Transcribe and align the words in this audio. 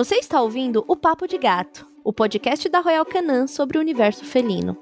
Você 0.00 0.14
está 0.14 0.40
ouvindo 0.40 0.82
o 0.88 0.96
Papo 0.96 1.28
de 1.28 1.36
Gato, 1.36 1.86
o 2.02 2.10
podcast 2.10 2.66
da 2.70 2.80
Royal 2.80 3.04
Canin 3.04 3.46
sobre 3.46 3.76
o 3.76 3.82
universo 3.82 4.24
felino. 4.24 4.74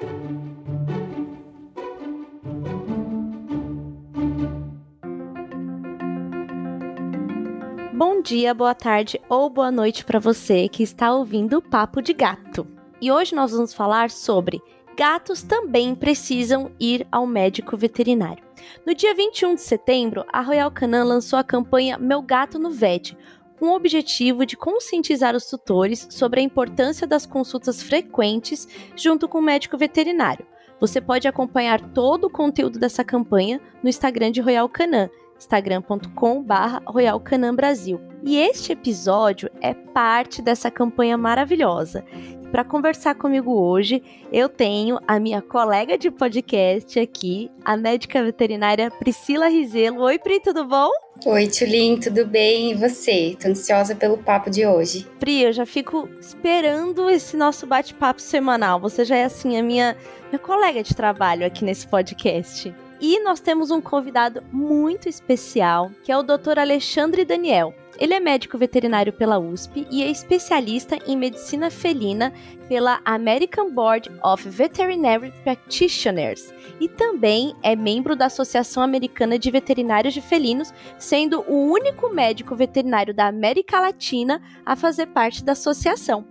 Bom 7.93 8.23
dia, 8.23 8.55
boa 8.55 8.77
tarde 8.77 9.21
ou 9.29 9.51
boa 9.51 9.73
noite 9.73 10.05
para 10.05 10.21
você 10.21 10.69
que 10.69 10.85
está 10.85 11.13
ouvindo 11.13 11.59
o 11.59 11.63
Papo 11.63 12.01
de 12.01 12.13
Gato. 12.13 12.65
E 13.01 13.11
hoje 13.11 13.35
nós 13.35 13.51
vamos 13.51 13.75
falar 13.75 14.11
sobre 14.11 14.63
gatos 14.97 15.45
também 15.45 15.95
precisam 15.95 16.73
ir 16.79 17.07
ao 17.11 17.25
médico 17.25 17.77
veterinário. 17.77 18.43
No 18.85 18.93
dia 18.93 19.15
21 19.15 19.55
de 19.55 19.61
setembro, 19.61 20.25
a 20.33 20.41
Royal 20.41 20.73
Canin 20.73 21.05
lançou 21.05 21.39
a 21.39 21.45
campanha 21.45 21.97
Meu 21.97 22.21
Gato 22.21 22.59
no 22.59 22.71
Vet, 22.71 23.17
com 23.59 23.67
o 23.67 23.75
objetivo 23.75 24.47
de 24.47 24.57
conscientizar 24.57 25.35
os 25.35 25.47
tutores 25.47 26.07
sobre 26.11 26.41
a 26.41 26.43
importância 26.43 27.07
das 27.07 27.27
consultas 27.27 27.83
frequentes 27.83 28.69
junto 28.97 29.29
com 29.29 29.39
o 29.39 29.43
médico 29.43 29.77
veterinário. 29.77 30.47
Você 30.81 31.01
pode 31.01 31.27
acompanhar 31.27 31.81
todo 31.91 32.25
o 32.25 32.31
conteúdo 32.31 32.79
dessa 32.79 33.03
campanha 33.03 33.61
no 33.83 33.89
Instagram 33.89 34.31
de 34.31 34.41
Royal 34.41 34.69
Canin, 34.69 35.09
instagram.com.br 35.37 36.83
Royal 36.87 37.21
Canin 37.21 37.55
Brasil. 37.55 38.01
E 38.25 38.37
este 38.39 38.73
episódio 38.73 39.51
é 39.61 39.75
parte 39.75 40.43
dessa 40.43 40.71
campanha 40.71 41.17
maravilhosa. 41.17 42.05
Para 42.51 42.65
conversar 42.65 43.15
comigo 43.15 43.53
hoje, 43.53 44.03
eu 44.33 44.49
tenho 44.49 44.99
a 45.07 45.21
minha 45.21 45.43
colega 45.43 45.99
de 45.99 46.11
podcast 46.11 46.99
aqui, 46.99 47.51
a 47.63 47.77
médica 47.77 48.25
veterinária 48.25 48.91
Priscila 48.91 49.49
Rizelo. 49.49 50.01
Oi, 50.01 50.19
Pri, 50.19 50.41
tudo 50.41 50.65
bom? 50.65 50.89
Oi, 51.27 51.47
Tulin, 51.49 52.01
tudo 52.01 52.25
bem? 52.25 52.71
E 52.71 52.75
você? 52.75 53.37
Tô 53.39 53.49
ansiosa 53.49 53.95
pelo 53.95 54.17
papo 54.17 54.49
de 54.49 54.67
hoje. 54.67 55.07
Pri, 55.21 55.43
eu 55.43 55.53
já 55.53 55.67
fico 55.67 56.09
esperando 56.19 57.11
esse 57.11 57.37
nosso 57.37 57.67
bate-papo 57.67 58.23
semanal. 58.23 58.81
Você 58.81 59.05
já 59.05 59.17
é, 59.17 59.25
assim, 59.25 59.59
a 59.59 59.63
minha, 59.63 59.95
minha 60.31 60.39
colega 60.39 60.83
de 60.83 60.95
trabalho 60.95 61.47
aqui 61.47 61.63
nesse 61.67 61.87
podcast. 61.87 62.75
E 62.99 63.23
nós 63.23 63.41
temos 63.41 63.71
um 63.71 63.81
convidado 63.81 64.43
muito 64.51 65.07
especial, 65.07 65.91
que 66.03 66.11
é 66.11 66.17
o 66.17 66.23
Dr. 66.23 66.59
Alexandre 66.59 67.27
Daniel. 67.27 67.75
Ele 67.99 68.15
é 68.15 68.21
médico 68.21 68.57
veterinário 68.57 69.13
pela 69.13 69.39
USP 69.39 69.87
e 69.91 70.03
é 70.03 70.11
especialista 70.11 70.97
em 71.07 71.17
medicina 71.17 71.69
felina 71.69 72.33
pela 72.69 73.01
American 73.05 73.73
Board 73.73 74.09
of 74.23 74.49
Veterinary 74.49 75.33
Practitioners 75.43 76.55
e 76.81 76.89
também 76.89 77.57
é 77.63 77.75
membro 77.75 78.15
da 78.15 78.27
Associação 78.27 78.83
Americana 78.83 79.39
de 79.39 79.51
Veterinários 79.51 80.15
de 80.15 80.21
Felinos, 80.21 80.73
sendo 80.99 81.41
o 81.49 81.73
único 81.73 82.09
médico 82.09 82.55
veterinário 82.55 83.13
da 83.13 83.27
América 83.27 83.81
Latina 83.81 84.41
a 84.65 84.77
fazer 84.77 85.07
parte 85.07 85.43
da 85.43 85.53
associação. 85.53 86.25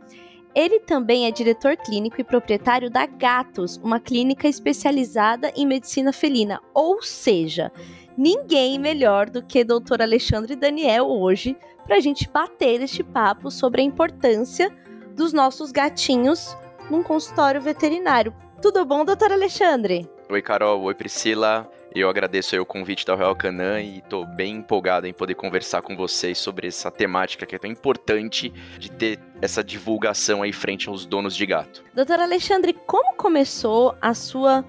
Ele 0.55 0.79
também 0.79 1.25
é 1.25 1.31
diretor 1.31 1.77
clínico 1.77 2.19
e 2.19 2.23
proprietário 2.23 2.89
da 2.89 3.05
Gatos, 3.05 3.77
uma 3.77 3.99
clínica 3.99 4.47
especializada 4.47 5.51
em 5.55 5.65
medicina 5.65 6.11
felina. 6.11 6.59
Ou 6.73 7.01
seja, 7.01 7.71
ninguém 8.17 8.79
melhor 8.79 9.29
do 9.29 9.43
que 9.43 9.63
Dr. 9.63 10.01
Alexandre 10.01 10.55
Daniel 10.55 11.07
hoje 11.07 11.55
para 11.85 11.97
a 11.97 11.99
gente 11.99 12.29
bater 12.29 12.81
este 12.81 13.03
papo 13.03 13.51
sobre 13.51 13.81
a 13.81 13.85
importância 13.85 14.75
dos 15.15 15.31
nossos 15.31 15.71
gatinhos 15.71 16.57
num 16.89 17.03
consultório 17.03 17.61
veterinário. 17.61 18.33
Tudo 18.61 18.83
bom, 18.85 19.05
doutor 19.05 19.31
Alexandre? 19.31 20.09
Oi, 20.29 20.41
Carol. 20.41 20.81
Oi, 20.81 20.93
Priscila. 20.95 21.69
Eu 21.99 22.11
agradeço 22.11 22.55
o 22.61 22.63
convite 22.63 23.03
da 23.03 23.15
Royal 23.15 23.35
Canin 23.35 23.95
e 23.95 23.97
estou 23.97 24.23
bem 24.23 24.57
empolgado 24.57 25.07
em 25.07 25.13
poder 25.13 25.33
conversar 25.33 25.81
com 25.81 25.95
vocês 25.95 26.37
sobre 26.37 26.67
essa 26.67 26.91
temática 26.91 27.43
que 27.43 27.55
é 27.55 27.57
tão 27.57 27.71
importante 27.71 28.53
de 28.77 28.91
ter 28.91 29.19
essa 29.41 29.63
divulgação 29.63 30.43
aí 30.43 30.53
frente 30.53 30.87
aos 30.87 31.07
donos 31.07 31.35
de 31.35 31.43
gato. 31.47 31.83
Doutor 31.95 32.19
Alexandre, 32.19 32.71
como 32.85 33.15
começou 33.15 33.95
a 33.99 34.13
sua 34.13 34.63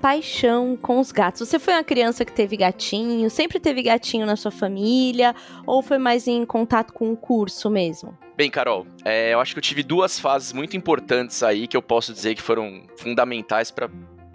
paixão 0.00 0.74
com 0.74 0.98
os 0.98 1.12
gatos? 1.12 1.46
Você 1.46 1.58
foi 1.58 1.74
uma 1.74 1.84
criança 1.84 2.24
que 2.24 2.32
teve 2.32 2.56
gatinho, 2.56 3.28
sempre 3.28 3.60
teve 3.60 3.82
gatinho 3.82 4.24
na 4.24 4.34
sua 4.34 4.50
família, 4.50 5.34
ou 5.66 5.82
foi 5.82 5.98
mais 5.98 6.26
em 6.26 6.46
contato 6.46 6.94
com 6.94 7.12
o 7.12 7.16
curso 7.16 7.68
mesmo? 7.68 8.16
Bem, 8.38 8.50
Carol, 8.50 8.86
é, 9.04 9.34
eu 9.34 9.40
acho 9.40 9.52
que 9.52 9.58
eu 9.58 9.62
tive 9.62 9.82
duas 9.82 10.18
fases 10.18 10.54
muito 10.54 10.74
importantes 10.74 11.42
aí 11.42 11.66
que 11.66 11.76
eu 11.76 11.82
posso 11.82 12.10
dizer 12.10 12.34
que 12.34 12.40
foram 12.40 12.84
fundamentais 12.96 13.70
para 13.70 13.86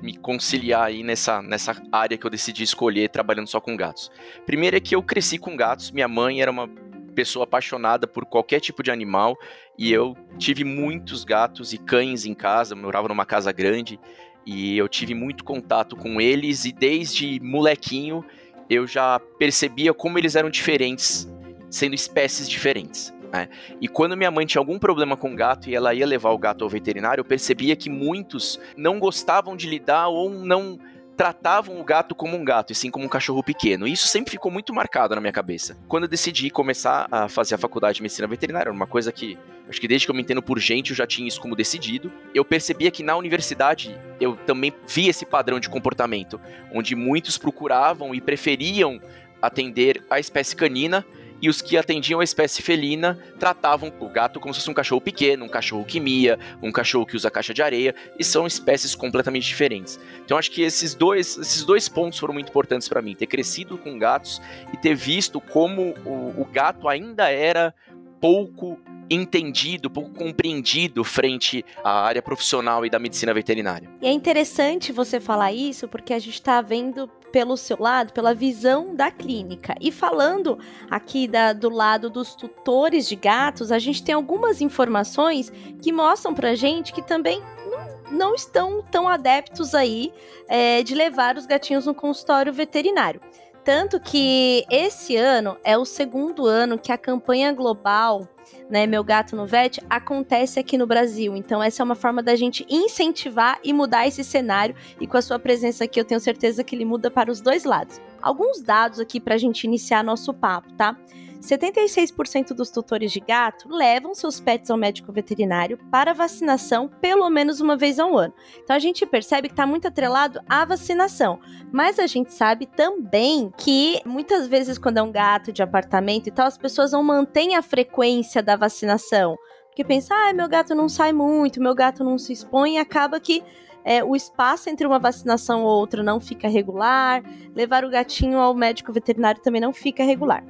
me 0.02 0.16
conciliar 0.18 0.88
aí 0.88 1.04
nessa, 1.04 1.42
nessa 1.42 1.76
área 1.92 2.18
que 2.18 2.26
eu 2.26 2.30
decidi 2.30 2.64
escolher 2.64 3.10
trabalhando 3.10 3.48
só 3.48 3.60
com 3.60 3.76
gatos. 3.76 4.12
Primeiro 4.46 4.76
é 4.76 4.80
que 4.80 4.96
eu 4.96 5.02
cresci 5.02 5.38
com 5.38 5.56
gatos, 5.56 5.92
minha 5.92 6.08
mãe 6.08 6.42
era 6.42 6.52
uma 6.52 6.70
pessoa 7.16 7.46
apaixonada 7.46 8.06
por 8.06 8.26
qualquer 8.26 8.60
tipo 8.60 8.84
de 8.84 8.92
animal 8.92 9.38
e 9.80 9.92
eu 9.92 10.16
tive 10.38 10.64
muitos 10.64 11.24
gatos 11.24 11.72
e 11.72 11.78
cães 11.78 12.26
em 12.26 12.34
casa, 12.34 12.76
morava 12.76 13.08
numa 13.08 13.26
casa 13.26 13.52
grande 13.52 14.00
e 14.46 14.78
eu 14.78 14.88
tive 14.88 15.16
muito 15.16 15.44
contato 15.44 15.96
com 15.96 16.20
eles 16.20 16.66
e 16.66 16.72
desde 16.72 17.40
molequinho 17.40 18.24
eu 18.70 18.86
já 18.86 19.20
percebia 19.40 19.94
como 19.94 20.18
eles 20.20 20.36
eram 20.36 20.50
diferentes, 20.50 21.28
sendo 21.70 21.96
espécies 21.96 22.50
diferentes. 22.50 23.15
Né? 23.36 23.50
E 23.82 23.88
quando 23.88 24.16
minha 24.16 24.32
mãe 24.32 24.46
tinha 24.46 24.62
algum 24.62 24.80
problema 24.80 25.18
com 25.18 25.34
o 25.34 25.36
gato 25.36 25.70
e 25.70 25.76
ela 25.76 25.94
ia 25.94 26.06
levar 26.06 26.30
o 26.30 26.38
gato 26.38 26.64
ao 26.64 26.70
veterinário, 26.70 27.22
eu 27.22 27.26
percebia 27.26 27.76
que 27.76 27.90
muitos 27.90 28.60
não 28.78 29.00
gostavam 29.00 29.56
de 29.56 29.68
lidar 29.68 30.08
ou 30.08 30.30
não 30.30 30.80
tratavam 31.16 31.80
o 31.80 31.84
gato 31.84 32.14
como 32.14 32.36
um 32.36 32.44
gato 32.44 32.72
e 32.72 32.76
sim 32.76 32.92
como 32.92 33.06
um 33.06 33.10
cachorro 33.10 33.42
pequeno. 33.42 33.88
E 33.88 33.94
isso 33.94 34.08
sempre 34.08 34.32
ficou 34.32 34.52
muito 34.52 34.74
marcado 34.74 35.16
na 35.16 35.22
minha 35.22 35.32
cabeça. 35.32 35.78
Quando 35.88 36.04
eu 36.04 36.10
decidi 36.10 36.50
começar 36.50 37.08
a 37.10 37.30
fazer 37.30 37.56
a 37.56 37.58
faculdade 37.58 37.98
de 37.98 38.02
medicina 38.02 38.28
veterinária, 38.28 38.72
uma 38.72 38.88
coisa 38.88 39.12
que 39.12 39.38
acho 39.70 39.80
que 39.80 39.88
desde 39.88 40.06
que 40.06 40.12
eu 40.12 40.16
me 40.16 40.22
entendo 40.22 40.42
por 40.42 40.60
gente 40.60 40.92
eu 40.92 40.96
já 40.96 41.08
tinha 41.08 41.28
isso 41.28 41.40
como 41.40 41.56
decidido. 41.56 42.12
Eu 42.34 42.44
percebia 42.44 42.92
que 42.92 43.02
na 43.02 43.16
universidade 43.16 43.98
eu 44.20 44.36
também 44.46 44.74
via 44.88 45.10
esse 45.10 45.26
padrão 45.26 45.60
de 45.60 45.70
comportamento, 45.70 46.40
onde 46.74 46.96
muitos 46.96 47.38
procuravam 47.38 48.14
e 48.14 48.20
preferiam 48.20 49.00
atender 49.42 50.04
a 50.10 50.20
espécie 50.20 50.56
canina 50.56 51.06
e 51.42 51.50
os 51.50 51.62
que 51.62 51.78
atendiam 51.78 52.20
a 52.20 52.24
espécie 52.24 52.62
felina 52.62 53.20
tratavam 53.40 53.92
o 54.00 54.10
gato 54.10 54.40
como 54.40 54.54
se 54.54 54.60
fosse 54.60 54.70
um 54.70 54.74
cachorro 54.74 55.02
pequeno, 55.02 55.46
um 55.46 55.50
cachorro 55.50 55.86
que 55.86 56.00
mia, 56.00 56.40
um 56.62 56.72
cachorro 56.72 57.06
que 57.06 57.16
usa 57.16 57.30
caixa 57.32 57.54
de 57.54 57.62
areia, 57.62 57.94
e 58.18 58.24
são 58.24 58.48
espécies 58.48 58.96
completamente 58.96 59.46
diferentes. 59.46 60.00
Então 60.24 60.38
acho 60.38 60.52
que 60.52 60.62
esses 60.62 60.94
dois, 60.96 61.38
esses 61.38 61.64
dois 61.64 61.90
pontos 61.90 62.20
foram 62.20 62.34
muito 62.34 62.50
importantes 62.50 62.88
para 62.88 63.02
mim, 63.02 63.16
ter 63.16 63.28
crescido 63.28 63.78
com 63.78 63.98
gatos 63.98 64.42
e 64.74 64.78
ter 64.78 64.96
visto 64.96 65.40
como 65.40 65.94
o, 66.06 66.42
o 66.42 66.46
gato 66.46 66.88
ainda 66.88 67.30
era 67.30 67.74
pouco 68.20 68.80
entendido, 69.10 69.90
pouco 69.90 70.12
compreendido 70.12 71.04
frente 71.04 71.64
à 71.84 72.04
área 72.06 72.22
profissional 72.22 72.86
e 72.86 72.90
da 72.90 72.98
medicina 72.98 73.34
veterinária. 73.34 73.90
E 74.02 74.08
é 74.08 74.12
interessante 74.12 74.92
você 74.92 75.20
falar 75.20 75.54
isso 75.54 75.88
porque 75.88 76.14
a 76.14 76.20
gente 76.20 76.34
está 76.34 76.62
vendo 76.62 77.10
pelo 77.36 77.58
seu 77.58 77.76
lado, 77.78 78.14
pela 78.14 78.34
visão 78.34 78.96
da 78.96 79.12
clínica. 79.12 79.76
E 79.82 79.92
falando 79.92 80.58
aqui 80.90 81.28
da, 81.28 81.52
do 81.52 81.70
lado 81.70 82.10
dos 82.10 82.34
tutores 82.34 83.10
de 83.10 83.18
gatos, 83.18 83.74
a 83.74 83.78
gente 83.78 84.02
tem 84.02 84.16
algumas 84.16 84.62
informações 84.62 85.52
que 85.82 85.92
mostram 85.92 86.34
pra 86.34 86.56
gente 86.56 86.94
que 86.94 87.02
também 87.02 87.42
não, 87.70 88.18
não 88.18 88.36
estão 88.36 88.82
tão 88.90 89.10
adeptos 89.10 89.76
aí 89.76 90.14
é, 90.48 90.82
de 90.82 90.96
levar 90.96 91.36
os 91.36 91.46
gatinhos 91.46 91.86
no 91.86 91.94
consultório 91.94 92.54
veterinário. 92.54 93.20
Tanto 93.66 94.00
que 94.00 94.64
esse 94.70 95.18
ano 95.18 95.58
é 95.64 95.76
o 95.76 95.84
segundo 95.84 96.46
ano 96.46 96.78
que 96.78 96.92
a 96.92 96.98
campanha 96.98 97.52
global 97.52 98.30
né, 98.70 98.86
Meu 98.86 99.04
Gato 99.04 99.36
no 99.36 99.46
Vet, 99.46 99.82
acontece 99.90 100.60
aqui 100.60 100.78
no 100.78 100.88
Brasil. 100.88 101.36
Então, 101.36 101.62
essa 101.62 101.82
é 101.82 101.84
uma 101.84 101.96
forma 101.96 102.22
da 102.22 102.36
gente 102.36 102.66
incentivar 102.70 103.60
e 103.64 103.74
mudar 103.74 104.08
esse 104.08 104.24
cenário. 104.24 104.76
E 105.00 105.08
com 105.08 105.18
a 105.18 105.22
sua 105.22 105.40
presença 105.40 105.84
aqui, 105.84 106.00
eu 106.00 106.06
tenho 106.06 106.20
certeza 106.20 106.64
que 106.64 106.76
ele 106.76 106.86
muda 106.86 107.10
para 107.12 107.32
os 107.32 107.42
dois 107.42 107.64
lados. 107.64 108.02
Alguns 108.22 108.62
dados 108.62 109.00
aqui 109.00 109.20
para 109.20 109.36
a 109.36 109.38
gente 109.38 109.64
iniciar 109.64 110.04
nosso 110.04 110.34
papo, 110.34 110.72
tá? 110.74 110.98
76% 111.46 112.54
dos 112.54 112.70
tutores 112.70 113.12
de 113.12 113.20
gato 113.20 113.70
levam 113.70 114.16
seus 114.16 114.40
pets 114.40 114.70
ao 114.72 114.78
médico 114.78 115.12
veterinário 115.12 115.78
para 115.92 116.14
vacinação 116.14 116.90
pelo 117.00 117.30
menos 117.30 117.62
uma 117.62 117.78
vez 117.78 118.00
ao 118.00 118.18
ano. 118.18 118.34
Então 118.64 118.76
a 118.76 118.80
gente 118.80 119.06
percebe 119.06 119.48
que 119.48 119.54
está 119.54 119.68
muito 119.68 119.88
atrelado 119.88 120.40
à 120.50 120.66
vacinação. 120.66 121.40
Mas 121.72 122.00
a 122.00 122.08
gente 122.08 122.34
sabe 122.34 122.66
também 122.66 123.52
que 123.58 124.02
muitas 124.06 124.48
vezes, 124.48 124.78
quando 124.78 124.98
é 124.98 125.04
um 125.04 125.12
gato 125.12 125.52
de 125.52 125.62
apartamento 125.62 126.28
e 126.28 126.32
tal, 126.32 126.48
as 126.48 126.58
pessoas 126.58 126.92
não 126.92 127.04
mantêm 127.04 127.56
a 127.56 127.62
frequência 127.62 128.42
da 128.42 128.56
vacinação. 128.56 129.38
Porque 129.68 129.84
pensa, 129.84 130.16
ah, 130.16 130.34
meu 130.34 130.48
gato 130.48 130.74
não 130.74 130.88
sai 130.88 131.12
muito, 131.12 131.62
meu 131.62 131.76
gato 131.76 132.04
não 132.04 132.18
se 132.18 132.32
expõe, 132.32 132.76
e 132.76 132.78
acaba 132.78 133.20
que 133.20 133.44
é, 133.84 134.04
o 134.04 134.16
espaço 134.16 134.70
entre 134.70 134.88
uma 134.88 134.98
vacinação 134.98 135.64
ou 135.64 135.80
outra 135.80 136.02
não 136.02 136.20
fica 136.20 136.48
regular, 136.48 137.22
levar 137.54 137.86
o 137.86 137.90
gatinho 137.90 138.40
ao 138.40 138.56
médico 138.56 138.92
veterinário 138.92 139.42
também 139.42 139.62
não 139.62 139.72
fica 139.72 140.04
regular. 140.04 140.44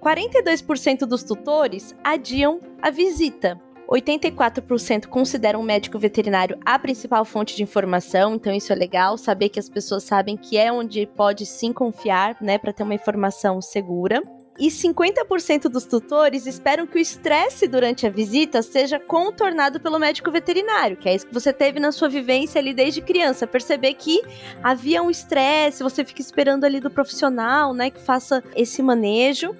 42% 0.00 1.00
dos 1.00 1.22
tutores 1.22 1.94
adiam 2.02 2.60
a 2.80 2.90
visita. 2.90 3.60
84% 3.88 5.06
consideram 5.06 5.60
o 5.60 5.64
médico 5.64 5.98
veterinário 5.98 6.58
a 6.64 6.78
principal 6.78 7.24
fonte 7.24 7.56
de 7.56 7.62
informação, 7.62 8.34
então 8.34 8.52
isso 8.52 8.70
é 8.72 8.76
legal, 8.76 9.16
saber 9.16 9.48
que 9.48 9.58
as 9.58 9.68
pessoas 9.68 10.04
sabem 10.04 10.36
que 10.36 10.58
é 10.58 10.70
onde 10.70 11.06
pode 11.06 11.46
sim 11.46 11.72
confiar, 11.72 12.36
né, 12.40 12.58
para 12.58 12.72
ter 12.72 12.82
uma 12.82 12.94
informação 12.94 13.62
segura. 13.62 14.22
E 14.58 14.68
50% 14.70 15.68
dos 15.68 15.84
tutores 15.84 16.44
esperam 16.44 16.84
que 16.84 16.98
o 16.98 17.00
estresse 17.00 17.68
durante 17.68 18.04
a 18.06 18.10
visita 18.10 18.60
seja 18.60 18.98
contornado 18.98 19.78
pelo 19.78 20.00
médico 20.00 20.32
veterinário, 20.32 20.96
que 20.96 21.08
é 21.08 21.14
isso 21.14 21.28
que 21.28 21.32
você 21.32 21.52
teve 21.52 21.78
na 21.78 21.92
sua 21.92 22.08
vivência 22.08 22.58
ali 22.58 22.74
desde 22.74 23.00
criança. 23.00 23.46
Perceber 23.46 23.94
que 23.94 24.20
havia 24.60 25.00
um 25.00 25.10
estresse, 25.10 25.80
você 25.80 26.04
fica 26.04 26.20
esperando 26.20 26.64
ali 26.64 26.80
do 26.80 26.90
profissional, 26.90 27.72
né, 27.72 27.88
que 27.88 28.00
faça 28.00 28.42
esse 28.56 28.82
manejo. 28.82 29.56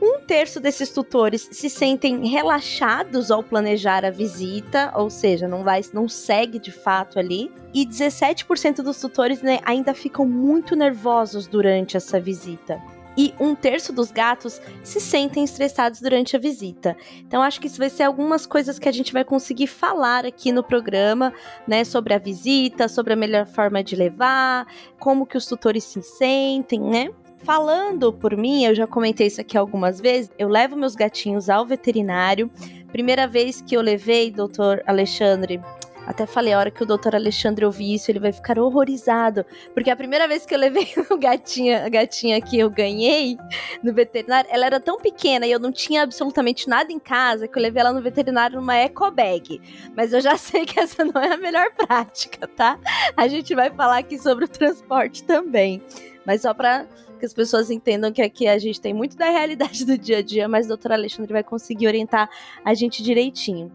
Um 0.00 0.20
terço 0.20 0.60
desses 0.60 0.90
tutores 0.90 1.48
se 1.50 1.70
sentem 1.70 2.26
relaxados 2.26 3.30
ao 3.30 3.42
planejar 3.42 4.04
a 4.04 4.10
visita, 4.10 4.92
ou 4.94 5.08
seja, 5.08 5.48
não 5.48 5.64
vai, 5.64 5.80
não 5.92 6.08
segue 6.08 6.58
de 6.58 6.70
fato 6.70 7.18
ali. 7.18 7.50
E 7.72 7.86
17% 7.86 8.82
dos 8.82 9.00
tutores 9.00 9.40
né, 9.40 9.58
ainda 9.64 9.94
ficam 9.94 10.26
muito 10.26 10.76
nervosos 10.76 11.46
durante 11.46 11.96
essa 11.96 12.20
visita 12.20 12.80
e 13.16 13.34
um 13.40 13.54
terço 13.54 13.92
dos 13.92 14.10
gatos 14.12 14.60
se 14.82 15.00
sentem 15.00 15.42
estressados 15.42 16.00
durante 16.00 16.36
a 16.36 16.38
visita. 16.38 16.96
Então, 17.20 17.42
acho 17.42 17.60
que 17.60 17.66
isso 17.66 17.78
vai 17.78 17.88
ser 17.88 18.02
algumas 18.02 18.46
coisas 18.46 18.78
que 18.78 18.88
a 18.88 18.92
gente 18.92 19.12
vai 19.12 19.24
conseguir 19.24 19.66
falar 19.66 20.26
aqui 20.26 20.52
no 20.52 20.62
programa, 20.62 21.32
né, 21.66 21.82
sobre 21.84 22.12
a 22.12 22.18
visita, 22.18 22.88
sobre 22.88 23.14
a 23.14 23.16
melhor 23.16 23.46
forma 23.46 23.82
de 23.82 23.96
levar, 23.96 24.66
como 24.98 25.26
que 25.26 25.38
os 25.38 25.46
tutores 25.46 25.84
se 25.84 26.02
sentem, 26.02 26.80
né? 26.80 27.08
Falando 27.46 28.12
por 28.12 28.36
mim, 28.36 28.64
eu 28.64 28.74
já 28.74 28.88
comentei 28.88 29.28
isso 29.28 29.40
aqui 29.40 29.56
algumas 29.56 30.00
vezes, 30.00 30.32
eu 30.36 30.48
levo 30.48 30.74
meus 30.74 30.96
gatinhos 30.96 31.48
ao 31.48 31.64
veterinário. 31.64 32.50
Primeira 32.90 33.28
vez 33.28 33.60
que 33.62 33.76
eu 33.76 33.80
levei, 33.80 34.32
doutor 34.32 34.82
Alexandre, 34.84 35.62
até 36.04 36.26
falei, 36.26 36.52
a 36.52 36.58
hora 36.58 36.72
que 36.72 36.82
o 36.82 36.86
doutor 36.86 37.14
Alexandre 37.14 37.64
ouvir 37.64 37.94
isso, 37.94 38.10
ele 38.10 38.18
vai 38.18 38.32
ficar 38.32 38.58
horrorizado. 38.58 39.46
Porque 39.72 39.88
a 39.88 39.94
primeira 39.94 40.26
vez 40.26 40.44
que 40.44 40.56
eu 40.56 40.58
levei 40.58 40.88
o 41.08 41.16
gatinha, 41.16 41.86
a 41.86 41.88
gatinha 41.88 42.40
que 42.40 42.58
eu 42.58 42.68
ganhei 42.68 43.38
no 43.80 43.94
veterinário, 43.94 44.50
ela 44.52 44.66
era 44.66 44.80
tão 44.80 44.98
pequena 44.98 45.46
e 45.46 45.52
eu 45.52 45.60
não 45.60 45.70
tinha 45.70 46.02
absolutamente 46.02 46.68
nada 46.68 46.92
em 46.92 46.98
casa 46.98 47.46
que 47.46 47.56
eu 47.56 47.62
levei 47.62 47.80
ela 47.80 47.92
no 47.92 48.02
veterinário 48.02 48.56
numa 48.56 48.74
eco 48.74 49.08
bag. 49.12 49.60
Mas 49.96 50.12
eu 50.12 50.20
já 50.20 50.34
sei 50.36 50.66
que 50.66 50.80
essa 50.80 51.04
não 51.04 51.22
é 51.22 51.34
a 51.34 51.36
melhor 51.36 51.70
prática, 51.70 52.48
tá? 52.48 52.76
A 53.16 53.28
gente 53.28 53.54
vai 53.54 53.70
falar 53.70 53.98
aqui 53.98 54.18
sobre 54.18 54.46
o 54.46 54.48
transporte 54.48 55.22
também. 55.22 55.80
Mas 56.26 56.42
só 56.42 56.52
para 56.52 56.86
que 57.18 57.24
as 57.24 57.32
pessoas 57.32 57.70
entendam 57.70 58.12
que 58.12 58.20
aqui 58.20 58.46
a 58.46 58.58
gente 58.58 58.80
tem 58.80 58.92
muito 58.92 59.16
da 59.16 59.30
realidade 59.30 59.84
do 59.86 59.96
dia 59.96 60.18
a 60.18 60.22
dia, 60.22 60.48
mas 60.48 60.66
o 60.66 60.68
doutor 60.68 60.92
Alexandre 60.92 61.32
vai 61.32 61.44
conseguir 61.44 61.86
orientar 61.86 62.28
a 62.64 62.74
gente 62.74 63.02
direitinho. 63.02 63.72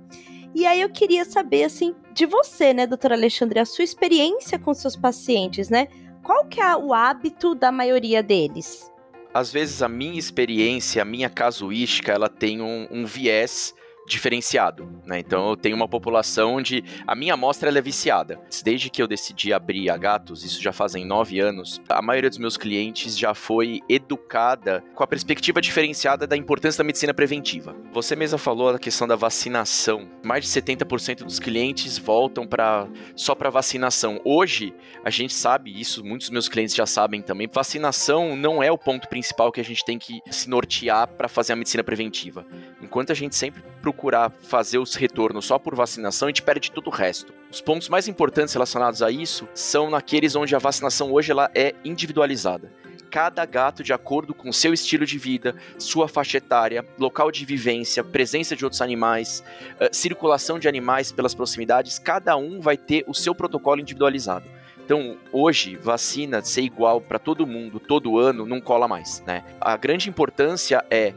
E 0.54 0.66
aí 0.66 0.82
eu 0.82 0.90
queria 0.90 1.24
saber, 1.24 1.64
assim, 1.64 1.96
de 2.14 2.26
você, 2.26 2.74
né, 2.74 2.86
doutor 2.86 3.14
Alexandre, 3.14 3.60
a 3.60 3.66
sua 3.66 3.86
experiência 3.86 4.60
com 4.60 4.74
seus 4.74 4.98
pacientes, 4.98 5.70
né? 5.70 5.88
Qual 6.22 6.46
que 6.46 6.60
é 6.60 6.76
o 6.76 6.94
hábito 6.94 7.56
da 7.56 7.72
maioria 7.72 8.22
deles? 8.22 8.92
Às 9.34 9.52
vezes 9.52 9.82
a 9.82 9.88
minha 9.88 10.20
experiência, 10.20 11.02
a 11.02 11.06
minha 11.06 11.30
casuística, 11.30 12.12
ela 12.12 12.28
tem 12.28 12.62
um, 12.62 12.86
um 12.92 13.06
viés 13.06 13.74
diferenciado, 14.12 14.88
né? 15.06 15.20
Então 15.20 15.50
eu 15.50 15.56
tenho 15.56 15.76
uma 15.76 15.88
população 15.88 16.56
onde 16.56 16.84
a 17.08 17.16
minha 17.16 17.34
amostra 17.34 17.72
é 17.72 17.82
viciada. 17.82 18.40
Desde 18.64 18.90
que 18.90 19.02
eu 19.02 19.08
decidi 19.08 19.54
abrir 19.54 19.90
a 19.90 19.98
Gatos, 19.98 20.44
isso 20.44 20.62
já 20.62 20.74
fazem 20.74 21.06
nove 21.06 21.40
anos, 21.40 21.82
a 21.88 22.02
maioria 22.02 22.30
dos 22.30 22.38
meus 22.38 22.58
clientes 22.58 23.18
já 23.18 23.34
foi 23.34 23.80
educada 23.88 24.84
com 24.94 25.04
a 25.04 25.08
perspectiva 25.08 25.62
diferenciada 25.62 26.28
da 26.28 26.36
importância 26.36 26.80
da 26.80 26.84
medicina 26.84 27.14
preventiva. 27.14 27.76
Você 27.94 28.16
mesma 28.16 28.38
falou 28.38 28.74
da 28.74 28.80
questão 28.80 29.08
da 29.08 29.16
vacinação. 29.16 30.10
Mais 30.24 30.44
de 30.44 30.50
70% 30.50 31.24
dos 31.24 31.40
clientes 31.40 31.98
voltam 31.98 32.46
para 32.46 32.88
só 33.16 33.34
para 33.34 33.50
vacinação. 33.50 34.20
Hoje 34.26 34.74
a 35.06 35.10
gente 35.10 35.34
sabe 35.34 35.80
isso, 35.80 36.04
muitos 36.04 36.28
dos 36.28 36.34
meus 36.34 36.50
clientes 36.50 36.76
já 36.76 36.86
sabem 36.86 37.22
também. 37.22 37.50
Vacinação 37.52 38.36
não 38.36 38.62
é 38.62 38.72
o 38.72 38.78
ponto 38.78 39.08
principal 39.08 39.52
que 39.52 39.62
a 39.62 39.64
gente 39.64 39.86
tem 39.86 39.98
que 39.98 40.20
se 40.30 40.50
nortear 40.50 41.08
para 41.08 41.30
fazer 41.30 41.54
a 41.54 41.56
medicina 41.56 41.84
preventiva. 41.84 42.46
Enquanto 42.82 43.12
a 43.12 43.16
gente 43.16 43.36
sempre 43.36 43.64
procurar 44.02 44.32
fazer 44.42 44.80
os 44.80 44.96
retornos 44.96 45.46
só 45.46 45.60
por 45.60 45.76
vacinação, 45.76 46.28
a 46.28 46.32
gente 46.32 46.42
perde 46.42 46.72
todo 46.72 46.88
o 46.88 46.90
resto. 46.90 47.32
Os 47.52 47.62
pontos 47.62 47.88
mais 47.88 48.08
importantes 48.08 48.52
relacionados 48.52 49.04
a 49.04 49.12
isso 49.12 49.48
são 49.54 49.92
naqueles 49.92 50.36
onde 50.36 50.56
a 50.56 50.60
vacinação 50.60 51.12
hoje 51.12 51.32
ela 51.32 51.52
é 51.54 51.76
individualizada. 51.86 52.72
Cada 53.12 53.46
gato, 53.46 53.84
de 53.84 53.94
acordo 53.94 54.34
com 54.34 54.52
seu 54.52 54.74
estilo 54.74 55.06
de 55.06 55.20
vida, 55.20 55.54
sua 55.78 56.08
faixa 56.08 56.38
etária, 56.38 56.84
local 56.98 57.30
de 57.30 57.46
vivência, 57.46 58.04
presença 58.04 58.56
de 58.56 58.64
outros 58.64 58.82
animais, 58.82 59.44
uh, 59.80 59.96
circulação 59.96 60.58
de 60.58 60.68
animais 60.68 61.12
pelas 61.12 61.36
proximidades, 61.36 62.00
cada 62.00 62.36
um 62.36 62.60
vai 62.60 62.78
ter 62.78 63.04
o 63.06 63.14
seu 63.14 63.36
protocolo 63.36 63.82
individualizado. 63.82 64.46
Então, 64.84 65.16
hoje, 65.32 65.76
vacina 65.76 66.42
ser 66.42 66.64
igual 66.64 67.00
para 67.00 67.20
todo 67.20 67.46
mundo, 67.46 67.80
todo 67.80 68.18
ano, 68.18 68.48
não 68.48 68.60
cola 68.60 68.88
mais, 68.88 69.22
né? 69.28 69.44
A 69.60 69.78
grande 69.78 70.10
importância 70.10 70.84
é 70.90 71.14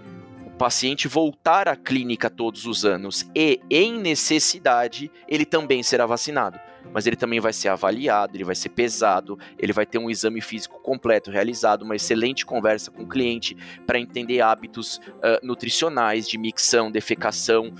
paciente 0.55 1.09
voltar 1.09 1.69
à 1.69 1.77
clínica 1.77 2.31
todos 2.31 2.67
os 2.67 2.85
anos 2.85 3.29
e, 3.35 3.61
em 3.71 3.99
necessidade, 3.99 5.11
ele 5.29 5.45
também 5.45 5.83
será 5.83 6.07
vacinado. 6.07 6.59
Mas 6.93 7.07
ele 7.07 7.17
também 7.17 7.41
vai 7.41 7.53
ser 7.53 7.69
avaliado, 7.69 8.37
ele 8.37 8.45
vai 8.45 8.55
ser 8.55 8.69
pesado, 8.69 9.39
ele 9.59 9.73
vai 9.73 9.87
ter 9.87 9.99
um 9.99 10.11
exame 10.11 10.41
físico 10.41 10.81
completo 10.83 11.31
realizado, 11.31 11.83
uma 11.83 11.97
excelente 11.97 12.45
conversa 12.45 12.91
com 12.91 13.03
o 13.03 13.09
cliente 13.09 13.57
para 13.87 13.99
entender 13.99 14.41
hábitos 14.43 14.99
uh, 14.99 15.45
nutricionais, 15.45 16.29
de 16.29 16.37
micção, 16.37 16.91
defecação, 16.91 17.73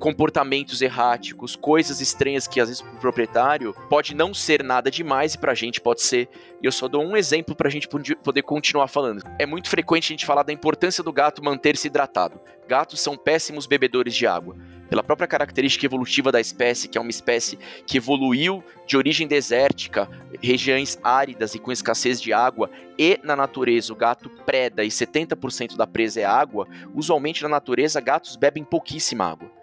comportamentos 0.00 0.80
erráticos, 0.80 1.54
coisas 1.54 2.00
estranhas 2.00 2.48
que 2.48 2.58
às 2.58 2.68
vezes 2.68 2.82
para 2.82 2.94
o 2.94 2.98
proprietário 2.98 3.74
pode 3.88 4.14
não 4.14 4.32
ser 4.32 4.64
nada 4.64 4.90
demais 4.90 5.34
e 5.34 5.38
para 5.38 5.52
a 5.52 5.54
gente 5.54 5.80
pode 5.80 6.00
ser. 6.00 6.28
E 6.62 6.66
eu 6.66 6.72
só 6.72 6.88
dou 6.88 7.04
um 7.04 7.16
exemplo 7.16 7.54
para 7.54 7.68
a 7.68 7.70
gente 7.70 7.86
poder 7.86 8.42
continuar 8.42 8.88
falando. 8.88 9.22
É 9.38 9.44
muito 9.44 9.68
frequente 9.68 10.06
a 10.06 10.14
gente 10.14 10.26
falar 10.26 10.42
da 10.42 10.52
importância 10.52 11.04
do 11.04 11.12
gato 11.12 11.44
manter-se 11.44 11.86
hidratado. 11.86 12.40
Gatos 12.66 13.00
são 13.00 13.16
péssimos 13.16 13.66
bebedores 13.66 14.14
de 14.14 14.26
água. 14.26 14.56
Pela 14.88 15.04
própria 15.04 15.28
característica 15.28 15.86
evolutiva 15.86 16.32
da 16.32 16.40
espécie, 16.40 16.88
que 16.88 16.98
é 16.98 17.00
uma 17.00 17.10
espécie 17.10 17.58
que 17.86 17.98
evoluiu 17.98 18.64
de 18.86 18.96
origem 18.96 19.28
desértica, 19.28 20.08
regiões 20.42 20.98
áridas 21.04 21.54
e 21.54 21.58
com 21.58 21.70
escassez 21.70 22.20
de 22.20 22.32
água, 22.32 22.70
e 22.98 23.20
na 23.22 23.36
natureza 23.36 23.92
o 23.92 23.96
gato 23.96 24.28
preda 24.44 24.82
e 24.82 24.88
70% 24.88 25.76
da 25.76 25.86
presa 25.86 26.20
é 26.20 26.24
água, 26.24 26.66
usualmente 26.92 27.42
na 27.42 27.48
natureza 27.48 28.00
gatos 28.00 28.34
bebem 28.34 28.64
pouquíssima 28.64 29.26
água. 29.26 29.59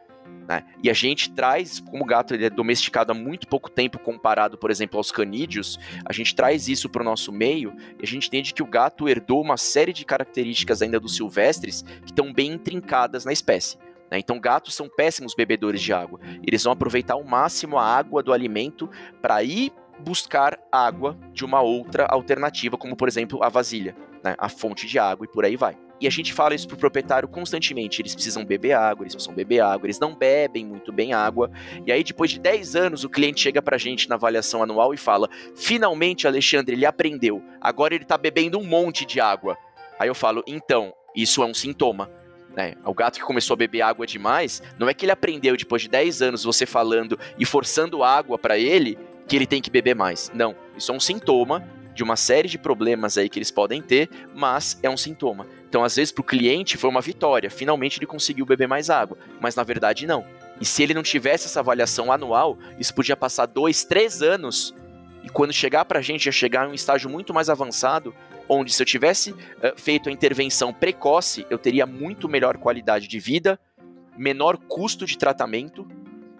Né? 0.48 0.64
E 0.82 0.90
a 0.90 0.94
gente 0.94 1.30
traz, 1.32 1.82
como 1.82 2.04
o 2.04 2.06
gato 2.06 2.34
ele 2.34 2.46
é 2.46 2.50
domesticado 2.50 3.12
há 3.12 3.16
muito 3.16 3.48
pouco 3.48 3.70
tempo 3.70 4.00
comparado, 4.00 4.58
por 4.58 4.72
exemplo, 4.72 4.98
aos 4.98 5.12
canídeos, 5.12 5.78
a 6.06 6.14
gente 6.14 6.34
traz 6.34 6.70
isso 6.70 6.88
para 6.88 7.02
o 7.02 7.06
nosso 7.06 7.34
meio 7.34 7.76
e 8.00 8.04
a 8.04 8.08
gente 8.08 8.28
entende 8.28 8.54
que 8.54 8.64
o 8.64 8.68
gato 8.68 9.10
herdou 9.10 9.42
uma 9.42 9.58
série 9.58 9.92
de 9.92 10.06
características 10.06 10.82
ainda 10.82 11.00
dos 11.00 11.16
silvestres 11.18 11.82
que 11.82 12.12
estão 12.12 12.32
bem 12.32 12.54
intrincadas 12.54 13.26
na 13.26 13.34
espécie. 13.34 13.78
Né? 14.10 14.20
Então, 14.20 14.40
gatos 14.40 14.74
são 14.74 14.88
péssimos 14.88 15.36
bebedores 15.36 15.82
de 15.82 15.92
água. 15.92 16.20
Eles 16.42 16.64
vão 16.64 16.72
aproveitar 16.72 17.16
ao 17.16 17.26
máximo 17.26 17.78
a 17.78 17.84
água 17.84 18.24
do 18.24 18.32
alimento 18.32 18.90
para 19.22 19.44
ir 19.44 19.74
buscar 20.00 20.58
água 20.72 21.18
de 21.34 21.44
uma 21.44 21.60
outra 21.60 22.06
alternativa, 22.06 22.78
como 22.78 22.96
por 22.96 23.08
exemplo 23.08 23.44
a 23.44 23.50
vasilha, 23.50 23.96
né? 24.24 24.36
a 24.38 24.48
fonte 24.48 24.88
de 24.88 24.98
água 24.98 25.26
e 25.26 25.28
por 25.28 25.44
aí 25.44 25.58
vai. 25.58 25.76
E 26.00 26.08
a 26.08 26.10
gente 26.10 26.34
fala 26.34 26.54
isso 26.54 26.68
pro 26.68 26.78
proprietário 26.78 27.28
constantemente. 27.28 28.02
Eles 28.02 28.14
precisam 28.14 28.46
beber 28.46 28.74
água, 28.74 29.04
eles 29.04 29.16
precisam 29.16 29.34
beber 29.34 29.62
água, 29.62 29.88
eles 29.88 30.00
não 30.00 30.16
bebem 30.16 30.66
muito 30.66 30.92
bem 30.92 31.14
água. 31.14 31.50
E 31.86 31.92
aí, 31.92 32.04
depois 32.04 32.32
de 32.32 32.40
10 32.40 32.76
anos, 32.76 33.04
o 33.04 33.10
cliente 33.10 33.42
chega 33.42 33.62
pra 33.62 33.78
gente 33.78 34.08
na 34.08 34.16
avaliação 34.16 34.62
anual 34.62 34.94
e 34.94 34.98
fala: 34.98 35.30
finalmente, 35.56 36.28
Alexandre, 36.28 36.76
ele 36.76 36.86
aprendeu. 36.86 37.42
Agora 37.60 37.96
ele 37.96 38.06
tá 38.06 38.18
bebendo 38.18 38.60
um 38.60 38.64
monte 38.64 39.06
de 39.06 39.20
água. 39.20 39.58
Aí 40.00 40.08
eu 40.08 40.16
falo: 40.16 40.44
então, 40.46 40.94
isso 41.16 41.42
é 41.42 41.46
um 41.46 41.54
sintoma. 41.54 42.10
Né? 42.56 42.76
O 42.84 42.94
gato 42.94 43.20
que 43.20 43.26
começou 43.26 43.54
a 43.54 43.58
beber 43.58 43.82
água 43.82 44.08
demais, 44.08 44.64
não 44.80 44.90
é 44.90 44.94
que 44.94 45.06
ele 45.06 45.12
aprendeu 45.12 45.56
depois 45.56 45.84
de 45.84 45.90
10 45.90 46.22
anos 46.24 46.44
você 46.44 46.66
falando 46.66 47.20
e 47.38 47.46
forçando 47.46 48.04
água 48.04 48.38
para 48.38 48.58
ele 48.58 48.98
que 49.28 49.36
ele 49.36 49.46
tem 49.46 49.62
que 49.62 49.70
beber 49.70 49.96
mais. 49.96 50.32
Não, 50.34 50.56
isso 50.76 50.92
é 50.92 50.96
um 50.96 51.00
sintoma 51.00 51.64
de 51.98 52.04
uma 52.04 52.16
série 52.16 52.48
de 52.48 52.58
problemas 52.58 53.18
aí 53.18 53.28
que 53.28 53.40
eles 53.40 53.52
podem 53.52 53.82
ter, 53.82 54.10
mas 54.34 54.80
é 54.84 54.90
um 54.90 54.96
sintoma. 54.96 55.48
Então, 55.68 55.84
às 55.84 55.96
vezes, 55.96 56.12
para 56.12 56.22
o 56.22 56.24
cliente 56.24 56.78
foi 56.78 56.90
uma 56.90 57.02
vitória, 57.02 57.50
finalmente 57.50 57.98
ele 57.98 58.06
conseguiu 58.06 58.46
beber 58.46 58.68
mais 58.68 58.90
água, 58.90 59.18
mas 59.42 59.56
na 59.56 59.64
verdade 59.64 60.06
não. 60.06 60.24
E 60.62 60.66
se 60.66 60.82
ele 60.84 60.94
não 60.94 61.04
tivesse 61.04 61.48
essa 61.48 61.60
avaliação 61.60 62.12
anual, 62.12 62.58
isso 62.80 62.94
podia 62.94 63.18
passar 63.18 63.48
dois, 63.48 63.84
três 63.84 64.22
anos, 64.22 64.74
e 65.24 65.30
quando 65.30 65.52
chegar 65.52 65.84
para 65.86 66.00
a 66.00 66.02
gente, 66.02 66.28
ia 66.28 66.32
chegar 66.32 66.68
em 66.68 66.72
um 66.72 66.74
estágio 66.74 67.10
muito 67.10 67.34
mais 67.34 67.50
avançado, 67.50 68.16
onde 68.48 68.72
se 68.72 68.82
eu 68.82 68.86
tivesse 68.86 69.32
uh, 69.32 69.38
feito 69.76 70.08
a 70.08 70.12
intervenção 70.12 70.72
precoce, 70.72 71.46
eu 71.50 71.58
teria 71.58 71.86
muito 71.86 72.30
melhor 72.30 72.58
qualidade 72.58 73.08
de 73.08 73.20
vida, 73.20 73.60
menor 74.16 74.56
custo 74.56 75.06
de 75.06 75.18
tratamento 75.18 75.86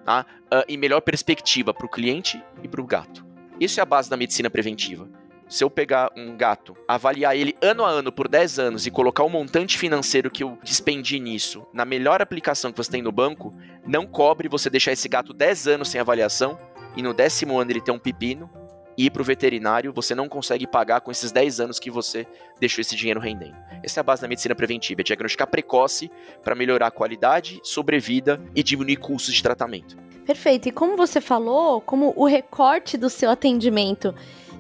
tá? 0.06 0.26
uh, 0.46 0.64
e 0.70 0.78
melhor 0.78 1.02
perspectiva 1.02 1.74
para 1.74 1.86
o 1.86 1.90
cliente 1.90 2.42
e 2.64 2.68
para 2.68 2.80
o 2.80 2.86
gato. 2.86 3.26
Isso 3.60 3.80
é 3.80 3.84
a 3.84 3.86
base 3.86 4.10
da 4.10 4.16
medicina 4.16 4.50
preventiva 4.50 5.10
se 5.48 5.64
eu 5.64 5.70
pegar 5.70 6.12
um 6.16 6.36
gato, 6.36 6.76
avaliar 6.88 7.36
ele 7.36 7.56
ano 7.62 7.86
a 7.86 7.90
ano 7.90 8.12
por 8.12 8.28
10 8.28 8.60
anos 8.60 8.86
e 8.86 8.92
colocar 8.92 9.24
o 9.24 9.30
montante 9.30 9.78
financeiro 9.78 10.30
que 10.30 10.44
eu 10.44 10.58
despendi 10.64 11.20
nisso 11.20 11.66
na 11.74 11.86
melhor 11.86 12.22
aplicação 12.22 12.72
que 12.72 12.78
você 12.78 12.92
tem 12.92 13.02
no 13.02 13.12
banco, 13.12 13.54
não 13.86 14.06
cobre 14.06 14.50
você 14.50 14.70
deixar 14.70 14.92
esse 14.92 15.08
gato 15.08 15.34
10 15.34 15.68
anos 15.68 15.90
sem 15.90 16.02
avaliação 16.02 16.58
e 16.96 17.02
no 17.02 17.14
décimo 17.14 17.60
ano 17.60 17.72
ele 17.72 17.82
ter 17.82 17.92
um 17.92 18.00
pepino 18.00 18.50
ir 18.98 19.12
para 19.12 19.22
o 19.22 19.26
veterinário, 19.26 19.94
você 19.94 20.16
não 20.16 20.28
consegue 20.28 20.66
pagar 20.66 21.02
com 21.02 21.12
esses 21.12 21.32
10 21.32 21.60
anos 21.60 21.80
que 21.80 21.92
você 21.92 22.26
deixou 22.60 22.82
esse 22.82 22.96
dinheiro 22.96 23.20
rendendo. 23.20 23.56
Essa 23.84 24.00
é 24.00 24.02
a 24.02 24.04
base 24.04 24.24
da 24.24 24.28
medicina 24.28 24.56
preventiva, 24.56 25.02
é 25.02 25.04
diagnosticar 25.04 25.48
precoce 25.48 26.10
para 26.44 26.56
melhorar 26.56 26.88
a 26.88 26.92
qualidade, 26.92 27.60
sobrevida 27.64 28.42
e 28.56 28.64
diminuir 28.64 28.98
custos 28.98 29.36
de 29.36 29.44
tratamento. 29.44 29.96
Perfeito. 30.26 30.68
E 30.68 30.72
como 30.72 30.98
você 30.98 31.22
falou, 31.22 31.80
como 31.80 32.12
o 32.16 32.26
recorte 32.26 32.98
do 32.98 33.10
seu 33.10 33.30
atendimento 33.30 34.16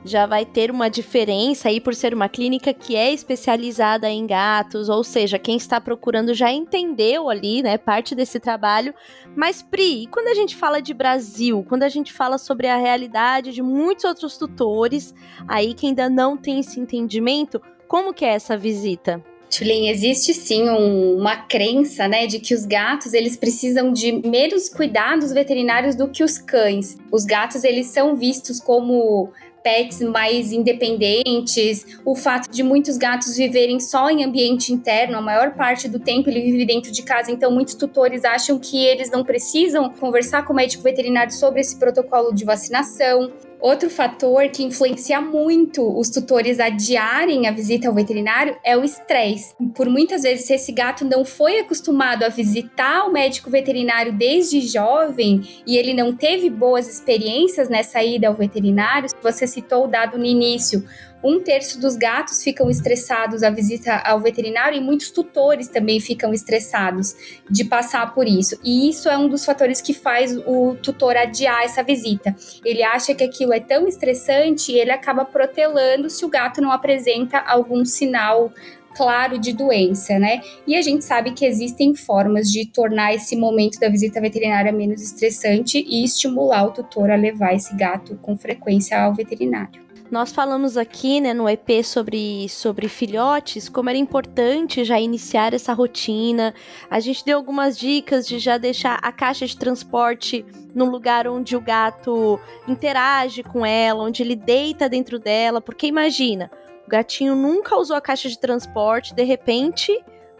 já 0.08 0.26
vai 0.26 0.46
ter 0.46 0.72
uma 0.72 0.90
diferença 0.90 1.70
aí 1.70 1.80
por 1.80 1.94
ser 1.94 2.14
uma 2.14 2.30
clínica 2.30 2.74
que 2.74 2.96
é 2.96 3.14
especializada 3.14 4.10
em 4.10 4.26
gatos, 4.26 4.90
ou 4.90 5.04
seja, 5.04 5.38
quem 5.38 5.58
está 5.58 5.80
procurando 5.80 6.34
já 6.34 6.52
entendeu 6.52 7.30
ali, 7.30 7.62
né, 7.62 7.78
parte 7.78 8.16
desse 8.16 8.40
trabalho. 8.40 8.94
Mas 9.36 9.62
Pri, 9.62 10.04
e 10.04 10.08
quando 10.08 10.28
a 10.28 10.34
gente 10.34 10.56
fala 10.56 10.82
de 10.82 10.94
Brasil, 10.94 11.66
quando 11.68 11.84
a 11.84 11.90
gente 11.90 12.14
fala 12.14 12.38
sobre 12.38 12.68
a 12.68 12.78
realidade 12.78 13.52
de 13.52 13.62
muitos 13.62 14.06
outros 14.06 14.38
tutores 14.38 15.14
aí 15.48 15.74
que 15.74 15.88
ainda 15.88 16.10
não 16.10 16.38
tem 16.38 16.60
esse 16.60 16.80
entendimento, 16.80 17.62
como 17.88 18.14
que 18.14 18.26
é 18.26 18.30
essa 18.30 18.58
visita? 18.58 19.24
Tulin, 19.50 19.88
existe 19.88 20.34
sim 20.34 20.70
um, 20.70 21.18
uma 21.18 21.38
crença, 21.38 22.08
né, 22.08 22.28
de 22.28 22.40
que 22.40 22.54
os 22.54 22.66
gatos 22.66 23.14
eles 23.14 23.38
precisam 23.38 23.94
de 23.94 24.12
menos 24.28 24.70
cuidados 24.70 25.32
veterinários 25.32 25.96
do 25.96 26.10
que 26.10 26.24
os 26.24 26.38
cães. 26.38 26.98
Os 27.12 27.24
gatos 27.24 27.64
eles 27.64 27.88
são 27.88 28.16
vistos 28.16 28.60
como 28.60 29.32
pets 29.68 30.00
mais 30.00 30.54
independentes, 30.54 31.86
o 32.06 32.16
fato 32.16 32.50
de 32.50 32.64
muitos 32.64 32.96
gatos 32.96 33.36
viverem 33.36 33.82
só 33.82 34.10
em 34.10 34.24
ambiente 34.24 34.72
interno, 34.72 35.18
a 35.18 35.22
maior 35.22 35.56
parte 35.56 35.90
do 35.90 36.00
tempo 36.00 36.30
ele 36.30 36.40
vive 36.40 36.66
dentro 36.66 36.90
de 36.90 37.04
casa, 37.04 37.34
então 37.34 37.52
muitos 37.52 37.76
tutores 37.76 38.24
acham 38.24 38.58
que 38.58 38.86
eles 38.86 39.12
não 39.12 39.26
precisam 39.26 39.90
conversar 39.90 40.46
com 40.46 40.54
o 40.54 40.56
médico 40.56 40.84
veterinário 40.84 41.34
sobre 41.34 41.60
esse 41.60 41.76
protocolo 41.76 42.34
de 42.34 42.46
vacinação. 42.46 43.30
Outro 43.60 43.90
fator 43.90 44.48
que 44.50 44.64
influencia 44.64 45.20
muito 45.20 45.82
os 45.98 46.10
tutores 46.10 46.60
adiarem 46.60 47.48
a 47.48 47.52
visita 47.52 47.88
ao 47.88 47.94
veterinário 47.94 48.56
é 48.64 48.78
o 48.78 48.84
estresse. 48.84 49.56
Por 49.74 49.90
muitas 49.90 50.22
vezes, 50.22 50.46
se 50.46 50.54
esse 50.54 50.72
gato 50.72 51.04
não 51.04 51.26
foi 51.26 51.60
acostumado 51.60 52.24
a 52.24 52.30
visitar 52.30 53.06
o 53.06 53.12
médico 53.12 53.50
veterinário 53.50 54.14
desde 54.14 54.62
jovem 54.62 55.42
e 55.66 55.76
ele 55.76 55.94
não 55.94 56.16
teve 56.16 56.50
boas 56.50 56.88
experiências 56.88 57.68
nessa 57.68 58.04
ida 58.04 58.28
ao 58.28 58.36
veterinário, 58.36 59.10
você 59.24 59.48
citou 59.48 59.86
o 59.86 59.88
dado 59.88 60.18
no 60.18 60.26
início, 60.26 60.84
um 61.24 61.42
terço 61.42 61.80
dos 61.80 61.96
gatos 61.96 62.44
ficam 62.44 62.70
estressados 62.70 63.44
à 63.44 63.50
visita 63.50 63.96
ao 64.06 64.20
veterinário 64.20 64.78
e 64.78 64.82
muitos 64.82 65.10
tutores 65.10 65.68
também 65.68 66.00
ficam 66.00 66.34
estressados 66.34 67.16
de 67.50 67.64
passar 67.66 68.14
por 68.14 68.28
isso. 68.28 68.60
E 68.64 68.90
isso 68.90 69.10
é 69.10 69.18
um 69.18 69.28
dos 69.28 69.44
fatores 69.44 69.82
que 69.82 69.94
faz 69.94 70.38
o 70.46 70.76
tutor 70.76 71.18
adiar 71.18 71.64
essa 71.64 71.84
visita. 71.84 72.36
Ele 72.64 72.84
acha 72.84 73.16
que 73.16 73.24
aquilo 73.24 73.54
é 73.54 73.60
tão 73.60 73.88
estressante 73.88 74.72
e 74.72 74.80
ele 74.80 74.92
acaba 74.92 75.26
protelando 75.26 76.10
se 76.10 76.24
o 76.24 76.30
gato 76.30 76.62
não 76.62 76.72
apresenta 76.72 77.40
algum 77.40 77.84
sinal 77.84 78.52
claro 78.96 79.38
de 79.38 79.54
doença, 79.54 80.18
né? 80.18 80.42
E 80.66 80.76
a 80.76 80.82
gente 80.82 81.06
sabe 81.06 81.32
que 81.32 81.46
existem 81.46 81.96
formas 81.96 82.48
de 82.52 82.66
tornar 82.66 83.14
esse 83.14 83.36
momento 83.36 83.80
da 83.80 83.90
visita 83.90 84.20
veterinária 84.20 84.72
menos 84.72 85.04
estressante 85.04 85.86
e 85.88 86.04
estimular 86.04 86.66
o 86.66 86.72
tutor 86.72 87.12
a 87.12 87.16
levar 87.16 87.54
esse 87.54 87.76
gato 87.76 88.18
com 88.24 88.36
frequência 88.36 89.00
ao 89.00 89.14
veterinário. 89.14 89.87
Nós 90.10 90.32
falamos 90.32 90.78
aqui, 90.78 91.20
né, 91.20 91.34
no 91.34 91.50
EP 91.50 91.84
sobre, 91.84 92.48
sobre 92.48 92.88
filhotes, 92.88 93.68
como 93.68 93.90
era 93.90 93.98
importante 93.98 94.86
já 94.86 94.98
iniciar 94.98 95.54
essa 95.54 95.74
rotina. 95.74 96.54
A 96.90 97.02
gente 97.02 97.26
deu 97.26 97.38
algumas 97.38 97.78
dicas 97.78 98.26
de 98.26 98.40
já 98.40 98.58
deixar 98.58 99.00
a 99.02 99.12
caixa 99.12 99.46
de 99.46 99.58
transporte 99.58 100.46
no 100.74 100.86
lugar 100.86 101.28
onde 101.28 101.58
o 101.58 101.62
gato 101.62 102.40
interage 102.70 103.44
com 103.44 103.66
ela, 103.66 104.04
onde 104.04 104.24
ele 104.24 104.36
deita 104.36 104.88
dentro 104.88 105.20
dela, 105.20 105.60
porque 105.60 105.88
imagina, 105.88 106.50
o 106.86 106.90
gatinho 106.90 107.36
nunca 107.36 107.76
usou 107.76 107.98
a 107.98 108.02
caixa 108.02 108.30
de 108.30 108.40
transporte, 108.40 109.14
de 109.14 109.24
repente 109.24 109.92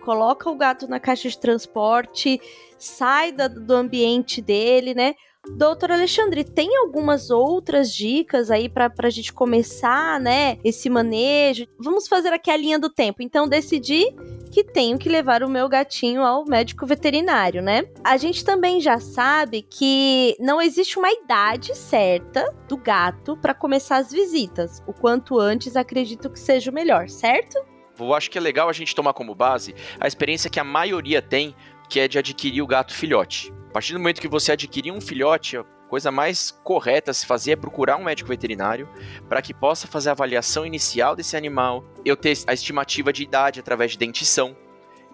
coloca 0.06 0.50
o 0.50 0.56
gato 0.56 0.88
na 0.88 1.02
caixa 1.02 1.28
de 1.28 1.38
transporte, 1.38 2.40
sai 2.78 3.34
da, 3.34 3.50
do 3.50 3.74
ambiente 3.74 4.42
dele, 4.42 4.94
né? 4.94 5.16
Doutor 5.56 5.92
Alexandre, 5.92 6.44
tem 6.44 6.78
algumas 6.78 7.30
outras 7.30 7.94
dicas 7.94 8.52
aí 8.52 8.70
para 8.70 8.92
a 8.98 9.10
gente 9.10 9.34
começar, 9.34 10.20
né? 10.20 10.58
Esse 10.64 10.90
manejo. 10.90 11.66
Vamos 11.80 12.08
fazer 12.08 12.34
aqui 12.34 12.52
a 12.52 12.58
linha 12.58 12.78
do 12.78 12.90
tempo. 12.90 13.22
Então, 13.22 13.48
decidi 13.48 14.14
que 14.52 14.64
tenho 14.64 14.98
que 14.98 15.10
levar 15.10 15.44
o 15.44 15.50
meu 15.50 15.68
gatinho 15.68 16.22
ao 16.24 16.46
médico 16.46 16.86
veterinário, 16.86 17.62
né? 17.62 17.86
A 18.04 18.18
gente 18.18 18.44
também 18.44 18.80
já 18.80 19.00
sabe 19.00 19.62
que 19.62 20.36
não 20.40 20.62
existe 20.62 20.98
uma 20.98 21.12
idade 21.12 21.76
certa 21.76 22.54
do 22.68 22.78
gato 22.78 23.38
para 23.38 23.54
começar 23.54 23.98
as 23.98 24.12
visitas. 24.12 24.84
O 24.88 24.94
quanto 24.94 25.40
antes, 25.40 25.76
acredito 25.76 26.30
que 26.30 26.40
seja 26.40 26.72
o 26.72 26.74
melhor, 26.74 27.10
certo? 27.10 27.58
Eu 28.00 28.14
acho 28.14 28.30
que 28.30 28.38
é 28.38 28.42
legal 28.42 28.70
a 28.70 28.74
gente 28.74 28.94
tomar 28.94 29.14
como 29.14 29.34
base 29.34 29.74
a 30.00 30.08
experiência 30.08 30.50
que 30.50 30.60
a 30.60 30.64
maioria 30.64 31.22
tem, 31.22 31.56
que 31.90 32.00
é 32.00 32.08
de 32.08 32.20
adquirir 32.20 32.62
o 32.62 32.68
gato 32.68 32.94
filhote 32.94 33.57
partir 33.78 33.94
do 33.94 34.00
momento 34.00 34.20
que 34.20 34.28
você 34.28 34.54
adquirir 34.54 34.92
um 34.92 35.00
filhote, 35.00 35.56
a 35.56 35.64
coisa 35.88 36.10
mais 36.10 36.50
correta 36.64 37.12
a 37.12 37.14
se 37.14 37.28
fazer 37.28 37.52
é 37.52 37.56
procurar 37.56 37.96
um 37.98 38.06
médico 38.06 38.28
veterinário 38.28 38.90
para 39.30 39.40
que 39.40 39.54
possa 39.54 39.86
fazer 39.86 40.10
a 40.10 40.14
avaliação 40.14 40.66
inicial 40.66 41.16
desse 41.16 41.38
animal, 41.38 41.86
eu 42.04 42.18
ter 42.18 42.36
a 42.48 42.54
estimativa 42.54 43.14
de 43.14 43.22
idade 43.22 43.60
através 43.60 43.92
de 43.92 44.00
dentição. 44.00 44.58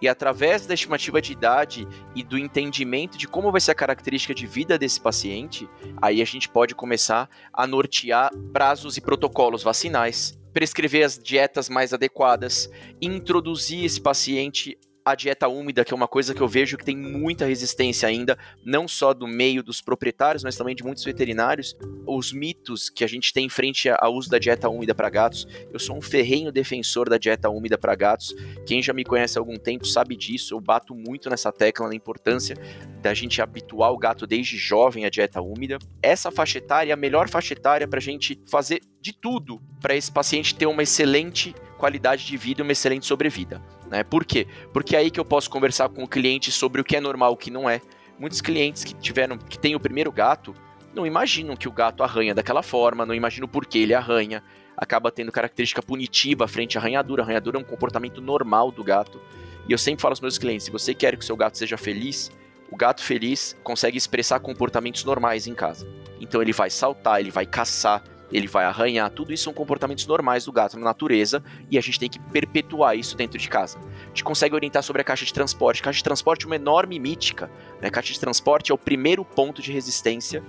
E 0.01 0.07
através 0.07 0.65
da 0.65 0.73
estimativa 0.73 1.21
de 1.21 1.33
idade 1.33 1.85
e 2.15 2.23
do 2.23 2.37
entendimento 2.37 3.17
de 3.17 3.27
como 3.27 3.51
vai 3.51 3.59
ser 3.59 3.71
a 3.71 3.75
característica 3.75 4.33
de 4.33 4.47
vida 4.47 4.77
desse 4.77 5.01
paciente, 5.01 5.69
aí 6.01 6.21
a 6.21 6.25
gente 6.25 6.47
pode 6.47 6.73
começar 6.73 7.29
a 7.51 7.67
nortear 7.67 8.31
prazos 8.53 8.95
e 8.95 9.01
protocolos 9.01 9.61
vacinais, 9.61 10.39
prescrever 10.53 11.03
as 11.03 11.19
dietas 11.19 11.67
mais 11.67 11.93
adequadas, 11.93 12.69
introduzir 13.01 13.83
esse 13.83 13.99
paciente 13.99 14.77
a 15.05 15.15
dieta 15.15 15.47
úmida, 15.47 15.83
que 15.83 15.93
é 15.93 15.95
uma 15.95 16.07
coisa 16.07 16.33
que 16.33 16.41
eu 16.41 16.47
vejo 16.47 16.77
que 16.77 16.85
tem 16.85 16.95
muita 16.95 17.45
resistência 17.45 18.07
ainda, 18.07 18.37
não 18.63 18.87
só 18.87 19.13
do 19.13 19.27
meio 19.27 19.61
dos 19.61 19.81
proprietários, 19.81 20.43
mas 20.43 20.55
também 20.55 20.75
de 20.75 20.83
muitos 20.83 21.03
veterinários. 21.03 21.75
Os 22.05 22.31
mitos 22.31 22.89
que 22.89 23.03
a 23.03 23.07
gente 23.07 23.33
tem 23.33 23.45
em 23.45 23.49
frente 23.49 23.89
ao 23.89 24.13
uso 24.13 24.29
da 24.29 24.39
dieta 24.39 24.69
úmida 24.69 24.95
para 24.95 25.09
gatos. 25.09 25.47
Eu 25.71 25.79
sou 25.79 25.97
um 25.97 26.01
ferrenho 26.01 26.51
defensor 26.51 27.09
da 27.09 27.17
dieta 27.17 27.49
úmida 27.49 27.77
para 27.77 27.95
gatos. 27.95 28.33
Quem 28.65 28.81
já 28.81 28.93
me 28.93 29.03
conhece 29.03 29.37
há 29.37 29.41
algum 29.41 29.57
tempo 29.57 29.85
sabe 29.85 30.15
disso. 30.15 30.53
Eu 30.53 30.61
bato 30.61 30.95
muito 30.95 31.29
nessa 31.29 31.51
tecla 31.51 31.87
na 31.87 31.95
importância 31.95 32.55
da 33.01 33.13
gente 33.13 33.41
habituar 33.41 33.91
o 33.91 33.97
gato 33.97 34.25
desde 34.25 34.57
jovem 34.57 35.05
à 35.05 35.09
dieta 35.09 35.41
úmida. 35.41 35.77
Essa 36.01 36.31
faixa 36.31 36.59
etária 36.59 36.91
é 36.91 36.93
a 36.93 36.97
melhor 36.97 37.27
faixa 37.27 37.53
etária 37.53 37.87
para 37.87 37.99
a 37.99 38.01
gente 38.01 38.41
fazer 38.49 38.81
de 39.01 39.11
tudo 39.11 39.61
para 39.81 39.93
esse 39.95 40.09
paciente 40.09 40.55
ter 40.55 40.65
uma 40.65 40.81
excelente 40.81 41.53
qualidade 41.77 42.25
de 42.25 42.37
vida 42.37 42.61
e 42.61 42.63
uma 42.63 42.71
excelente 42.71 43.05
sobrevida. 43.05 43.61
Né? 43.93 44.03
Por 44.03 44.25
quê? 44.25 44.47
Porque 44.73 44.95
é 44.95 44.99
aí 44.99 45.11
que 45.11 45.19
eu 45.19 45.25
posso 45.25 45.51
conversar 45.51 45.87
com 45.87 46.03
o 46.03 46.07
cliente 46.07 46.51
sobre 46.51 46.81
o 46.81 46.83
que 46.83 46.95
é 46.95 46.99
normal 46.99 47.33
o 47.33 47.37
que 47.37 47.51
não 47.51 47.69
é. 47.69 47.79
Muitos 48.17 48.41
clientes 48.41 48.83
que 48.83 48.95
tiveram, 48.95 49.37
que 49.37 49.59
têm 49.59 49.75
o 49.75 49.79
primeiro 49.79 50.11
gato, 50.11 50.55
não 50.95 51.05
imaginam 51.05 51.55
que 51.55 51.67
o 51.67 51.71
gato 51.71 52.01
arranha 52.01 52.33
daquela 52.33 52.63
forma, 52.63 53.05
não 53.05 53.13
imaginam 53.13 53.47
por 53.47 53.67
que 53.67 53.77
ele 53.77 53.93
arranha, 53.93 54.43
acaba 54.75 55.11
tendo 55.11 55.31
característica 55.31 55.83
punitiva 55.83 56.47
frente 56.47 56.75
à 56.75 56.81
arranhadura. 56.81 57.21
A 57.21 57.25
arranhadura 57.25 57.59
é 57.59 57.61
um 57.61 57.63
comportamento 57.63 58.19
normal 58.19 58.71
do 58.71 58.83
gato. 58.83 59.21
E 59.69 59.71
eu 59.71 59.77
sempre 59.77 60.01
falo 60.01 60.13
aos 60.13 60.21
meus 60.21 60.39
clientes: 60.39 60.65
se 60.65 60.71
você 60.71 60.95
quer 60.95 61.15
que 61.15 61.21
o 61.21 61.25
seu 61.25 61.37
gato 61.37 61.55
seja 61.55 61.77
feliz, 61.77 62.31
o 62.71 62.75
gato 62.75 63.03
feliz 63.03 63.55
consegue 63.63 63.95
expressar 63.95 64.39
comportamentos 64.39 65.03
normais 65.03 65.45
em 65.45 65.53
casa. 65.53 65.87
Então 66.19 66.41
ele 66.41 66.51
vai 66.51 66.71
saltar, 66.71 67.19
ele 67.19 67.29
vai 67.29 67.45
caçar, 67.45 68.03
ele 68.33 68.47
vai 68.47 68.65
arranhar, 68.65 69.09
tudo 69.11 69.31
isso 69.31 69.43
são 69.43 69.53
comportamentos 69.53 70.07
normais 70.07 70.45
do 70.45 70.51
gato 70.51 70.77
na 70.77 70.83
natureza 70.83 71.43
e 71.69 71.77
a 71.77 71.81
gente 71.81 71.99
tem 71.99 72.09
que 72.09 72.19
perpetuar 72.19 72.97
isso 72.97 73.15
dentro 73.15 73.37
de 73.37 73.47
casa. 73.47 73.77
A 73.77 74.07
gente 74.07 74.23
consegue 74.23 74.55
orientar 74.55 74.81
sobre 74.81 75.01
a 75.03 75.05
caixa 75.05 75.23
de 75.23 75.31
transporte. 75.31 75.83
Caixa 75.83 75.97
de 75.97 76.03
transporte 76.03 76.45
é 76.45 76.47
uma 76.47 76.55
enorme 76.55 76.99
mítica. 76.99 77.49
Né? 77.79 77.91
Caixa 77.91 78.11
de 78.11 78.19
transporte 78.19 78.71
é 78.71 78.75
o 78.75 78.77
primeiro 78.77 79.23
ponto 79.23 79.61
de 79.61 79.71
resistência 79.71 80.43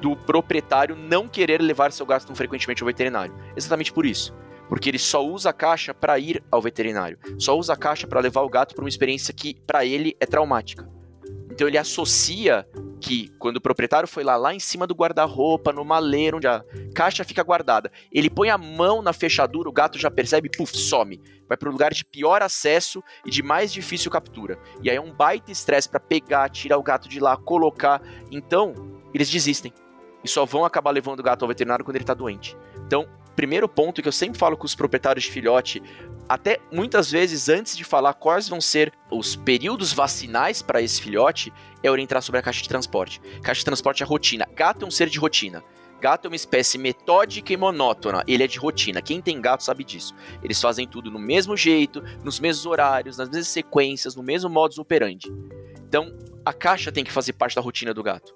do 0.00 0.16
proprietário 0.16 0.96
não 0.96 1.28
querer 1.28 1.60
levar 1.60 1.92
seu 1.92 2.06
gato 2.06 2.26
tão 2.26 2.34
frequentemente 2.34 2.82
ao 2.82 2.86
veterinário. 2.86 3.34
Exatamente 3.54 3.92
por 3.92 4.06
isso. 4.06 4.34
Porque 4.68 4.88
ele 4.88 4.98
só 4.98 5.24
usa 5.24 5.50
a 5.50 5.52
caixa 5.52 5.92
para 5.92 6.18
ir 6.18 6.42
ao 6.50 6.62
veterinário. 6.62 7.18
Só 7.38 7.56
usa 7.58 7.74
a 7.74 7.76
caixa 7.76 8.06
para 8.06 8.20
levar 8.20 8.42
o 8.42 8.48
gato 8.48 8.74
para 8.74 8.84
uma 8.84 8.88
experiência 8.88 9.34
que, 9.34 9.54
para 9.66 9.84
ele, 9.84 10.16
é 10.20 10.26
traumática. 10.26 10.88
Então 11.58 11.66
ele 11.66 11.76
associa 11.76 12.64
que 13.00 13.32
quando 13.36 13.56
o 13.56 13.60
proprietário 13.60 14.06
foi 14.06 14.22
lá, 14.22 14.36
lá 14.36 14.54
em 14.54 14.60
cima 14.60 14.86
do 14.86 14.94
guarda-roupa, 14.94 15.72
no 15.72 15.84
maleiro, 15.84 16.36
onde 16.36 16.46
a 16.46 16.64
caixa 16.94 17.24
fica 17.24 17.42
guardada, 17.42 17.90
ele 18.12 18.30
põe 18.30 18.48
a 18.48 18.56
mão 18.56 19.02
na 19.02 19.12
fechadura, 19.12 19.68
o 19.68 19.72
gato 19.72 19.98
já 19.98 20.08
percebe, 20.08 20.48
puf, 20.56 20.78
some. 20.78 21.20
Vai 21.48 21.56
para 21.56 21.68
o 21.68 21.72
lugar 21.72 21.92
de 21.92 22.04
pior 22.04 22.42
acesso 22.42 23.02
e 23.26 23.30
de 23.30 23.42
mais 23.42 23.72
difícil 23.72 24.08
captura. 24.08 24.56
E 24.80 24.88
aí 24.88 24.94
é 24.94 25.00
um 25.00 25.12
baita 25.12 25.50
estresse 25.50 25.88
para 25.88 25.98
pegar, 25.98 26.48
tirar 26.48 26.78
o 26.78 26.82
gato 26.82 27.08
de 27.08 27.18
lá, 27.18 27.36
colocar. 27.36 28.00
Então, 28.30 28.72
eles 29.12 29.28
desistem. 29.28 29.72
E 30.22 30.28
só 30.28 30.46
vão 30.46 30.64
acabar 30.64 30.92
levando 30.92 31.18
o 31.18 31.24
gato 31.24 31.42
ao 31.42 31.48
veterinário 31.48 31.84
quando 31.84 31.96
ele 31.96 32.04
está 32.04 32.14
doente. 32.14 32.56
Então, 32.86 33.04
primeiro 33.38 33.68
ponto 33.68 34.02
que 34.02 34.08
eu 34.08 34.12
sempre 34.12 34.36
falo 34.36 34.56
com 34.56 34.66
os 34.66 34.74
proprietários 34.74 35.24
de 35.26 35.30
filhote, 35.30 35.80
até 36.28 36.58
muitas 36.72 37.08
vezes 37.08 37.48
antes 37.48 37.76
de 37.76 37.84
falar 37.84 38.14
quais 38.14 38.48
vão 38.48 38.60
ser 38.60 38.92
os 39.12 39.36
períodos 39.36 39.92
vacinais 39.92 40.60
para 40.60 40.82
esse 40.82 41.00
filhote, 41.00 41.52
é 41.80 41.88
orientar 41.88 42.20
sobre 42.20 42.40
a 42.40 42.42
caixa 42.42 42.60
de 42.60 42.68
transporte. 42.68 43.20
Caixa 43.40 43.60
de 43.60 43.64
transporte 43.64 44.02
é 44.02 44.06
rotina. 44.06 44.44
Gato 44.56 44.84
é 44.84 44.88
um 44.88 44.90
ser 44.90 45.08
de 45.08 45.20
rotina. 45.20 45.62
Gato 46.00 46.24
é 46.24 46.28
uma 46.28 46.34
espécie 46.34 46.78
metódica 46.78 47.52
e 47.52 47.56
monótona, 47.56 48.24
ele 48.26 48.42
é 48.42 48.48
de 48.48 48.58
rotina. 48.58 49.00
Quem 49.00 49.22
tem 49.22 49.40
gato 49.40 49.62
sabe 49.62 49.84
disso. 49.84 50.16
Eles 50.42 50.60
fazem 50.60 50.88
tudo 50.88 51.08
no 51.08 51.18
mesmo 51.20 51.56
jeito, 51.56 52.02
nos 52.24 52.40
mesmos 52.40 52.66
horários, 52.66 53.18
nas 53.18 53.28
mesmas 53.28 53.46
sequências, 53.46 54.16
no 54.16 54.22
mesmo 54.22 54.50
modus 54.50 54.78
operandi. 54.78 55.32
Então, 55.86 56.12
a 56.44 56.52
caixa 56.52 56.90
tem 56.90 57.04
que 57.04 57.12
fazer 57.12 57.34
parte 57.34 57.54
da 57.54 57.62
rotina 57.62 57.94
do 57.94 58.02
gato. 58.02 58.34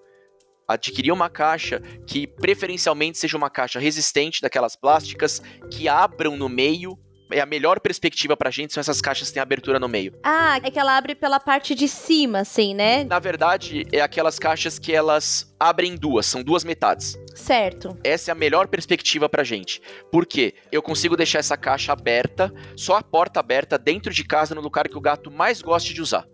Adquirir 0.67 1.13
uma 1.13 1.29
caixa 1.29 1.81
que 2.07 2.27
preferencialmente 2.27 3.19
seja 3.19 3.37
uma 3.37 3.51
caixa 3.51 3.79
resistente, 3.79 4.41
daquelas 4.41 4.77
plásticas 4.77 5.43
que 5.71 5.89
abram 5.89 6.37
no 6.37 6.49
meio 6.49 6.99
é 7.33 7.41
a 7.41 7.47
melhor 7.47 7.81
perspectiva 7.81 8.37
pra 8.37 8.51
gente 8.51 8.73
são 8.73 8.81
essas 8.81 9.01
caixas 9.01 9.29
que 9.29 9.35
têm 9.35 9.43
abertura 9.43 9.79
no 9.79 9.89
meio. 9.89 10.13
Ah, 10.23 10.61
é 10.63 10.71
que 10.71 10.79
ela 10.79 10.97
abre 10.97 11.15
pela 11.15 11.41
parte 11.41 11.75
de 11.75 11.89
cima, 11.89 12.41
assim, 12.41 12.75
né? 12.75 13.05
Na 13.05 13.19
verdade, 13.19 13.87
é 13.93 14.01
aquelas 14.01 14.39
caixas 14.39 14.79
que 14.79 14.93
elas 14.93 15.55
abrem 15.59 15.97
duas, 15.97 16.27
são 16.27 16.43
duas 16.43 16.65
metades. 16.65 17.17
Certo. 17.35 17.97
Essa 18.05 18.31
é 18.31 18.33
a 18.33 18.35
melhor 18.35 18.69
perspectiva 18.69 19.29
pra 19.29 19.45
gente. 19.45 19.81
Por 20.11 20.27
quê? 20.27 20.55
Eu 20.71 20.83
consigo 20.83 21.17
deixar 21.17 21.39
essa 21.39 21.57
caixa 21.57 21.93
aberta, 21.93 22.53
só 22.77 22.97
a 22.97 23.03
porta 23.03 23.41
aberta 23.41 23.79
dentro 23.79 24.13
de 24.13 24.25
casa 24.25 24.55
no 24.55 24.61
lugar 24.61 24.89
que 24.89 24.99
o 24.99 25.01
gato 25.01 25.31
mais 25.31 25.63
goste 25.63 25.95
de 25.95 26.03
usar 26.03 26.27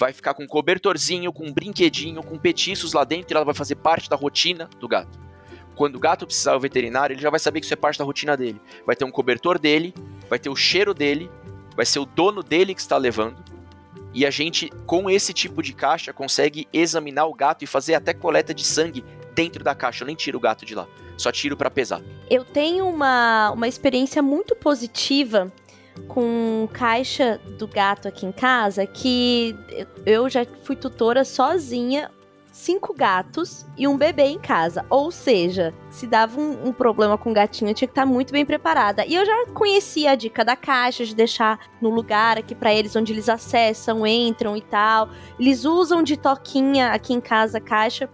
vai 0.00 0.14
ficar 0.14 0.32
com 0.32 0.44
um 0.44 0.46
cobertorzinho, 0.46 1.30
com 1.30 1.46
um 1.46 1.52
brinquedinho, 1.52 2.22
com 2.22 2.38
petiços 2.38 2.94
lá 2.94 3.04
dentro 3.04 3.34
e 3.34 3.36
ela 3.36 3.44
vai 3.44 3.54
fazer 3.54 3.74
parte 3.74 4.08
da 4.08 4.16
rotina 4.16 4.66
do 4.80 4.88
gato. 4.88 5.20
Quando 5.76 5.96
o 5.96 6.00
gato 6.00 6.24
precisar 6.24 6.54
do 6.54 6.60
veterinário, 6.60 7.12
ele 7.12 7.20
já 7.20 7.28
vai 7.28 7.38
saber 7.38 7.60
que 7.60 7.66
isso 7.66 7.74
é 7.74 7.76
parte 7.76 7.98
da 7.98 8.04
rotina 8.04 8.34
dele. 8.34 8.58
Vai 8.86 8.96
ter 8.96 9.04
um 9.04 9.10
cobertor 9.10 9.58
dele, 9.58 9.92
vai 10.28 10.38
ter 10.38 10.48
o 10.48 10.56
cheiro 10.56 10.94
dele, 10.94 11.30
vai 11.76 11.84
ser 11.84 11.98
o 11.98 12.06
dono 12.06 12.42
dele 12.42 12.74
que 12.74 12.80
está 12.80 12.96
levando. 12.96 13.44
E 14.14 14.24
a 14.24 14.30
gente, 14.30 14.70
com 14.86 15.10
esse 15.10 15.34
tipo 15.34 15.62
de 15.62 15.74
caixa, 15.74 16.14
consegue 16.14 16.66
examinar 16.72 17.26
o 17.26 17.34
gato 17.34 17.62
e 17.62 17.66
fazer 17.66 17.94
até 17.94 18.14
coleta 18.14 18.54
de 18.54 18.64
sangue 18.64 19.04
dentro 19.34 19.62
da 19.62 19.74
caixa. 19.74 20.02
Eu 20.02 20.06
nem 20.06 20.16
tiro 20.16 20.38
o 20.38 20.40
gato 20.40 20.64
de 20.64 20.74
lá, 20.74 20.88
só 21.18 21.30
tiro 21.30 21.58
para 21.58 21.70
pesar. 21.70 22.00
Eu 22.30 22.42
tenho 22.42 22.88
uma, 22.88 23.50
uma 23.50 23.68
experiência 23.68 24.22
muito 24.22 24.56
positiva 24.56 25.52
com 26.00 26.68
caixa 26.72 27.40
do 27.58 27.66
gato 27.66 28.08
aqui 28.08 28.26
em 28.26 28.32
casa 28.32 28.86
que 28.86 29.56
eu 30.04 30.28
já 30.28 30.44
fui 30.64 30.76
tutora 30.76 31.24
sozinha 31.24 32.10
cinco 32.52 32.92
gatos 32.92 33.64
e 33.76 33.86
um 33.86 33.96
bebê 33.96 34.24
em 34.24 34.38
casa. 34.38 34.84
Ou 34.90 35.10
seja, 35.10 35.72
se 35.88 36.06
dava 36.06 36.38
um, 36.40 36.68
um 36.68 36.72
problema 36.72 37.16
com 37.16 37.30
o 37.30 37.34
gatinho, 37.34 37.70
eu 37.70 37.74
tinha 37.74 37.88
que 37.88 37.92
estar 37.92 38.06
muito 38.06 38.32
bem 38.32 38.44
preparada. 38.44 39.04
E 39.06 39.14
eu 39.14 39.24
já 39.24 39.46
conhecia 39.54 40.12
a 40.12 40.14
dica 40.14 40.44
da 40.44 40.56
caixa, 40.56 41.04
de 41.04 41.14
deixar 41.14 41.58
no 41.80 41.90
lugar 41.90 42.38
aqui 42.38 42.54
para 42.54 42.72
eles, 42.72 42.94
onde 42.94 43.12
eles 43.12 43.28
acessam, 43.28 44.06
entram 44.06 44.56
e 44.56 44.60
tal. 44.60 45.08
Eles 45.38 45.64
usam 45.64 46.02
de 46.02 46.16
toquinha 46.16 46.88
aqui 46.88 47.14
em 47.14 47.20
casa 47.20 47.58
a 47.58 47.60
caixa. 47.60 48.08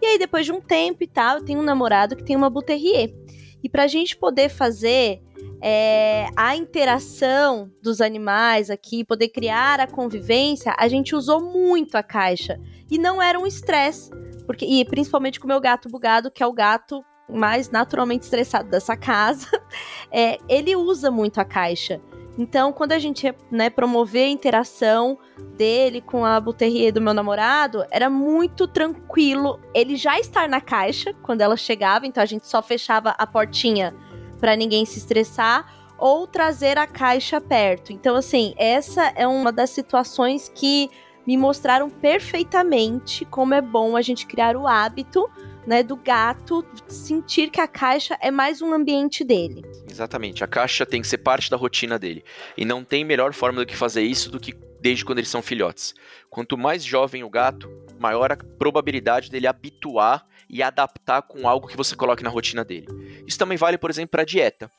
E 0.00 0.06
aí, 0.06 0.18
depois 0.18 0.44
de 0.44 0.52
um 0.52 0.60
tempo 0.60 1.04
e 1.04 1.06
tal, 1.06 1.38
eu 1.38 1.44
tenho 1.44 1.60
um 1.60 1.64
namorado 1.64 2.16
que 2.16 2.24
tem 2.24 2.34
uma 2.34 2.50
Buterrier. 2.50 3.14
E 3.62 3.68
pra 3.68 3.86
gente 3.86 4.16
poder 4.16 4.48
fazer 4.48 5.22
é, 5.64 6.26
a 6.34 6.56
interação 6.56 7.70
dos 7.80 8.00
animais 8.00 8.68
aqui, 8.68 9.04
poder 9.04 9.28
criar 9.28 9.78
a 9.78 9.86
convivência, 9.86 10.74
a 10.76 10.88
gente 10.88 11.14
usou 11.14 11.40
muito 11.40 11.94
a 11.94 12.02
caixa. 12.02 12.60
E 12.90 12.98
não 12.98 13.22
era 13.22 13.38
um 13.38 13.46
estresse, 13.46 14.10
porque 14.44 14.66
e 14.66 14.84
principalmente 14.84 15.38
com 15.38 15.46
o 15.46 15.48
meu 15.48 15.60
gato 15.60 15.88
bugado, 15.88 16.32
que 16.32 16.42
é 16.42 16.46
o 16.46 16.52
gato 16.52 17.04
mais 17.30 17.70
naturalmente 17.70 18.24
estressado 18.24 18.68
dessa 18.68 18.96
casa, 18.96 19.48
é, 20.10 20.36
ele 20.48 20.74
usa 20.74 21.12
muito 21.12 21.40
a 21.40 21.44
caixa. 21.44 22.00
Então, 22.36 22.72
quando 22.72 22.92
a 22.92 22.98
gente 22.98 23.32
né, 23.50 23.70
promover 23.70 24.26
a 24.26 24.30
interação 24.30 25.18
dele 25.56 26.00
com 26.00 26.24
a 26.24 26.40
Buterrier 26.40 26.92
do 26.92 27.00
meu 27.00 27.14
namorado, 27.14 27.84
era 27.90 28.10
muito 28.10 28.66
tranquilo 28.66 29.60
ele 29.74 29.96
já 29.96 30.18
estar 30.18 30.48
na 30.48 30.60
caixa 30.60 31.14
quando 31.22 31.42
ela 31.42 31.56
chegava, 31.56 32.06
então 32.06 32.22
a 32.22 32.26
gente 32.26 32.48
só 32.48 32.62
fechava 32.62 33.10
a 33.10 33.26
portinha 33.26 33.94
para 34.42 34.56
ninguém 34.56 34.84
se 34.84 34.98
estressar 34.98 35.72
ou 35.96 36.26
trazer 36.26 36.76
a 36.76 36.84
caixa 36.84 37.40
perto. 37.40 37.92
Então, 37.92 38.16
assim, 38.16 38.54
essa 38.58 39.12
é 39.14 39.24
uma 39.24 39.52
das 39.52 39.70
situações 39.70 40.50
que 40.52 40.90
me 41.24 41.36
mostraram 41.36 41.88
perfeitamente 41.88 43.24
como 43.26 43.54
é 43.54 43.60
bom 43.60 43.96
a 43.96 44.02
gente 44.02 44.26
criar 44.26 44.56
o 44.56 44.66
hábito 44.66 45.30
né, 45.64 45.84
do 45.84 45.94
gato 45.94 46.66
sentir 46.88 47.50
que 47.50 47.60
a 47.60 47.68
caixa 47.68 48.18
é 48.20 48.32
mais 48.32 48.60
um 48.60 48.72
ambiente 48.72 49.22
dele. 49.22 49.62
Exatamente, 49.88 50.42
a 50.42 50.48
caixa 50.48 50.84
tem 50.84 51.00
que 51.00 51.06
ser 51.06 51.18
parte 51.18 51.48
da 51.48 51.56
rotina 51.56 51.96
dele. 51.96 52.24
E 52.56 52.64
não 52.64 52.82
tem 52.82 53.04
melhor 53.04 53.32
forma 53.32 53.60
do 53.60 53.66
que 53.66 53.76
fazer 53.76 54.02
isso 54.02 54.28
do 54.28 54.40
que 54.40 54.52
desde 54.80 55.04
quando 55.04 55.18
eles 55.18 55.30
são 55.30 55.40
filhotes. 55.40 55.94
Quanto 56.28 56.58
mais 56.58 56.82
jovem 56.82 57.22
o 57.22 57.30
gato, 57.30 57.70
maior 57.96 58.32
a 58.32 58.36
probabilidade 58.36 59.30
dele 59.30 59.46
habituar 59.46 60.26
e 60.52 60.62
adaptar 60.62 61.22
com 61.22 61.48
algo 61.48 61.66
que 61.66 61.76
você 61.76 61.96
coloque 61.96 62.22
na 62.22 62.28
rotina 62.28 62.62
dele. 62.62 62.86
Isso 63.26 63.38
também 63.38 63.56
vale, 63.56 63.78
por 63.78 63.88
exemplo, 63.88 64.10
para 64.10 64.24
dieta. 64.24 64.70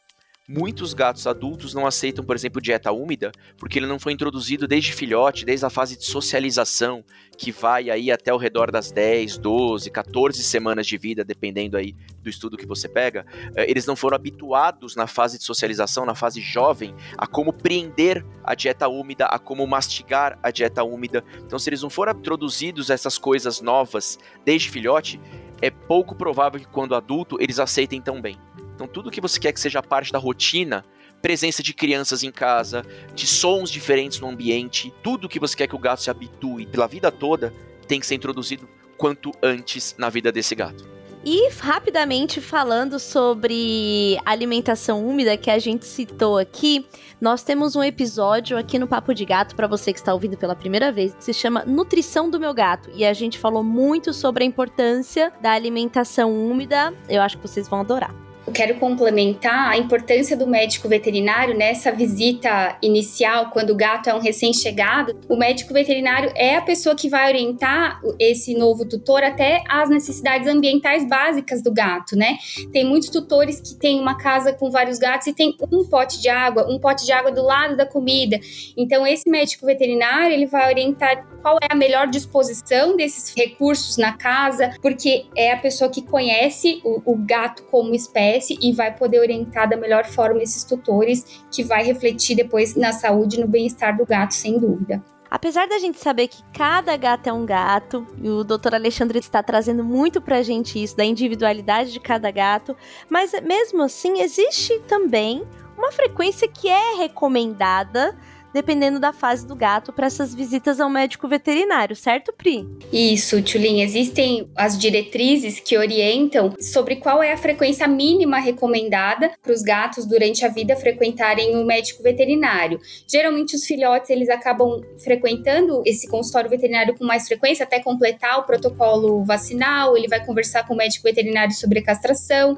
Muitos 0.45 0.93
gatos 0.93 1.25
adultos 1.25 1.73
não 1.73 1.87
aceitam, 1.87 2.23
por 2.23 2.35
exemplo, 2.35 2.61
dieta 2.61 2.91
úmida, 2.91 3.31
porque 3.57 3.79
ele 3.79 3.87
não 3.87 3.97
foi 3.97 4.11
introduzido 4.11 4.67
desde 4.67 4.91
filhote, 4.91 5.45
desde 5.45 5.65
a 5.65 5.69
fase 5.69 5.97
de 5.97 6.03
socialização, 6.03 7.01
que 7.37 7.49
vai 7.49 7.89
aí 7.89 8.11
até 8.11 8.29
ao 8.29 8.37
redor 8.37 8.69
das 8.69 8.91
10, 8.91 9.37
12, 9.37 9.89
14 9.89 10.43
semanas 10.43 10.85
de 10.85 10.97
vida, 10.97 11.23
dependendo 11.23 11.77
aí 11.77 11.95
do 12.21 12.29
estudo 12.29 12.57
que 12.57 12.65
você 12.65 12.89
pega. 12.89 13.25
Eh, 13.55 13.71
eles 13.71 13.85
não 13.85 13.95
foram 13.95 14.15
habituados 14.15 14.97
na 14.97 15.07
fase 15.07 15.37
de 15.37 15.45
socialização, 15.45 16.05
na 16.05 16.13
fase 16.13 16.41
jovem, 16.41 16.93
a 17.17 17.25
como 17.25 17.53
prender 17.53 18.25
a 18.43 18.53
dieta 18.53 18.89
úmida, 18.89 19.27
a 19.27 19.39
como 19.39 19.65
mastigar 19.65 20.37
a 20.43 20.51
dieta 20.51 20.83
úmida. 20.83 21.23
Então, 21.45 21.57
se 21.57 21.69
eles 21.69 21.81
não 21.81 21.89
foram 21.89 22.11
introduzidos 22.11 22.89
essas 22.89 23.17
coisas 23.17 23.61
novas 23.61 24.19
desde 24.43 24.69
filhote, 24.69 25.21
é 25.63 25.69
pouco 25.69 26.13
provável 26.13 26.59
que 26.59 26.67
quando 26.67 26.93
adulto 26.93 27.37
eles 27.39 27.57
aceitem 27.57 28.01
tão 28.01 28.21
bem. 28.21 28.37
Então, 28.75 28.85
tudo 28.85 29.09
que 29.09 29.21
você 29.21 29.39
quer 29.39 29.53
que 29.53 29.59
seja 29.61 29.81
parte 29.81 30.11
da 30.11 30.19
rotina, 30.19 30.83
presença 31.21 31.63
de 31.63 31.73
crianças 31.73 32.21
em 32.21 32.31
casa, 32.31 32.85
de 33.15 33.25
sons 33.25 33.71
diferentes 33.71 34.19
no 34.19 34.27
ambiente, 34.27 34.93
tudo 35.01 35.29
que 35.29 35.39
você 35.39 35.55
quer 35.55 35.67
que 35.67 35.75
o 35.75 35.79
gato 35.79 36.01
se 36.01 36.09
habitue 36.09 36.65
pela 36.65 36.85
vida 36.85 37.09
toda, 37.09 37.53
tem 37.87 37.97
que 37.97 38.05
ser 38.05 38.15
introduzido 38.15 38.67
quanto 38.97 39.31
antes 39.41 39.95
na 39.97 40.09
vida 40.09 40.33
desse 40.33 40.53
gato. 40.53 40.85
E 41.25 41.49
rapidamente 41.57 42.41
falando 42.41 42.99
sobre 42.99 44.19
alimentação 44.25 45.07
úmida 45.07 45.37
que 45.37 45.49
a 45.49 45.57
gente 45.57 45.85
citou 45.85 46.37
aqui, 46.37 46.85
nós 47.21 47.43
temos 47.43 47.77
um 47.77 47.83
episódio 47.83 48.57
aqui 48.57 48.77
no 48.77 48.87
Papo 48.87 49.13
de 49.13 49.23
Gato 49.23 49.55
para 49.55 49.65
você 49.65 49.93
que 49.93 49.99
está 49.99 50.13
ouvindo 50.13 50.37
pela 50.37 50.53
primeira 50.53 50.91
vez, 50.91 51.13
que 51.13 51.23
se 51.23 51.33
chama 51.33 51.63
Nutrição 51.65 52.29
do 52.29 52.37
meu 52.37 52.53
gato, 52.53 52.89
e 52.93 53.05
a 53.05 53.13
gente 53.13 53.39
falou 53.39 53.63
muito 53.63 54.11
sobre 54.11 54.43
a 54.43 54.47
importância 54.47 55.31
da 55.41 55.51
alimentação 55.51 56.33
úmida. 56.33 56.93
Eu 57.07 57.21
acho 57.21 57.37
que 57.37 57.47
vocês 57.47 57.69
vão 57.69 57.79
adorar. 57.79 58.13
Eu 58.45 58.51
quero 58.51 58.75
complementar 58.75 59.69
a 59.69 59.77
importância 59.77 60.35
do 60.35 60.45
médico 60.45 60.89
veterinário 60.89 61.57
nessa 61.57 61.91
visita 61.93 62.77
inicial, 62.81 63.51
quando 63.51 63.69
o 63.69 63.75
gato 63.75 64.09
é 64.09 64.13
um 64.13 64.19
recém-chegado. 64.19 65.15
O 65.29 65.37
médico 65.37 65.73
veterinário 65.73 66.29
é 66.35 66.57
a 66.57 66.61
pessoa 66.61 66.93
que 66.93 67.07
vai 67.07 67.29
orientar 67.29 68.01
esse 68.19 68.53
novo 68.53 68.85
tutor 68.85 69.23
até 69.23 69.63
as 69.69 69.89
necessidades 69.89 70.45
ambientais 70.47 71.07
básicas 71.07 71.63
do 71.63 71.71
gato, 71.71 72.17
né? 72.17 72.37
Tem 72.73 72.83
muitos 72.83 73.09
tutores 73.09 73.61
que 73.61 73.75
têm 73.75 73.99
uma 73.99 74.17
casa 74.17 74.51
com 74.51 74.69
vários 74.69 74.99
gatos 74.99 75.27
e 75.27 75.33
tem 75.33 75.55
um 75.71 75.85
pote 75.85 76.21
de 76.21 76.27
água, 76.27 76.67
um 76.69 76.79
pote 76.79 77.05
de 77.05 77.13
água 77.13 77.31
do 77.31 77.43
lado 77.43 77.77
da 77.77 77.85
comida. 77.85 78.37
Então, 78.75 79.07
esse 79.07 79.29
médico 79.29 79.65
veterinário 79.65 80.33
ele 80.33 80.47
vai 80.47 80.69
orientar 80.69 81.25
qual 81.41 81.57
é 81.61 81.67
a 81.69 81.75
melhor 81.75 82.07
disposição 82.07 82.97
desses 82.97 83.33
recursos 83.35 83.95
na 83.95 84.13
casa, 84.13 84.75
porque 84.81 85.25
é 85.33 85.53
a 85.53 85.57
pessoa 85.57 85.89
que 85.89 86.01
conhece 86.01 86.81
o, 86.83 87.13
o 87.13 87.15
gato 87.15 87.63
como 87.63 87.95
espécie 87.95 88.32
e 88.61 88.71
vai 88.73 88.95
poder 88.95 89.19
orientar 89.19 89.69
da 89.69 89.77
melhor 89.77 90.05
forma 90.05 90.41
esses 90.41 90.63
tutores, 90.63 91.43
que 91.51 91.63
vai 91.63 91.83
refletir 91.83 92.35
depois 92.35 92.75
na 92.75 92.91
saúde 92.91 93.37
e 93.37 93.41
no 93.41 93.47
bem-estar 93.47 93.97
do 93.97 94.05
gato, 94.05 94.33
sem 94.33 94.59
dúvida. 94.59 95.03
Apesar 95.29 95.67
da 95.67 95.79
gente 95.79 95.99
saber 95.99 96.27
que 96.27 96.43
cada 96.53 96.95
gato 96.95 97.27
é 97.27 97.33
um 97.33 97.43
gato, 97.43 98.05
e 98.21 98.29
o 98.29 98.43
Dr. 98.43 98.75
Alexandre 98.75 99.17
está 99.17 99.41
trazendo 99.41 99.83
muito 99.83 100.21
pra 100.21 100.43
gente 100.43 100.81
isso, 100.81 100.95
da 100.95 101.03
individualidade 101.03 101.91
de 101.91 101.99
cada 101.99 102.29
gato, 102.29 102.77
mas 103.09 103.31
mesmo 103.41 103.81
assim 103.81 104.21
existe 104.21 104.79
também 104.87 105.43
uma 105.75 105.91
frequência 105.91 106.47
que 106.47 106.69
é 106.69 106.97
recomendada 106.97 108.15
dependendo 108.53 108.99
da 108.99 109.11
fase 109.11 109.45
do 109.47 109.55
gato, 109.55 109.91
para 109.91 110.07
essas 110.07 110.33
visitas 110.33 110.79
ao 110.79 110.89
médico 110.89 111.27
veterinário, 111.27 111.95
certo, 111.95 112.31
Pri? 112.31 112.67
Isso, 112.91 113.41
Tulin. 113.41 113.81
Existem 113.81 114.49
as 114.55 114.77
diretrizes 114.77 115.59
que 115.59 115.77
orientam 115.77 116.53
sobre 116.59 116.97
qual 116.97 117.23
é 117.23 117.31
a 117.31 117.37
frequência 117.37 117.87
mínima 117.87 118.37
recomendada 118.37 119.31
para 119.41 119.51
os 119.51 119.61
gatos 119.61 120.05
durante 120.05 120.45
a 120.45 120.49
vida 120.49 120.75
frequentarem 120.75 121.55
o 121.57 121.65
médico 121.65 122.03
veterinário. 122.03 122.79
Geralmente, 123.07 123.55
os 123.55 123.65
filhotes 123.65 124.09
eles 124.09 124.29
acabam 124.29 124.81
frequentando 125.03 125.81
esse 125.85 126.07
consultório 126.07 126.49
veterinário 126.49 126.95
com 126.97 127.05
mais 127.05 127.27
frequência, 127.27 127.63
até 127.63 127.79
completar 127.79 128.39
o 128.39 128.43
protocolo 128.43 129.23
vacinal. 129.23 129.97
Ele 129.97 130.07
vai 130.07 130.23
conversar 130.23 130.67
com 130.67 130.73
o 130.73 130.77
médico 130.77 131.03
veterinário 131.03 131.53
sobre 131.53 131.81
castração. 131.81 132.55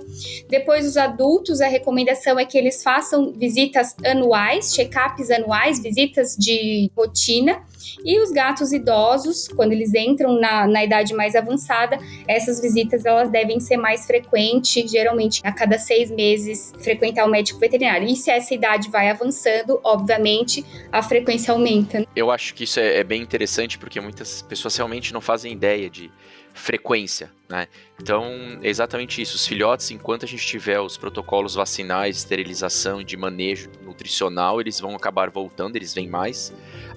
Depois, 0.49 0.85
os 0.85 0.97
adultos, 0.97 1.61
a 1.61 1.67
recomendação 1.67 2.37
é 2.37 2.45
que 2.45 2.57
eles 2.57 2.83
façam 2.83 3.31
visitas 3.31 3.95
anuais, 4.03 4.73
check-ups 4.73 5.31
anuais, 5.31 5.79
visitas 5.85 6.35
de 6.35 6.89
rotina. 6.97 7.61
E 8.03 8.19
os 8.19 8.31
gatos 8.31 8.73
idosos, 8.73 9.47
quando 9.47 9.71
eles 9.71 9.93
entram 9.93 10.39
na, 10.39 10.67
na 10.67 10.83
idade 10.83 11.13
mais 11.13 11.35
avançada, 11.35 11.99
essas 12.27 12.59
visitas 12.59 13.05
elas 13.05 13.29
devem 13.29 13.59
ser 13.59 13.77
mais 13.77 14.05
frequentes, 14.05 14.89
geralmente 14.89 15.41
a 15.43 15.51
cada 15.51 15.77
seis 15.77 16.09
meses, 16.09 16.73
frequentar 16.79 17.25
o 17.25 17.29
médico 17.29 17.59
veterinário. 17.59 18.07
E 18.07 18.15
se 18.15 18.31
essa 18.31 18.53
idade 18.53 18.89
vai 18.89 19.09
avançando, 19.09 19.79
obviamente, 19.83 20.65
a 20.91 21.03
frequência 21.03 21.53
aumenta. 21.53 22.05
Eu 22.15 22.31
acho 22.31 22.55
que 22.55 22.63
isso 22.63 22.79
é, 22.79 22.97
é 22.97 23.03
bem 23.03 23.21
interessante 23.21 23.77
porque 23.77 24.01
muitas 24.01 24.41
pessoas 24.41 24.75
realmente 24.75 25.13
não 25.13 25.21
fazem 25.21 25.53
ideia 25.53 25.89
de 25.89 26.11
frequência, 26.55 27.31
né? 27.49 27.67
Então, 28.01 28.57
é 28.61 28.67
exatamente 28.67 29.21
isso. 29.21 29.35
Os 29.35 29.45
filhotes, 29.45 29.91
enquanto 29.91 30.23
a 30.23 30.27
gente 30.27 30.45
tiver 30.47 30.79
os 30.79 30.97
protocolos 30.97 31.53
vacinais, 31.53 32.17
esterilização 32.17 33.01
e 33.01 33.03
de 33.03 33.17
manejo 33.17 33.69
nutricional, 33.83 34.59
eles 34.59 34.79
vão 34.79 34.95
acabar 34.95 35.29
voltando, 35.29 35.75
eles 35.75 35.93
vêm 35.93 36.09
mais. 36.09 36.53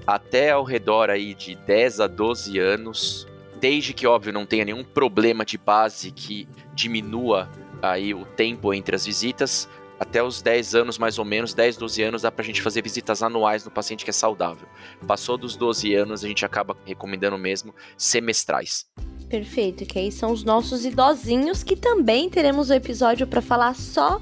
Até 0.07 0.53
ao 0.53 0.64
redor 0.64 1.11
aí 1.11 1.35
de 1.35 1.55
10 1.55 2.01
a 2.01 2.07
12 2.07 2.59
anos, 2.59 3.27
desde 3.61 3.92
que, 3.92 4.07
óbvio, 4.07 4.33
não 4.33 4.47
tenha 4.47 4.64
nenhum 4.64 4.85
problema 4.85 5.44
de 5.44 5.59
base 5.59 6.11
que 6.12 6.49
diminua 6.73 7.51
aí 7.83 8.14
o 8.14 8.25
tempo 8.25 8.73
entre 8.73 8.94
as 8.94 9.05
visitas, 9.05 9.68
até 10.01 10.23
os 10.23 10.40
10 10.40 10.77
anos 10.77 10.99
mais 10.99 11.18
ou 11.18 11.25
menos, 11.25 11.53
10, 11.53 11.77
12 11.77 12.03
anos, 12.03 12.23
dá 12.23 12.31
pra 12.31 12.44
gente 12.44 12.62
fazer 12.62 12.83
visitas 12.83 13.23
anuais 13.23 13.64
no 13.64 13.71
paciente 13.71 14.05
que 14.05 14.11
é 14.11 14.12
saudável. 14.12 14.68
Passou 15.07 15.37
dos 15.37 15.57
12 15.57 15.92
anos, 15.94 16.25
a 16.25 16.29
gente 16.29 16.44
acaba 16.44 16.77
recomendando 16.87 17.37
mesmo 17.37 17.75
semestrais. 17.97 18.87
Perfeito, 19.29 19.85
que 19.85 19.99
aí 19.99 20.11
são 20.11 20.33
os 20.33 20.43
nossos 20.43 20.85
idosinhos 20.85 21.62
que 21.62 21.77
também 21.77 22.31
teremos 22.31 22.71
um 22.71 22.75
episódio 22.75 23.27
para 23.27 23.43
falar 23.43 23.75
só 23.75 24.21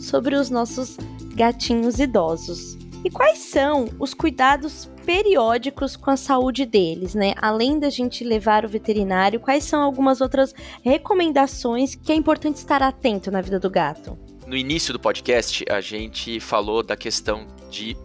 sobre 0.00 0.34
os 0.34 0.50
nossos 0.50 0.96
gatinhos 1.34 2.00
idosos. 2.00 2.76
E 3.04 3.10
quais 3.10 3.38
são 3.38 3.88
os 4.00 4.12
cuidados 4.12 4.90
periódicos 5.06 5.96
com 5.96 6.10
a 6.10 6.16
saúde 6.16 6.66
deles, 6.66 7.14
né? 7.14 7.32
Além 7.40 7.78
da 7.78 7.88
gente 7.88 8.24
levar 8.24 8.64
o 8.64 8.68
veterinário, 8.68 9.38
quais 9.38 9.62
são 9.62 9.80
algumas 9.80 10.20
outras 10.20 10.52
recomendações 10.82 11.94
que 11.94 12.10
é 12.10 12.14
importante 12.16 12.56
estar 12.56 12.82
atento 12.82 13.30
na 13.30 13.40
vida 13.40 13.60
do 13.60 13.70
gato? 13.70 14.18
No 14.46 14.56
início 14.56 14.92
do 14.92 14.98
podcast, 14.98 15.64
a 15.70 15.80
gente 15.80 16.40
falou 16.40 16.82
da 16.82 16.96
questão 16.96 17.46
de 17.70 17.96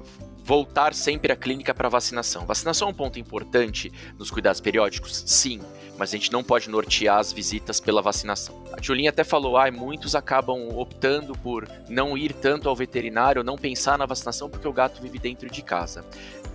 voltar 0.44 0.94
sempre 0.94 1.32
à 1.32 1.36
clínica 1.36 1.74
para 1.74 1.88
vacinação. 1.88 2.46
Vacinação 2.46 2.90
é 2.90 2.92
um 2.92 2.94
ponto 2.94 3.18
importante 3.18 3.92
nos 4.20 4.30
cuidados 4.30 4.60
periódicos? 4.60 5.24
Sim, 5.26 5.62
mas 5.98 6.10
a 6.10 6.18
gente 6.18 6.32
não 6.32 6.44
pode 6.44 6.70
nortear 6.70 7.18
as 7.18 7.32
visitas 7.32 7.80
pela 7.80 8.02
vacinação. 8.02 8.62
A 8.74 8.82
Tiolinha 8.82 9.10
até 9.10 9.24
falou, 9.24 9.58
ah, 9.58 9.72
muitos 9.72 10.16
acabam 10.16 10.70
optando 10.78 11.34
por 11.38 11.68
não 11.88 12.18
ir 12.18 12.34
tanto 12.34 12.68
ao 12.68 12.76
veterinário, 12.76 13.44
não 13.44 13.56
pensar 13.56 13.98
na 13.98 14.06
vacinação 14.06 14.50
porque 14.50 14.68
o 14.68 14.74
gato 14.74 15.02
vive 15.02 15.18
dentro 15.18 15.50
de 15.50 15.62
casa. 15.62 16.04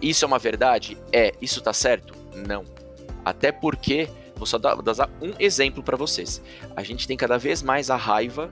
Isso 0.02 0.24
é 0.24 0.28
uma 0.28 0.38
verdade? 0.38 0.98
É. 1.10 1.32
Isso 1.40 1.62
tá 1.62 1.72
certo? 1.72 2.14
Não. 2.34 2.64
Até 3.24 3.50
porque, 3.50 4.08
vou 4.36 4.46
só 4.46 4.58
dar, 4.58 4.74
dar 4.76 5.08
um 5.22 5.32
exemplo 5.38 5.82
para 5.82 5.96
vocês. 5.96 6.42
A 6.76 6.82
gente 6.82 7.06
tem 7.06 7.16
cada 7.16 7.38
vez 7.38 7.62
mais 7.62 7.88
a 7.88 7.96
raiva 7.96 8.50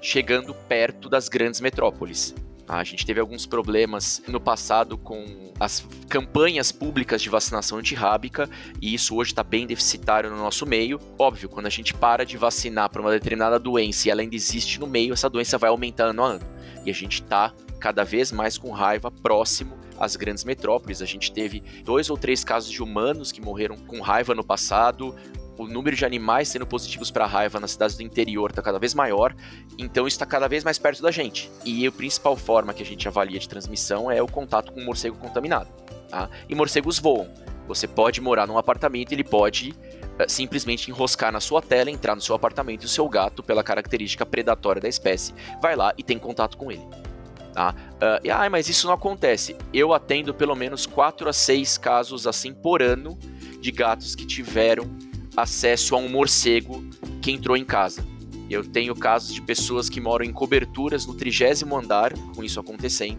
chegando 0.00 0.54
perto 0.54 1.08
das 1.08 1.28
grandes 1.28 1.60
metrópoles. 1.60 2.34
A 2.68 2.82
gente 2.82 3.06
teve 3.06 3.20
alguns 3.20 3.46
problemas 3.46 4.22
no 4.26 4.40
passado 4.40 4.98
com 4.98 5.52
as 5.58 5.86
campanhas 6.08 6.72
públicas 6.72 7.22
de 7.22 7.30
vacinação 7.30 7.78
antirrábica 7.78 8.50
e 8.80 8.92
isso 8.92 9.14
hoje 9.14 9.30
está 9.30 9.44
bem 9.44 9.66
deficitário 9.66 10.30
no 10.30 10.36
nosso 10.36 10.66
meio. 10.66 11.00
Óbvio, 11.18 11.48
quando 11.48 11.66
a 11.66 11.70
gente 11.70 11.94
para 11.94 12.26
de 12.26 12.36
vacinar 12.36 12.90
para 12.90 13.00
uma 13.00 13.10
determinada 13.10 13.58
doença 13.58 14.08
e 14.08 14.10
ela 14.10 14.20
ainda 14.20 14.34
existe 14.34 14.80
no 14.80 14.86
meio, 14.86 15.12
essa 15.12 15.30
doença 15.30 15.56
vai 15.56 15.70
aumentando 15.70 16.10
ano 16.10 16.24
a 16.24 16.26
ano. 16.28 16.40
E 16.84 16.90
a 16.90 16.94
gente 16.94 17.22
está 17.22 17.52
cada 17.78 18.04
vez 18.04 18.32
mais 18.32 18.58
com 18.58 18.70
raiva 18.70 19.10
próximo 19.10 19.76
às 19.98 20.16
grandes 20.16 20.44
metrópoles. 20.44 21.00
A 21.00 21.06
gente 21.06 21.32
teve 21.32 21.62
dois 21.84 22.10
ou 22.10 22.16
três 22.16 22.42
casos 22.42 22.70
de 22.70 22.82
humanos 22.82 23.30
que 23.30 23.40
morreram 23.40 23.76
com 23.76 24.00
raiva 24.00 24.34
no 24.34 24.44
passado, 24.44 25.14
o 25.56 25.66
número 25.66 25.96
de 25.96 26.04
animais 26.04 26.48
sendo 26.48 26.66
positivos 26.66 27.10
para 27.10 27.26
raiva 27.26 27.58
nas 27.58 27.72
cidades 27.72 27.96
do 27.96 28.02
interior 28.02 28.50
está 28.50 28.62
cada 28.62 28.78
vez 28.78 28.94
maior, 28.94 29.34
então 29.78 30.06
está 30.06 30.26
cada 30.26 30.48
vez 30.48 30.64
mais 30.64 30.78
perto 30.78 31.02
da 31.02 31.10
gente. 31.10 31.50
E 31.64 31.86
a 31.86 31.92
principal 31.92 32.36
forma 32.36 32.74
que 32.74 32.82
a 32.82 32.86
gente 32.86 33.06
avalia 33.08 33.38
de 33.38 33.48
transmissão 33.48 34.10
é 34.10 34.22
o 34.22 34.26
contato 34.26 34.72
com 34.72 34.80
um 34.80 34.84
morcego 34.84 35.16
contaminado. 35.16 35.68
Tá? 36.08 36.28
E 36.48 36.54
morcegos 36.54 36.98
voam. 36.98 37.28
Você 37.66 37.88
pode 37.88 38.20
morar 38.20 38.46
num 38.46 38.58
apartamento, 38.58 39.12
ele 39.12 39.24
pode 39.24 39.70
uh, 39.70 40.28
simplesmente 40.28 40.90
enroscar 40.90 41.32
na 41.32 41.40
sua 41.40 41.60
tela, 41.60 41.90
entrar 41.90 42.14
no 42.14 42.20
seu 42.20 42.34
apartamento 42.34 42.82
e 42.82 42.86
o 42.86 42.88
seu 42.88 43.08
gato, 43.08 43.42
pela 43.42 43.64
característica 43.64 44.24
predatória 44.24 44.80
da 44.80 44.88
espécie, 44.88 45.34
vai 45.60 45.74
lá 45.74 45.92
e 45.98 46.02
tem 46.02 46.18
contato 46.18 46.56
com 46.56 46.70
ele. 46.70 46.86
Tá? 47.52 47.74
Uh, 47.94 48.20
e, 48.22 48.30
ah, 48.30 48.48
mas 48.50 48.68
isso 48.68 48.86
não 48.86 48.94
acontece. 48.94 49.56
Eu 49.72 49.92
atendo 49.92 50.34
pelo 50.34 50.54
menos 50.54 50.86
4 50.86 51.28
a 51.28 51.32
6 51.32 51.78
casos 51.78 52.26
assim 52.26 52.52
por 52.52 52.82
ano 52.82 53.18
de 53.60 53.72
gatos 53.72 54.14
que 54.14 54.26
tiveram 54.26 54.84
acesso 55.36 55.94
a 55.94 55.98
um 55.98 56.08
morcego 56.08 56.84
que 57.20 57.30
entrou 57.30 57.56
em 57.56 57.64
casa. 57.64 58.04
Eu 58.48 58.64
tenho 58.64 58.94
casos 58.94 59.34
de 59.34 59.42
pessoas 59.42 59.88
que 59.88 60.00
moram 60.00 60.24
em 60.24 60.32
coberturas 60.32 61.04
no 61.04 61.14
trigésimo 61.14 61.76
andar, 61.76 62.12
com 62.34 62.44
isso 62.44 62.60
acontecendo. 62.60 63.18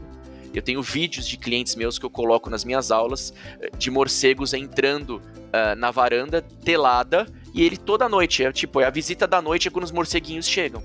Eu 0.54 0.62
tenho 0.62 0.82
vídeos 0.82 1.28
de 1.28 1.38
clientes 1.38 1.76
meus 1.76 2.00
que 2.00 2.06
eu 2.06 2.10
coloco 2.10 2.50
nas 2.50 2.64
minhas 2.64 2.90
aulas 2.90 3.34
eh, 3.60 3.70
de 3.78 3.92
morcegos 3.92 4.54
entrando 4.54 5.18
uh, 5.18 5.76
na 5.78 5.92
varanda 5.92 6.42
telada 6.42 7.28
e 7.54 7.62
ele 7.64 7.78
toda 7.78 8.08
noite, 8.08 8.44
é 8.44 8.52
tipo, 8.52 8.80
é 8.80 8.86
a 8.86 8.90
visita 8.90 9.28
da 9.28 9.42
noite 9.42 9.68
é 9.68 9.72
quando 9.72 9.84
os 9.84 9.92
morceguinhos 9.92 10.48
chegam. 10.48 10.82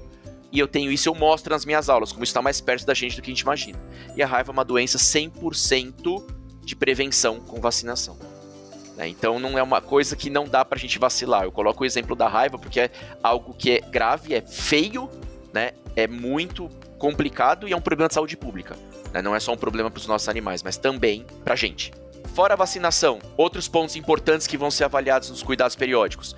E 0.50 0.58
eu 0.58 0.68
tenho 0.68 0.92
isso, 0.92 1.08
eu 1.08 1.14
mostro 1.14 1.54
nas 1.54 1.64
minhas 1.64 1.88
aulas, 1.88 2.12
como 2.12 2.24
está 2.24 2.42
mais 2.42 2.60
perto 2.60 2.84
da 2.84 2.92
gente 2.92 3.16
do 3.16 3.22
que 3.22 3.30
a 3.30 3.34
gente 3.34 3.40
imagina. 3.40 3.80
E 4.14 4.22
a 4.22 4.26
raiva 4.26 4.50
é 4.50 4.52
uma 4.52 4.64
doença 4.64 4.98
100% 4.98 6.22
de 6.62 6.76
prevenção 6.76 7.40
com 7.40 7.60
vacinação. 7.60 8.18
Né? 8.96 9.09
Então 9.09 9.38
não 9.38 9.59
é 9.59 9.62
uma 9.62 9.81
coisa 9.81 10.16
que 10.16 10.28
não 10.31 10.44
dá 10.44 10.64
pra 10.64 10.78
gente 10.78 10.98
vacilar. 10.98 11.44
Eu 11.44 11.52
coloco 11.52 11.83
o 11.83 11.87
exemplo 11.87 12.14
da 12.14 12.28
raiva 12.28 12.59
porque 12.59 12.81
é 12.81 12.90
algo 13.22 13.55
que 13.55 13.72
é 13.72 13.81
grave, 13.81 14.35
é 14.35 14.40
feio, 14.40 15.09
né? 15.52 15.72
É 15.94 16.07
muito 16.07 16.68
complicado 16.98 17.68
e 17.68 17.72
é 17.72 17.76
um 17.76 17.81
problema 17.81 18.09
de 18.09 18.14
saúde 18.14 18.37
pública. 18.37 18.76
Né? 19.12 19.20
Não 19.20 19.35
é 19.35 19.40
só 19.40 19.52
um 19.52 19.57
problema 19.57 19.90
para 19.90 19.98
os 20.00 20.07
nossos 20.07 20.28
animais, 20.28 20.62
mas 20.62 20.76
também 20.76 21.26
pra 21.44 21.55
gente. 21.55 21.92
Fora 22.35 22.55
a 22.55 22.57
vacinação, 22.57 23.18
outros 23.37 23.68
pontos 23.68 23.96
importantes 23.96 24.46
que 24.46 24.57
vão 24.57 24.70
ser 24.70 24.85
avaliados 24.85 25.28
nos 25.28 25.42
cuidados 25.42 25.76
periódicos. 25.76 26.35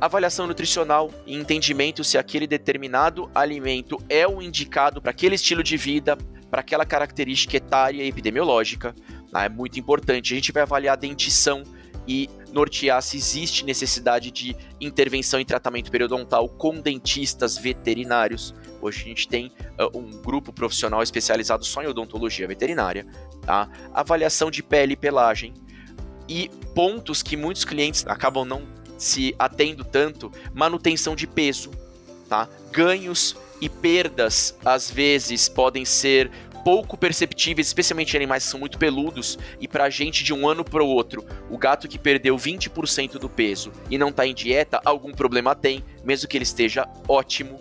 Avaliação 0.00 0.46
nutricional 0.46 1.10
e 1.26 1.34
entendimento 1.34 2.04
se 2.04 2.18
aquele 2.18 2.46
determinado 2.46 3.30
alimento 3.34 3.98
é 4.08 4.26
o 4.26 4.42
indicado 4.42 5.00
para 5.00 5.10
aquele 5.10 5.34
estilo 5.34 5.62
de 5.62 5.76
vida, 5.76 6.16
para 6.50 6.60
aquela 6.60 6.84
característica 6.84 7.56
etária 7.56 8.02
e 8.02 8.08
epidemiológica. 8.08 8.94
Né? 9.32 9.46
É 9.46 9.48
muito 9.48 9.80
importante. 9.80 10.32
A 10.32 10.36
gente 10.36 10.52
vai 10.52 10.62
avaliar 10.62 10.92
a 10.92 11.00
dentição, 11.00 11.62
e 12.06 12.28
nortear 12.52 13.00
se 13.02 13.16
existe 13.16 13.64
necessidade 13.64 14.30
de 14.30 14.56
intervenção 14.80 15.40
em 15.40 15.44
tratamento 15.44 15.90
periodontal 15.90 16.48
com 16.48 16.80
dentistas 16.80 17.56
veterinários. 17.56 18.54
Hoje 18.80 19.02
a 19.02 19.08
gente 19.08 19.28
tem 19.28 19.52
uh, 19.78 19.98
um 19.98 20.10
grupo 20.10 20.52
profissional 20.52 21.02
especializado 21.02 21.64
só 21.64 21.82
em 21.82 21.86
odontologia 21.86 22.46
veterinária, 22.46 23.06
tá? 23.42 23.68
avaliação 23.94 24.50
de 24.50 24.62
pele 24.62 24.94
e 24.94 24.96
pelagem 24.96 25.54
e 26.28 26.50
pontos 26.74 27.22
que 27.22 27.36
muitos 27.36 27.64
clientes 27.64 28.06
acabam 28.06 28.44
não 28.44 28.62
se 28.98 29.34
atendo 29.38 29.84
tanto, 29.84 30.30
manutenção 30.54 31.16
de 31.16 31.26
peso, 31.26 31.70
tá? 32.28 32.48
ganhos 32.70 33.36
e 33.60 33.68
perdas 33.68 34.56
às 34.64 34.90
vezes 34.90 35.48
podem 35.48 35.84
ser 35.84 36.30
pouco 36.64 36.96
perceptíveis, 36.96 37.66
especialmente 37.66 38.14
em 38.14 38.16
animais 38.16 38.44
que 38.44 38.50
são 38.50 38.60
muito 38.60 38.78
peludos, 38.78 39.38
e 39.60 39.68
pra 39.68 39.90
gente 39.90 40.24
de 40.24 40.32
um 40.32 40.48
ano 40.48 40.64
pro 40.64 40.86
outro, 40.86 41.24
o 41.50 41.58
gato 41.58 41.88
que 41.88 41.98
perdeu 41.98 42.36
20% 42.36 43.12
do 43.12 43.28
peso 43.28 43.72
e 43.90 43.98
não 43.98 44.12
tá 44.12 44.26
em 44.26 44.34
dieta, 44.34 44.80
algum 44.84 45.12
problema 45.12 45.54
tem, 45.54 45.84
mesmo 46.04 46.28
que 46.28 46.36
ele 46.36 46.44
esteja 46.44 46.86
ótimo. 47.08 47.60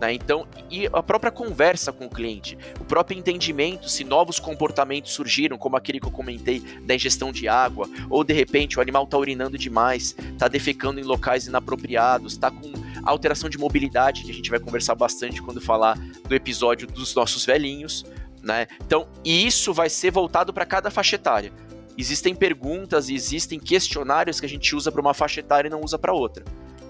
Né? 0.00 0.14
Então, 0.14 0.46
e 0.70 0.86
a 0.86 1.02
própria 1.02 1.30
conversa 1.30 1.92
com 1.92 2.06
o 2.06 2.10
cliente, 2.10 2.56
o 2.80 2.84
próprio 2.84 3.18
entendimento 3.18 3.86
se 3.88 4.02
novos 4.02 4.40
comportamentos 4.40 5.12
surgiram, 5.12 5.58
como 5.58 5.76
aquele 5.76 6.00
que 6.00 6.06
eu 6.06 6.10
comentei 6.10 6.60
da 6.82 6.94
ingestão 6.94 7.30
de 7.30 7.46
água, 7.46 7.86
ou 8.08 8.24
de 8.24 8.32
repente 8.32 8.78
o 8.78 8.80
animal 8.80 9.04
está 9.04 9.18
urinando 9.18 9.58
demais, 9.58 10.16
está 10.32 10.48
defecando 10.48 10.98
em 10.98 11.04
locais 11.04 11.46
inapropriados, 11.46 12.32
está 12.32 12.50
com 12.50 12.72
alteração 13.04 13.50
de 13.50 13.58
mobilidade, 13.58 14.22
que 14.24 14.30
a 14.30 14.34
gente 14.34 14.48
vai 14.48 14.58
conversar 14.58 14.94
bastante 14.94 15.42
quando 15.42 15.60
falar 15.60 15.98
do 16.26 16.34
episódio 16.34 16.86
dos 16.86 17.14
nossos 17.14 17.44
velhinhos, 17.44 18.04
né? 18.42 18.66
Então, 18.84 19.06
isso 19.24 19.72
vai 19.72 19.88
ser 19.88 20.10
voltado 20.10 20.52
para 20.52 20.66
cada 20.66 20.90
faixa 20.90 21.16
etária. 21.16 21.52
Existem 21.96 22.34
perguntas 22.34 23.08
e 23.08 23.14
existem 23.14 23.58
questionários 23.58 24.40
que 24.40 24.46
a 24.46 24.48
gente 24.48 24.74
usa 24.74 24.90
para 24.90 25.00
uma 25.00 25.12
faixa 25.12 25.40
etária 25.40 25.68
e 25.68 25.70
não 25.70 25.82
usa 25.82 25.98
para 25.98 26.12
outra. 26.12 26.44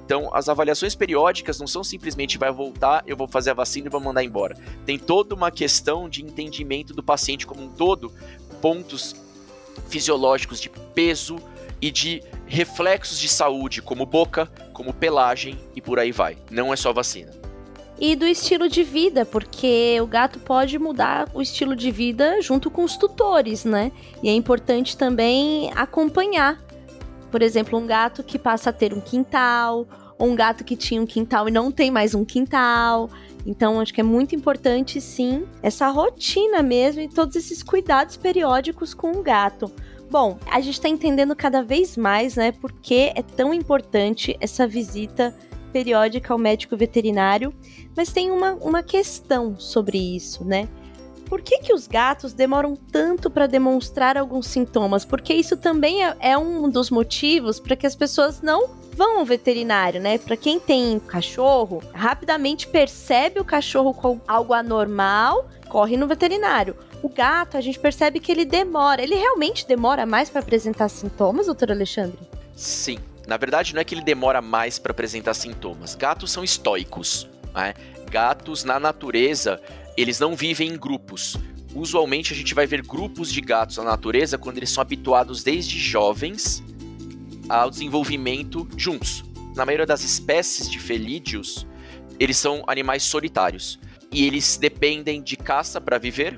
Então, 0.04 0.34
as 0.34 0.48
avaliações 0.48 0.94
periódicas 0.94 1.60
não 1.60 1.68
são 1.68 1.84
simplesmente 1.84 2.36
vai 2.36 2.50
voltar, 2.50 3.04
eu 3.06 3.16
vou 3.16 3.28
fazer 3.28 3.50
a 3.50 3.54
vacina 3.54 3.86
e 3.86 3.90
vou 3.90 4.00
mandar 4.00 4.24
embora. 4.24 4.56
Tem 4.84 4.98
toda 4.98 5.34
uma 5.34 5.52
questão 5.52 6.08
de 6.08 6.24
entendimento 6.24 6.92
do 6.92 7.02
paciente 7.02 7.46
como 7.46 7.62
um 7.62 7.68
todo, 7.68 8.12
pontos 8.60 9.14
fisiológicos 9.88 10.60
de 10.60 10.68
peso 10.68 11.36
e 11.80 11.90
de 11.90 12.22
reflexos 12.46 13.20
de 13.20 13.28
saúde, 13.28 13.80
como 13.80 14.04
boca, 14.04 14.46
como 14.72 14.92
pelagem 14.92 15.58
e 15.76 15.80
por 15.80 15.98
aí 15.98 16.10
vai. 16.10 16.36
Não 16.50 16.72
é 16.72 16.76
só 16.76 16.92
vacina. 16.92 17.32
E 18.00 18.16
do 18.16 18.26
estilo 18.26 18.68
de 18.68 18.82
vida, 18.82 19.26
porque 19.26 19.98
o 20.00 20.06
gato 20.06 20.38
pode 20.40 20.78
mudar 20.78 21.28
o 21.34 21.42
estilo 21.42 21.76
de 21.76 21.90
vida 21.90 22.40
junto 22.40 22.70
com 22.70 22.82
os 22.82 22.96
tutores, 22.96 23.64
né? 23.64 23.92
E 24.22 24.28
é 24.28 24.32
importante 24.32 24.96
também 24.96 25.70
acompanhar. 25.76 26.58
Por 27.30 27.42
exemplo, 27.42 27.78
um 27.78 27.86
gato 27.86 28.24
que 28.24 28.38
passa 28.38 28.70
a 28.70 28.72
ter 28.72 28.94
um 28.94 29.00
quintal, 29.00 29.86
ou 30.18 30.28
um 30.28 30.34
gato 30.34 30.64
que 30.64 30.76
tinha 30.76 31.00
um 31.00 31.06
quintal 31.06 31.48
e 31.48 31.50
não 31.50 31.70
tem 31.70 31.90
mais 31.90 32.14
um 32.14 32.24
quintal. 32.24 33.10
Então, 33.46 33.80
acho 33.80 33.92
que 33.92 34.00
é 34.00 34.04
muito 34.04 34.34
importante, 34.34 35.00
sim, 35.00 35.46
essa 35.62 35.88
rotina 35.88 36.62
mesmo 36.62 37.00
e 37.00 37.08
todos 37.08 37.36
esses 37.36 37.62
cuidados 37.62 38.16
periódicos 38.16 38.92
com 38.92 39.12
o 39.12 39.22
gato. 39.22 39.70
Bom, 40.10 40.38
a 40.50 40.60
gente 40.60 40.74
está 40.74 40.88
entendendo 40.88 41.36
cada 41.36 41.62
vez 41.62 41.96
mais, 41.96 42.34
né, 42.34 42.50
por 42.50 42.72
que 42.72 43.12
é 43.14 43.22
tão 43.22 43.54
importante 43.54 44.36
essa 44.40 44.66
visita 44.66 45.34
periódica 45.70 46.32
ao 46.32 46.38
médico 46.38 46.76
veterinário, 46.76 47.54
mas 47.96 48.12
tem 48.12 48.30
uma, 48.30 48.54
uma 48.54 48.82
questão 48.82 49.58
sobre 49.58 49.98
isso, 49.98 50.44
né? 50.44 50.68
Por 51.30 51.40
que, 51.40 51.60
que 51.60 51.72
os 51.72 51.86
gatos 51.86 52.32
demoram 52.32 52.74
tanto 52.74 53.30
para 53.30 53.46
demonstrar 53.46 54.18
alguns 54.18 54.48
sintomas? 54.48 55.04
Porque 55.04 55.32
isso 55.32 55.56
também 55.56 56.04
é, 56.04 56.16
é 56.18 56.36
um 56.36 56.68
dos 56.68 56.90
motivos 56.90 57.60
para 57.60 57.76
que 57.76 57.86
as 57.86 57.94
pessoas 57.94 58.42
não 58.42 58.70
vão 58.96 59.20
ao 59.20 59.24
veterinário, 59.24 60.00
né? 60.00 60.18
Para 60.18 60.36
quem 60.36 60.58
tem 60.58 60.98
cachorro, 60.98 61.82
rapidamente 61.94 62.66
percebe 62.66 63.38
o 63.38 63.44
cachorro 63.44 63.94
com 63.94 64.20
algo 64.26 64.52
anormal, 64.52 65.48
corre 65.68 65.96
no 65.96 66.08
veterinário. 66.08 66.76
O 67.00 67.08
gato, 67.08 67.56
a 67.56 67.60
gente 67.60 67.78
percebe 67.78 68.18
que 68.18 68.32
ele 68.32 68.44
demora. 68.44 69.00
Ele 69.00 69.14
realmente 69.14 69.66
demora 69.66 70.04
mais 70.04 70.28
para 70.28 70.40
apresentar 70.40 70.88
sintomas, 70.88 71.46
doutor 71.46 71.70
Alexandre? 71.70 72.18
Sim. 72.56 72.98
Na 73.30 73.36
verdade, 73.36 73.72
não 73.72 73.80
é 73.80 73.84
que 73.84 73.94
ele 73.94 74.02
demora 74.02 74.42
mais 74.42 74.76
para 74.76 74.90
apresentar 74.90 75.34
sintomas. 75.34 75.94
Gatos 75.94 76.32
são 76.32 76.42
estoicos. 76.42 77.28
Né? 77.54 77.74
Gatos, 78.10 78.64
na 78.64 78.80
natureza, 78.80 79.62
eles 79.96 80.18
não 80.18 80.34
vivem 80.34 80.70
em 80.70 80.76
grupos. 80.76 81.36
Usualmente 81.72 82.32
a 82.32 82.36
gente 82.36 82.52
vai 82.56 82.66
ver 82.66 82.82
grupos 82.82 83.32
de 83.32 83.40
gatos 83.40 83.76
na 83.76 83.84
natureza 83.84 84.36
quando 84.36 84.56
eles 84.56 84.70
são 84.70 84.82
habituados 84.82 85.44
desde 85.44 85.78
jovens 85.78 86.60
ao 87.48 87.70
desenvolvimento 87.70 88.68
juntos. 88.76 89.22
Na 89.54 89.64
maioria 89.64 89.86
das 89.86 90.02
espécies 90.02 90.68
de 90.68 90.80
felídeos, 90.80 91.64
eles 92.18 92.36
são 92.36 92.64
animais 92.66 93.04
solitários 93.04 93.78
e 94.10 94.26
eles 94.26 94.56
dependem 94.56 95.22
de 95.22 95.36
caça 95.36 95.80
para 95.80 95.98
viver. 95.98 96.36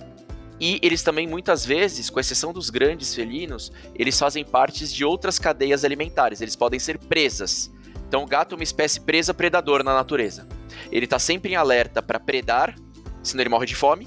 E 0.63 0.79
eles 0.81 1.03
também 1.03 1.27
muitas 1.27 1.67
vezes, 1.67 2.09
com 2.09 2.21
exceção 2.21 2.53
dos 2.53 2.71
grandes 2.71 3.13
felinos, 3.13 3.73
eles 3.97 4.17
fazem 4.17 4.45
partes 4.45 4.95
de 4.95 5.05
outras 5.05 5.37
cadeias 5.37 5.85
alimentares. 5.85 6.41
Eles 6.41 6.55
podem 6.55 6.79
ser 6.79 6.99
presas. 6.99 7.69
Então, 8.07 8.23
o 8.23 8.27
gato 8.29 8.55
é 8.55 8.57
uma 8.57 8.63
espécie 8.63 9.01
presa 9.01 9.35
predador 9.35 9.83
na 9.83 9.93
natureza. 9.93 10.47
Ele 10.93 11.07
está 11.07 11.19
sempre 11.19 11.55
em 11.55 11.57
alerta 11.57 12.01
para 12.01 12.21
predar 12.21 12.77
senão 13.25 13.43
ele 13.43 13.51
morre 13.51 13.67
de 13.67 13.75
fome. 13.75 14.07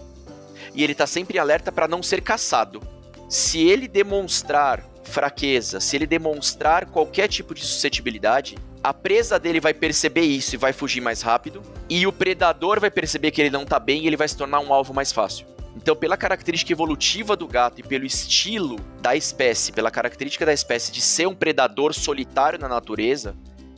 E 0.74 0.82
ele 0.82 0.96
tá 0.96 1.06
sempre 1.06 1.38
em 1.38 1.42
alerta 1.42 1.74
para 1.74 1.90
não 1.90 2.02
ser 2.02 2.22
caçado. 2.22 2.82
Se 3.30 3.60
ele 3.68 3.86
demonstrar 3.88 4.82
fraqueza, 5.04 5.82
se 5.82 5.98
ele 5.98 6.08
demonstrar 6.08 6.86
qualquer 6.86 7.28
tipo 7.28 7.54
de 7.54 7.66
suscetibilidade, 7.66 8.58
a 8.82 8.94
presa 8.94 9.38
dele 9.38 9.60
vai 9.60 9.74
perceber 9.74 10.22
isso 10.22 10.56
e 10.56 10.58
vai 10.58 10.72
fugir 10.72 11.02
mais 11.02 11.22
rápido, 11.22 11.62
e 11.90 12.06
o 12.06 12.14
predador 12.14 12.80
vai 12.80 12.92
perceber 12.92 13.32
que 13.32 13.42
ele 13.42 13.50
não 13.50 13.66
tá 13.66 13.78
bem 13.80 14.04
e 14.04 14.08
ele 14.08 14.18
vai 14.18 14.28
se 14.28 14.38
tornar 14.38 14.60
um 14.60 14.74
alvo 14.74 14.94
mais 14.94 15.12
fácil. 15.12 15.46
Então, 15.76 15.96
pela 15.96 16.16
característica 16.16 16.72
evolutiva 16.72 17.36
do 17.36 17.48
gato 17.48 17.80
e 17.80 17.84
pelo 17.84 18.06
estilo 18.06 18.78
da 19.02 19.16
espécie, 19.16 19.72
pela 19.72 19.92
característica 19.92 20.46
da 20.46 20.54
espécie 20.54 20.92
de 20.92 21.02
ser 21.02 21.28
um 21.28 21.36
predador 21.36 21.94
solitário 21.94 22.58
na 22.58 22.70
natureza, 22.70 23.36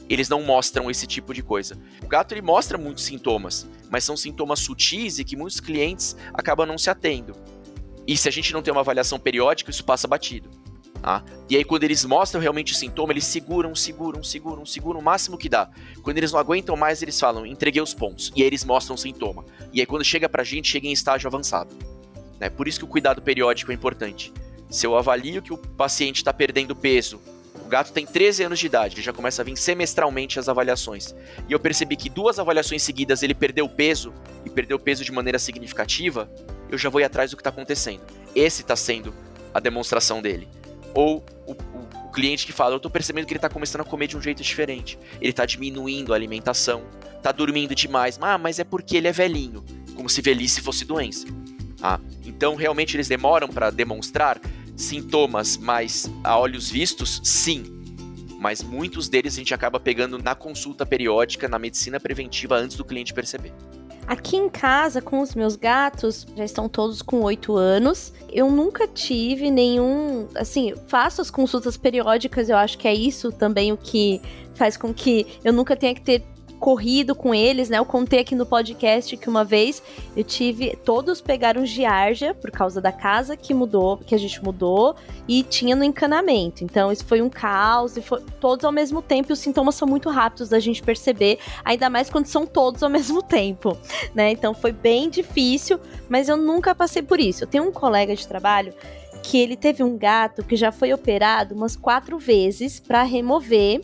eles 0.08 0.30
não 0.30 0.42
mostram 0.42 0.90
esse 0.90 1.08
tipo 1.08 1.34
de 1.34 1.42
coisa. 1.42 1.78
O 2.04 2.08
gato 2.08 2.34
ele 2.34 2.42
mostra 2.42 2.78
muitos 2.78 3.04
sintomas, 3.04 3.68
mas 3.90 4.04
são 4.04 4.16
sintomas 4.16 4.60
sutis 4.60 5.20
e 5.20 5.26
que 5.26 5.36
muitos 5.36 5.60
clientes 5.60 6.16
acabam 6.34 6.68
não 6.68 6.78
se 6.78 6.90
atendo. 6.90 7.34
E 8.08 8.16
se 8.16 8.30
a 8.30 8.32
gente 8.32 8.54
não 8.54 8.62
tem 8.62 8.72
uma 8.72 8.82
avaliação 8.82 9.20
periódica, 9.20 9.72
isso 9.72 9.84
passa 9.84 10.08
batido. 10.08 10.50
Tá? 11.02 11.24
E 11.50 11.56
aí, 11.56 11.64
quando 11.64 11.84
eles 11.84 12.04
mostram 12.04 12.42
realmente 12.42 12.74
o 12.74 12.76
sintoma, 12.76 13.14
eles 13.14 13.26
seguram, 13.26 13.74
seguram, 13.76 14.24
seguram, 14.24 14.66
seguram 14.66 15.00
o 15.00 15.04
máximo 15.04 15.38
que 15.38 15.48
dá. 15.48 15.70
Quando 16.04 16.18
eles 16.18 16.32
não 16.32 16.40
aguentam 16.40 16.76
mais, 16.76 17.02
eles 17.02 17.20
falam, 17.20 17.46
entreguei 17.46 17.82
os 17.82 17.94
pontos. 17.94 18.32
E 18.36 18.42
aí 18.42 18.48
eles 18.48 18.66
mostram 18.66 18.96
o 18.96 18.98
sintoma. 18.98 19.46
E 19.72 19.80
aí, 19.80 19.86
quando 19.86 20.04
chega 20.04 20.28
pra 20.28 20.44
gente, 20.44 20.70
chega 20.70 20.88
em 20.88 20.92
estágio 20.92 21.28
avançado. 21.28 21.74
Né? 22.40 22.50
Por 22.50 22.68
isso 22.68 22.80
que 22.80 22.86
o 22.86 22.88
cuidado 22.88 23.22
periódico 23.22 23.72
é 23.72 23.76
importante. 23.76 24.34
Se 24.70 24.86
eu 24.86 24.98
avalio 24.98 25.42
que 25.42 25.54
o 25.54 25.58
paciente 25.58 26.18
está 26.18 26.34
perdendo 26.34 26.76
peso, 26.76 27.22
o 27.66 27.70
gato 27.70 27.92
tem 27.92 28.06
13 28.06 28.44
anos 28.44 28.60
de 28.60 28.66
idade, 28.66 28.96
ele 28.96 29.02
já 29.02 29.12
começa 29.12 29.42
a 29.42 29.46
vir 29.46 29.58
semestralmente 29.58 30.40
as 30.40 30.48
avaliações. 30.48 31.16
E 31.50 31.54
eu 31.54 31.60
percebi 31.60 31.96
que 31.96 32.10
duas 32.10 32.40
avaliações 32.40 32.82
seguidas 32.82 33.24
ele 33.24 33.34
perdeu 33.34 33.68
peso, 33.68 34.14
e 34.46 34.50
perdeu 34.50 34.80
peso 34.80 35.04
de 35.04 35.12
maneira 35.12 35.38
significativa, 35.40 36.30
eu 36.70 36.78
já 36.78 36.90
vou 36.90 37.02
ir 37.02 37.04
atrás 37.04 37.32
do 37.32 37.38
que 37.38 37.42
está 37.42 37.50
acontecendo. 37.50 38.02
Esse 38.36 38.62
está 38.62 38.76
sendo 38.76 39.14
a 39.54 39.60
demonstração 39.60 40.22
dele. 40.22 40.48
Ou 40.98 41.24
o, 41.46 41.52
o, 41.52 42.08
o 42.08 42.12
cliente 42.12 42.44
que 42.44 42.52
fala, 42.52 42.74
eu 42.74 42.78
estou 42.78 42.90
percebendo 42.90 43.28
que 43.28 43.32
ele 43.32 43.38
está 43.38 43.48
começando 43.48 43.82
a 43.82 43.84
comer 43.84 44.08
de 44.08 44.18
um 44.18 44.22
jeito 44.22 44.42
diferente. 44.42 44.98
Ele 45.22 45.30
está 45.30 45.46
diminuindo 45.46 46.12
a 46.12 46.16
alimentação, 46.16 46.82
está 47.16 47.32
dormindo 47.32 47.76
demais. 47.76 48.18
Ah, 48.20 48.36
mas 48.36 48.58
é 48.58 48.64
porque 48.64 48.98
ele 48.98 49.08
é 49.08 49.12
velhinho, 49.12 49.64
como 49.96 50.10
se 50.10 50.24
velhice 50.24 50.60
fosse 50.60 50.86
doença. 50.86 51.28
Ah, 51.84 52.00
então 52.26 52.56
realmente 52.56 52.98
eles 52.98 53.08
demoram 53.08 53.48
para 53.48 53.70
demonstrar 53.70 54.42
sintomas 54.76 55.56
mais 55.56 56.12
a 56.24 56.36
olhos 56.36 56.68
vistos, 56.68 57.22
sim. 57.24 57.64
Mas 58.40 58.64
muitos 58.64 59.08
deles 59.08 59.36
a 59.36 59.38
gente 59.38 59.54
acaba 59.54 59.80
pegando 59.80 60.18
na 60.18 60.34
consulta 60.34 60.84
periódica, 60.84 61.48
na 61.48 61.60
medicina 61.60 62.00
preventiva, 62.00 62.56
antes 62.56 62.76
do 62.76 62.84
cliente 62.84 63.14
perceber. 63.14 63.54
Aqui 64.08 64.38
em 64.38 64.48
casa, 64.48 65.02
com 65.02 65.20
os 65.20 65.36
meus 65.36 65.58
gatos, 65.58 66.26
já 66.34 66.46
estão 66.46 66.70
todos 66.70 67.02
com 67.02 67.22
oito 67.24 67.58
anos. 67.58 68.14
Eu 68.32 68.50
nunca 68.50 68.88
tive 68.88 69.52
nenhum. 69.52 70.28
Assim, 70.34 70.74
faço 70.88 71.22
as 71.22 71.30
consultas 71.30 71.76
periódicas, 71.76 72.48
eu 72.48 72.56
acho 72.56 72.78
que 72.78 72.88
é 72.88 72.94
isso 72.94 73.34
também 73.34 73.74
o 73.74 73.78
que 73.78 74.22
faz 74.56 74.78
com 74.78 74.94
que 74.94 75.28
eu 75.44 75.52
nunca 75.52 75.76
tenha 75.76 75.94
que 75.94 76.02
ter 76.02 76.24
corrido 76.60 77.16
com 77.16 77.34
eles, 77.34 77.70
né? 77.70 77.78
Eu 77.78 77.86
contei 77.86 78.20
aqui 78.20 78.36
no 78.36 78.46
podcast 78.46 79.16
que 79.16 79.30
uma 79.30 79.44
vez 79.44 79.82
eu 80.16 80.24
tive. 80.24 80.76
Todos 80.84 81.22
pegaram 81.22 81.66
giardia 81.66 82.34
por 82.34 82.52
causa 82.52 82.82
da 82.82 82.92
casa 82.92 83.38
que 83.38 83.54
mudou, 83.54 83.98
que 83.98 84.16
a 84.16 84.18
gente 84.18 84.44
mudou, 84.44 84.96
e 85.28 85.44
tinha 85.44 85.76
no 85.76 85.84
encanamento. 85.84 86.64
Então, 86.64 86.92
isso 86.92 87.06
foi 87.06 87.22
um 87.22 87.30
caos, 87.30 87.98
e 87.98 88.02
foi 88.02 88.22
todos 88.40 88.66
ao 88.66 88.72
mesmo 88.72 89.02
tempo, 89.02 89.32
e 89.32 89.34
os 89.34 89.40
sintomas 89.40 89.76
são 89.76 89.88
muito 89.88 90.10
rápidos 90.10 90.50
da 90.50 90.60
gente 90.60 90.82
perceber, 90.82 91.40
ainda 91.64 91.90
mais 91.90 92.10
quando 92.10 92.26
são 92.26 92.46
todos 92.46 92.84
ao 92.84 92.90
mesmo 92.98 93.22
tempo, 93.22 93.78
né? 94.14 94.32
Então 94.32 94.54
foi 94.54 94.72
bem 94.72 95.10
difícil, 95.10 95.80
mas 96.10 96.30
eu 96.30 96.38
nunca 96.38 96.74
passei 96.74 97.02
por 97.02 97.20
isso. 97.20 97.44
Eu 97.44 97.48
tenho 97.48 97.68
um 97.68 97.72
colega 97.72 98.16
de 98.16 98.28
trabalho 98.28 98.74
que 99.24 99.38
ele 99.38 99.56
teve 99.58 99.84
um 99.84 99.98
gato 99.98 100.44
que 100.44 100.56
já 100.56 100.72
foi 100.72 100.94
operado 100.94 101.54
umas 101.54 101.76
quatro 101.76 102.18
vezes 102.18 102.80
para 102.80 103.04
remover 103.04 103.82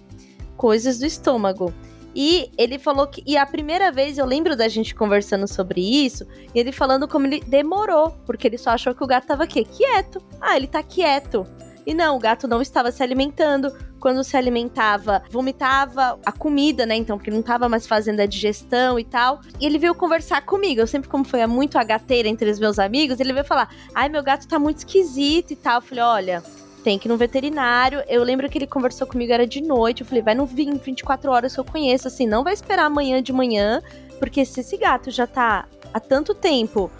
coisas 0.55 0.99
do 0.99 1.05
estômago. 1.05 1.73
E 2.15 2.51
ele 2.57 2.77
falou 2.77 3.07
que. 3.07 3.23
E 3.25 3.37
a 3.37 3.45
primeira 3.45 3.91
vez 3.91 4.17
eu 4.17 4.25
lembro 4.25 4.55
da 4.55 4.67
gente 4.67 4.93
conversando 4.93 5.47
sobre 5.47 5.81
isso, 5.81 6.27
e 6.53 6.59
ele 6.59 6.71
falando 6.71 7.07
como 7.07 7.25
ele 7.25 7.41
demorou, 7.41 8.11
porque 8.25 8.47
ele 8.47 8.57
só 8.57 8.71
achou 8.71 8.93
que 8.93 9.03
o 9.03 9.07
gato 9.07 9.27
tava? 9.27 9.47
Quieto. 9.47 10.21
Ah, 10.39 10.55
ele 10.55 10.67
tá 10.67 10.83
quieto. 10.83 11.45
E 11.85 11.93
não, 11.93 12.15
o 12.15 12.19
gato 12.19 12.47
não 12.47 12.61
estava 12.61 12.91
se 12.91 13.03
alimentando. 13.03 13.73
Quando 13.99 14.21
se 14.21 14.35
alimentava, 14.35 15.23
vomitava 15.29 16.19
a 16.25 16.31
comida, 16.31 16.85
né? 16.85 16.93
Então, 16.95 17.17
porque 17.17 17.31
não 17.31 17.39
estava 17.39 17.69
mais 17.69 17.87
fazendo 17.87 18.19
a 18.19 18.25
digestão 18.25 18.99
e 18.99 19.05
tal. 19.05 19.39
E 19.61 19.65
ele 19.65 19.77
veio 19.77 19.95
conversar 19.95 20.41
comigo. 20.45 20.81
Eu 20.81 20.87
sempre, 20.87 21.09
como 21.09 21.23
foi 21.23 21.45
muito 21.47 21.77
agateira 21.77 22.27
entre 22.27 22.49
os 22.49 22.59
meus 22.59 22.79
amigos, 22.79 23.19
ele 23.19 23.31
veio 23.31 23.45
falar: 23.45 23.69
Ai, 23.95 24.09
meu 24.09 24.21
gato 24.21 24.47
tá 24.47 24.59
muito 24.59 24.79
esquisito 24.79 25.51
e 25.51 25.55
tal. 25.55 25.75
Eu 25.75 25.81
falei: 25.81 26.03
Olha, 26.03 26.43
tem 26.83 26.99
que 26.99 27.07
ir 27.07 27.09
no 27.09 27.17
veterinário. 27.17 28.03
Eu 28.07 28.23
lembro 28.23 28.49
que 28.49 28.57
ele 28.57 28.67
conversou 28.67 29.07
comigo, 29.07 29.31
era 29.31 29.47
de 29.47 29.61
noite. 29.61 30.01
Eu 30.01 30.07
falei, 30.07 30.21
vai 30.21 30.35
no 30.35 30.45
24 30.45 31.31
horas 31.31 31.53
que 31.53 31.59
eu 31.59 31.65
conheço, 31.65 32.07
assim, 32.07 32.27
não 32.27 32.43
vai 32.43 32.53
esperar 32.53 32.85
amanhã 32.85 33.23
de 33.23 33.31
manhã, 33.31 33.81
porque 34.19 34.45
se 34.45 34.59
esse 34.59 34.77
gato 34.77 35.09
já 35.09 35.25
tá 35.25 35.65
há 35.93 35.99
tanto 35.99 36.33
tempo, 36.33 36.91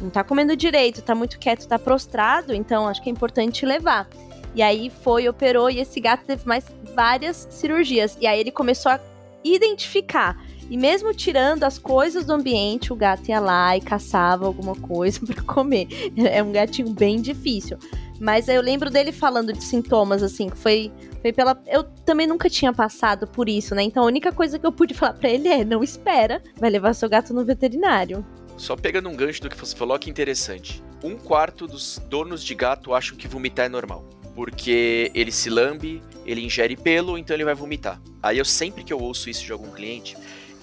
não 0.00 0.10
tá 0.10 0.24
comendo 0.24 0.56
direito, 0.56 1.02
tá 1.02 1.14
muito 1.14 1.38
quieto, 1.38 1.66
tá 1.66 1.78
prostrado, 1.78 2.52
então 2.52 2.88
acho 2.88 3.02
que 3.02 3.08
é 3.08 3.12
importante 3.12 3.64
levar. 3.64 4.08
E 4.54 4.62
aí 4.62 4.90
foi, 5.02 5.28
operou, 5.28 5.70
e 5.70 5.80
esse 5.80 6.00
gato 6.00 6.24
teve 6.24 6.46
mais 6.46 6.64
várias 6.94 7.46
cirurgias. 7.50 8.16
E 8.20 8.26
aí 8.26 8.40
ele 8.40 8.50
começou 8.50 8.90
a 8.90 9.00
identificar. 9.44 10.36
E 10.70 10.76
mesmo 10.76 11.14
tirando 11.14 11.64
as 11.64 11.78
coisas 11.78 12.26
do 12.26 12.32
ambiente, 12.32 12.92
o 12.92 12.96
gato 12.96 13.28
ia 13.28 13.40
lá 13.40 13.76
e 13.76 13.80
caçava 13.80 14.46
alguma 14.46 14.74
coisa 14.74 15.20
para 15.24 15.42
comer. 15.42 15.88
É 16.16 16.42
um 16.42 16.52
gatinho 16.52 16.90
bem 16.90 17.20
difícil. 17.20 17.78
Mas 18.20 18.48
eu 18.48 18.60
lembro 18.60 18.90
dele 18.90 19.12
falando 19.12 19.52
de 19.52 19.62
sintomas, 19.62 20.22
assim, 20.22 20.50
que 20.50 20.56
foi, 20.56 20.90
foi 21.22 21.32
pela. 21.32 21.60
Eu 21.66 21.84
também 21.84 22.26
nunca 22.26 22.50
tinha 22.50 22.72
passado 22.72 23.26
por 23.26 23.48
isso, 23.48 23.74
né? 23.74 23.82
Então 23.82 24.02
a 24.02 24.06
única 24.06 24.32
coisa 24.32 24.58
que 24.58 24.66
eu 24.66 24.72
pude 24.72 24.92
falar 24.94 25.14
para 25.14 25.30
ele 25.30 25.48
é: 25.48 25.64
não 25.64 25.82
espera, 25.82 26.42
vai 26.56 26.70
levar 26.70 26.94
seu 26.94 27.08
gato 27.08 27.32
no 27.32 27.44
veterinário. 27.44 28.24
Só 28.56 28.74
pegando 28.74 29.08
um 29.08 29.14
gancho 29.14 29.42
do 29.42 29.48
que 29.48 29.56
você 29.56 29.76
falou, 29.76 29.98
que 29.98 30.10
interessante. 30.10 30.82
Um 31.02 31.16
quarto 31.16 31.66
dos 31.66 32.02
donos 32.08 32.42
de 32.42 32.54
gato 32.56 32.92
acham 32.92 33.16
que 33.16 33.28
vomitar 33.28 33.66
é 33.66 33.68
normal. 33.68 34.04
Porque 34.34 35.10
ele 35.14 35.30
se 35.30 35.48
lambe, 35.48 36.02
ele 36.26 36.44
ingere 36.44 36.76
pelo, 36.76 37.16
então 37.16 37.36
ele 37.36 37.44
vai 37.44 37.54
vomitar. 37.54 38.00
Aí 38.20 38.38
eu 38.38 38.44
sempre 38.44 38.82
que 38.82 38.92
eu 38.92 38.98
ouço 38.98 39.30
isso 39.30 39.44
de 39.44 39.52
algum 39.52 39.70
cliente, 39.70 40.16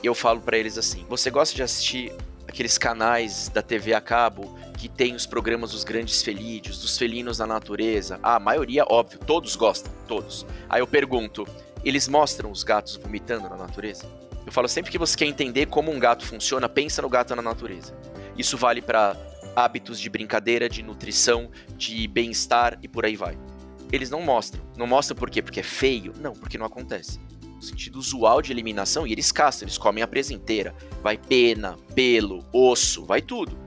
eu 0.04 0.14
falo 0.14 0.42
para 0.42 0.58
eles 0.58 0.78
assim: 0.78 1.06
você 1.10 1.30
gosta 1.30 1.56
de 1.56 1.64
assistir 1.64 2.12
aqueles 2.56 2.78
canais 2.78 3.50
da 3.50 3.62
TV 3.62 3.94
a 3.94 4.00
cabo 4.00 4.58
que 4.78 4.88
tem 4.88 5.14
os 5.14 5.26
programas 5.26 5.72
dos 5.72 5.84
grandes 5.84 6.22
felídeos, 6.24 6.80
dos 6.80 6.98
felinos 6.98 7.38
na 7.38 7.46
natureza? 7.46 8.18
Ah, 8.24 8.38
a 8.38 8.40
maioria, 8.40 8.86
óbvio, 8.88 9.20
todos 9.20 9.58
gostam, 9.58 9.92
todos. 10.08 10.46
Aí 10.70 10.80
eu 10.80 10.88
pergunto: 10.88 11.46
eles 11.84 12.08
mostram 12.08 12.50
os 12.50 12.64
gatos 12.64 12.96
vomitando 12.96 13.50
na 13.50 13.58
natureza? 13.58 14.06
Eu 14.46 14.54
falo 14.54 14.70
sempre 14.70 14.90
que 14.90 14.98
você 14.98 15.18
quer 15.18 15.26
entender 15.26 15.66
como 15.66 15.92
um 15.92 16.00
gato 16.00 16.26
funciona, 16.26 16.70
pensa 16.70 17.02
no 17.02 17.10
gato 17.10 17.36
na 17.36 17.42
natureza. 17.42 17.94
Isso 18.38 18.58
vale 18.58 18.82
para 18.82 19.18
hábitos 19.54 20.00
de 20.00 20.10
brincadeira, 20.10 20.70
de 20.70 20.82
nutrição, 20.82 21.50
de 21.76 22.08
bem-estar 22.08 22.80
e 22.82 22.88
por 22.88 23.06
aí 23.06 23.18
vai. 23.18 23.38
Eles 23.92 24.10
não 24.10 24.22
mostram. 24.22 24.64
Não 24.78 24.88
mostram 24.88 25.18
por 25.18 25.30
quê? 25.30 25.42
Porque 25.42 25.60
é 25.60 25.64
feio? 25.64 26.14
Não, 26.22 26.32
porque 26.32 26.58
não 26.58 26.66
acontece. 26.66 27.20
Sentido 27.66 28.00
usual 28.00 28.42
de 28.42 28.52
eliminação, 28.52 29.06
e 29.06 29.12
eles 29.12 29.32
caçam, 29.32 29.66
eles 29.66 29.78
comem 29.78 30.04
a 30.04 30.08
presa 30.08 30.34
inteira. 30.34 30.76
Vai 31.02 31.18
pena, 31.18 31.78
pelo, 31.94 32.46
osso, 32.54 33.06
vai 33.06 33.22
tudo. 33.22 33.58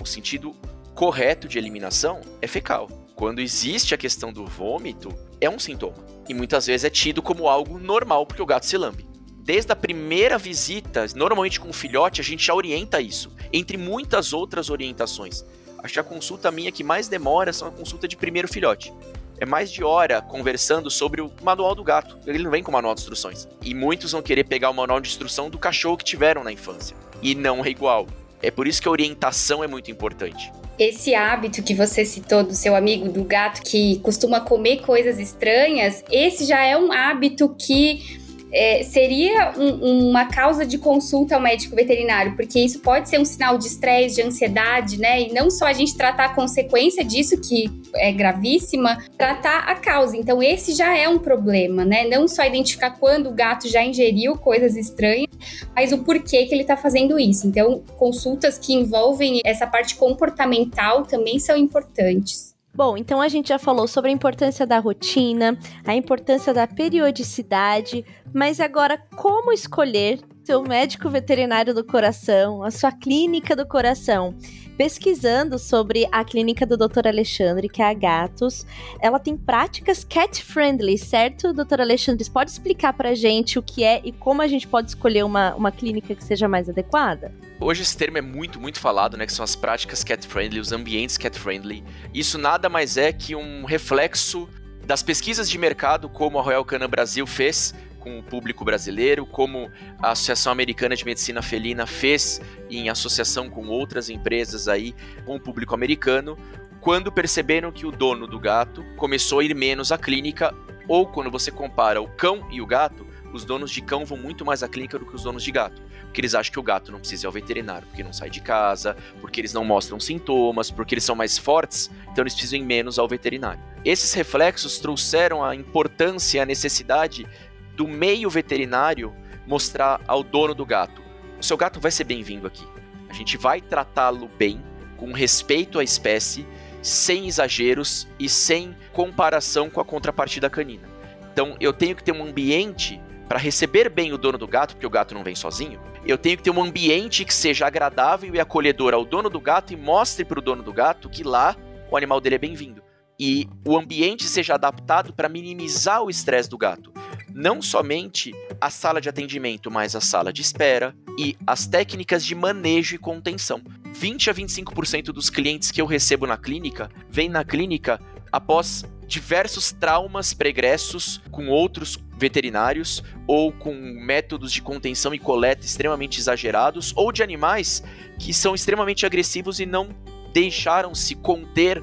O 0.00 0.06
sentido 0.06 0.54
correto 0.94 1.48
de 1.48 1.58
eliminação 1.58 2.20
é 2.42 2.46
fecal. 2.46 2.88
Quando 3.14 3.40
existe 3.40 3.94
a 3.94 3.98
questão 3.98 4.32
do 4.32 4.44
vômito, 4.44 5.14
é 5.40 5.48
um 5.48 5.58
sintoma. 5.58 6.04
E 6.28 6.34
muitas 6.34 6.66
vezes 6.66 6.84
é 6.84 6.90
tido 6.90 7.22
como 7.22 7.48
algo 7.48 7.78
normal 7.78 8.26
porque 8.26 8.42
o 8.42 8.46
gato 8.46 8.66
se 8.66 8.76
lambe 8.76 9.06
desde 9.44 9.70
a 9.70 9.76
primeira 9.76 10.38
visita, 10.38 11.04
normalmente 11.14 11.60
com 11.60 11.68
o 11.68 11.72
filhote, 11.72 12.20
a 12.20 12.24
gente 12.24 12.46
já 12.46 12.54
orienta 12.54 12.98
isso, 12.98 13.30
entre 13.52 13.76
muitas 13.76 14.32
outras 14.32 14.70
orientações. 14.70 15.44
Acho 15.82 15.92
que 15.92 16.00
a 16.00 16.04
consulta 16.04 16.50
minha 16.50 16.72
que 16.72 16.82
mais 16.82 17.08
demora 17.08 17.52
são 17.52 17.68
a 17.68 17.70
consulta 17.70 18.08
de 18.08 18.16
primeiro 18.16 18.48
filhote. 18.48 18.90
É 19.38 19.44
mais 19.44 19.70
de 19.70 19.82
hora 19.82 20.22
conversando 20.22 20.90
sobre 20.90 21.20
o 21.20 21.30
manual 21.42 21.74
do 21.74 21.82
gato. 21.82 22.18
Ele 22.26 22.42
não 22.42 22.50
vem 22.50 22.62
com 22.62 22.70
manual 22.70 22.94
de 22.94 23.00
instruções. 23.00 23.48
E 23.62 23.74
muitos 23.74 24.12
vão 24.12 24.22
querer 24.22 24.44
pegar 24.44 24.70
o 24.70 24.74
manual 24.74 25.00
de 25.00 25.08
instrução 25.08 25.50
do 25.50 25.58
cachorro 25.58 25.96
que 25.96 26.04
tiveram 26.04 26.44
na 26.44 26.52
infância. 26.52 26.96
E 27.20 27.34
não 27.34 27.64
é 27.64 27.68
igual. 27.68 28.06
É 28.42 28.50
por 28.50 28.66
isso 28.66 28.80
que 28.80 28.88
a 28.88 28.90
orientação 28.90 29.64
é 29.64 29.66
muito 29.66 29.90
importante. 29.90 30.52
Esse 30.78 31.14
hábito 31.14 31.62
que 31.62 31.74
você 31.74 32.04
citou 32.04 32.42
do 32.42 32.54
seu 32.54 32.74
amigo, 32.74 33.08
do 33.08 33.24
gato 33.24 33.62
que 33.62 33.98
costuma 34.00 34.40
comer 34.40 34.82
coisas 34.82 35.18
estranhas, 35.18 36.04
esse 36.10 36.44
já 36.44 36.62
é 36.62 36.76
um 36.76 36.92
hábito 36.92 37.54
que 37.58 38.23
é, 38.54 38.84
seria 38.84 39.52
um, 39.58 40.10
uma 40.10 40.26
causa 40.26 40.64
de 40.64 40.78
consulta 40.78 41.34
ao 41.34 41.40
médico 41.40 41.74
veterinário, 41.74 42.36
porque 42.36 42.60
isso 42.60 42.78
pode 42.78 43.08
ser 43.08 43.18
um 43.18 43.24
sinal 43.24 43.58
de 43.58 43.66
estresse, 43.66 44.14
de 44.14 44.22
ansiedade, 44.22 44.96
né? 44.98 45.22
E 45.22 45.32
não 45.32 45.50
só 45.50 45.66
a 45.66 45.72
gente 45.72 45.96
tratar 45.96 46.26
a 46.26 46.34
consequência 46.34 47.04
disso, 47.04 47.36
que 47.40 47.68
é 47.96 48.12
gravíssima, 48.12 49.02
tratar 49.18 49.64
a 49.64 49.74
causa. 49.74 50.16
Então, 50.16 50.40
esse 50.40 50.72
já 50.72 50.96
é 50.96 51.08
um 51.08 51.18
problema, 51.18 51.84
né? 51.84 52.04
Não 52.04 52.28
só 52.28 52.44
identificar 52.44 52.90
quando 52.92 53.28
o 53.28 53.32
gato 53.32 53.68
já 53.68 53.82
ingeriu 53.82 54.36
coisas 54.36 54.76
estranhas, 54.76 55.30
mas 55.74 55.92
o 55.92 55.98
porquê 55.98 56.46
que 56.46 56.54
ele 56.54 56.62
está 56.62 56.76
fazendo 56.76 57.18
isso. 57.18 57.48
Então, 57.48 57.82
consultas 57.96 58.56
que 58.56 58.72
envolvem 58.72 59.40
essa 59.44 59.66
parte 59.66 59.96
comportamental 59.96 61.02
também 61.02 61.40
são 61.40 61.56
importantes. 61.56 62.53
Bom, 62.74 62.96
então 62.96 63.20
a 63.20 63.28
gente 63.28 63.50
já 63.50 63.58
falou 63.58 63.86
sobre 63.86 64.10
a 64.10 64.12
importância 64.12 64.66
da 64.66 64.80
rotina, 64.80 65.56
a 65.86 65.94
importância 65.94 66.52
da 66.52 66.66
periodicidade, 66.66 68.04
mas 68.32 68.58
agora 68.58 68.98
como 69.14 69.52
escolher 69.52 70.18
seu 70.44 70.62
médico 70.62 71.08
veterinário 71.08 71.72
do 71.72 71.82
coração, 71.82 72.62
a 72.62 72.70
sua 72.70 72.92
clínica 72.92 73.56
do 73.56 73.66
coração? 73.66 74.36
pesquisando 74.76 75.56
sobre 75.56 76.04
a 76.10 76.24
clínica 76.24 76.66
do 76.66 76.76
Dr. 76.76 77.06
Alexandre, 77.06 77.68
que 77.68 77.80
é 77.80 77.88
a 77.88 77.94
Gatos. 77.94 78.66
Ela 79.00 79.20
tem 79.20 79.36
práticas 79.36 80.02
cat 80.02 80.42
friendly, 80.42 80.98
certo, 80.98 81.52
Dr. 81.52 81.80
Alexandre? 81.80 82.28
Pode 82.28 82.50
explicar 82.50 82.92
pra 82.92 83.14
gente 83.14 83.56
o 83.56 83.62
que 83.62 83.84
é 83.84 84.00
e 84.04 84.10
como 84.10 84.42
a 84.42 84.48
gente 84.48 84.66
pode 84.66 84.88
escolher 84.88 85.24
uma, 85.24 85.54
uma 85.54 85.70
clínica 85.70 86.12
que 86.12 86.24
seja 86.24 86.48
mais 86.48 86.68
adequada? 86.68 87.32
Hoje 87.60 87.82
esse 87.82 87.96
termo 87.96 88.18
é 88.18 88.20
muito, 88.20 88.60
muito 88.60 88.80
falado, 88.80 89.16
né? 89.16 89.26
Que 89.26 89.32
são 89.32 89.44
as 89.44 89.54
práticas 89.54 90.02
cat 90.02 90.26
friendly, 90.26 90.58
os 90.58 90.72
ambientes 90.72 91.16
cat 91.16 91.38
friendly. 91.38 91.84
Isso 92.12 92.36
nada 92.36 92.68
mais 92.68 92.96
é 92.96 93.12
que 93.12 93.36
um 93.36 93.64
reflexo 93.64 94.48
das 94.84 95.04
pesquisas 95.04 95.48
de 95.48 95.56
mercado 95.56 96.08
como 96.08 96.38
a 96.38 96.42
Royal 96.42 96.64
Canin 96.64 96.88
Brasil 96.88 97.26
fez 97.28 97.72
com 98.04 98.18
o 98.18 98.22
público 98.22 98.66
brasileiro, 98.66 99.24
como 99.24 99.70
a 99.98 100.10
Associação 100.10 100.52
Americana 100.52 100.94
de 100.94 101.06
Medicina 101.06 101.40
Felina 101.40 101.86
fez 101.86 102.38
em 102.70 102.90
associação 102.90 103.48
com 103.48 103.66
outras 103.66 104.10
empresas 104.10 104.68
aí 104.68 104.94
com 105.24 105.36
o 105.36 105.40
público 105.40 105.74
americano, 105.74 106.36
quando 106.82 107.10
perceberam 107.10 107.72
que 107.72 107.86
o 107.86 107.90
dono 107.90 108.26
do 108.26 108.38
gato 108.38 108.84
começou 108.98 109.38
a 109.38 109.44
ir 109.44 109.54
menos 109.54 109.90
à 109.90 109.96
clínica, 109.96 110.54
ou 110.86 111.06
quando 111.06 111.30
você 111.30 111.50
compara 111.50 112.02
o 112.02 112.06
cão 112.06 112.46
e 112.50 112.60
o 112.60 112.66
gato, 112.66 113.06
os 113.32 113.42
donos 113.42 113.70
de 113.70 113.80
cão 113.80 114.04
vão 114.04 114.18
muito 114.18 114.44
mais 114.44 114.62
à 114.62 114.68
clínica 114.68 114.98
do 114.98 115.06
que 115.06 115.14
os 115.14 115.22
donos 115.22 115.42
de 115.42 115.50
gato. 115.50 115.82
Porque 116.02 116.20
eles 116.20 116.34
acham 116.34 116.52
que 116.52 116.60
o 116.60 116.62
gato 116.62 116.92
não 116.92 117.00
precisa 117.00 117.24
ir 117.24 117.26
ao 117.26 117.32
veterinário, 117.32 117.88
porque 117.88 118.04
não 118.04 118.12
sai 118.12 118.30
de 118.30 118.40
casa, 118.40 118.96
porque 119.20 119.40
eles 119.40 119.52
não 119.52 119.64
mostram 119.64 119.98
sintomas, 119.98 120.70
porque 120.70 120.94
eles 120.94 121.04
são 121.04 121.16
mais 121.16 121.36
fortes, 121.36 121.90
então 122.12 122.22
eles 122.22 122.34
precisam 122.34 122.60
ir 122.60 122.62
menos 122.62 122.98
ao 122.98 123.08
veterinário. 123.08 123.60
Esses 123.84 124.14
reflexos 124.14 124.78
trouxeram 124.78 125.44
a 125.44 125.54
importância 125.54 126.38
e 126.38 126.40
a 126.40 126.46
necessidade 126.46 127.26
do 127.74 127.86
meio 127.88 128.30
veterinário 128.30 129.14
mostrar 129.46 130.00
ao 130.06 130.22
dono 130.22 130.54
do 130.54 130.64
gato: 130.64 131.02
o 131.38 131.42
seu 131.42 131.56
gato 131.56 131.80
vai 131.80 131.90
ser 131.90 132.04
bem-vindo 132.04 132.46
aqui. 132.46 132.66
A 133.08 133.12
gente 133.12 133.36
vai 133.36 133.60
tratá-lo 133.60 134.28
bem, 134.38 134.62
com 134.96 135.12
respeito 135.12 135.78
à 135.78 135.84
espécie, 135.84 136.46
sem 136.82 137.26
exageros 137.26 138.08
e 138.18 138.28
sem 138.28 138.76
comparação 138.92 139.70
com 139.70 139.80
a 139.80 139.84
contrapartida 139.84 140.50
canina. 140.50 140.88
Então 141.32 141.56
eu 141.60 141.72
tenho 141.72 141.96
que 141.96 142.04
ter 142.04 142.12
um 142.12 142.24
ambiente 142.24 143.00
para 143.28 143.38
receber 143.38 143.88
bem 143.88 144.12
o 144.12 144.18
dono 144.18 144.38
do 144.38 144.46
gato, 144.46 144.74
porque 144.74 144.86
o 144.86 144.90
gato 144.90 145.14
não 145.14 145.24
vem 145.24 145.34
sozinho. 145.34 145.80
Eu 146.04 146.18
tenho 146.18 146.36
que 146.36 146.42
ter 146.42 146.50
um 146.50 146.62
ambiente 146.62 147.24
que 147.24 147.32
seja 147.32 147.66
agradável 147.66 148.34
e 148.34 148.40
acolhedor 148.40 148.92
ao 148.92 149.04
dono 149.04 149.30
do 149.30 149.40
gato 149.40 149.72
e 149.72 149.76
mostre 149.76 150.24
para 150.24 150.38
o 150.38 150.42
dono 150.42 150.62
do 150.62 150.72
gato 150.72 151.08
que 151.08 151.22
lá 151.22 151.56
o 151.90 151.96
animal 151.96 152.20
dele 152.20 152.34
é 152.34 152.38
bem-vindo. 152.38 152.82
E 153.18 153.48
o 153.66 153.76
ambiente 153.76 154.24
seja 154.24 154.54
adaptado 154.54 155.12
para 155.12 155.28
minimizar 155.28 156.02
o 156.02 156.10
estresse 156.10 156.50
do 156.50 156.58
gato 156.58 156.93
não 157.34 157.60
somente 157.60 158.32
a 158.60 158.70
sala 158.70 159.00
de 159.00 159.08
atendimento, 159.08 159.68
mas 159.68 159.96
a 159.96 160.00
sala 160.00 160.32
de 160.32 160.40
espera 160.40 160.94
e 161.18 161.36
as 161.44 161.66
técnicas 161.66 162.24
de 162.24 162.32
manejo 162.32 162.94
e 162.94 162.98
contenção. 162.98 163.60
20 163.92 164.30
a 164.30 164.34
25% 164.34 165.06
dos 165.06 165.28
clientes 165.28 165.72
que 165.72 165.80
eu 165.80 165.86
recebo 165.86 166.28
na 166.28 166.36
clínica 166.36 166.88
vêm 167.10 167.28
na 167.28 167.44
clínica 167.44 168.00
após 168.30 168.84
diversos 169.08 169.72
traumas 169.72 170.32
pregressos 170.32 171.20
com 171.30 171.48
outros 171.48 171.98
veterinários 172.16 173.02
ou 173.26 173.52
com 173.52 173.74
métodos 173.74 174.52
de 174.52 174.62
contenção 174.62 175.12
e 175.12 175.18
coleta 175.18 175.66
extremamente 175.66 176.20
exagerados 176.20 176.92
ou 176.96 177.10
de 177.10 177.22
animais 177.22 177.82
que 178.18 178.32
são 178.32 178.54
extremamente 178.54 179.04
agressivos 179.04 179.58
e 179.58 179.66
não 179.66 179.88
deixaram 180.32 180.94
se 180.94 181.16
conter 181.16 181.82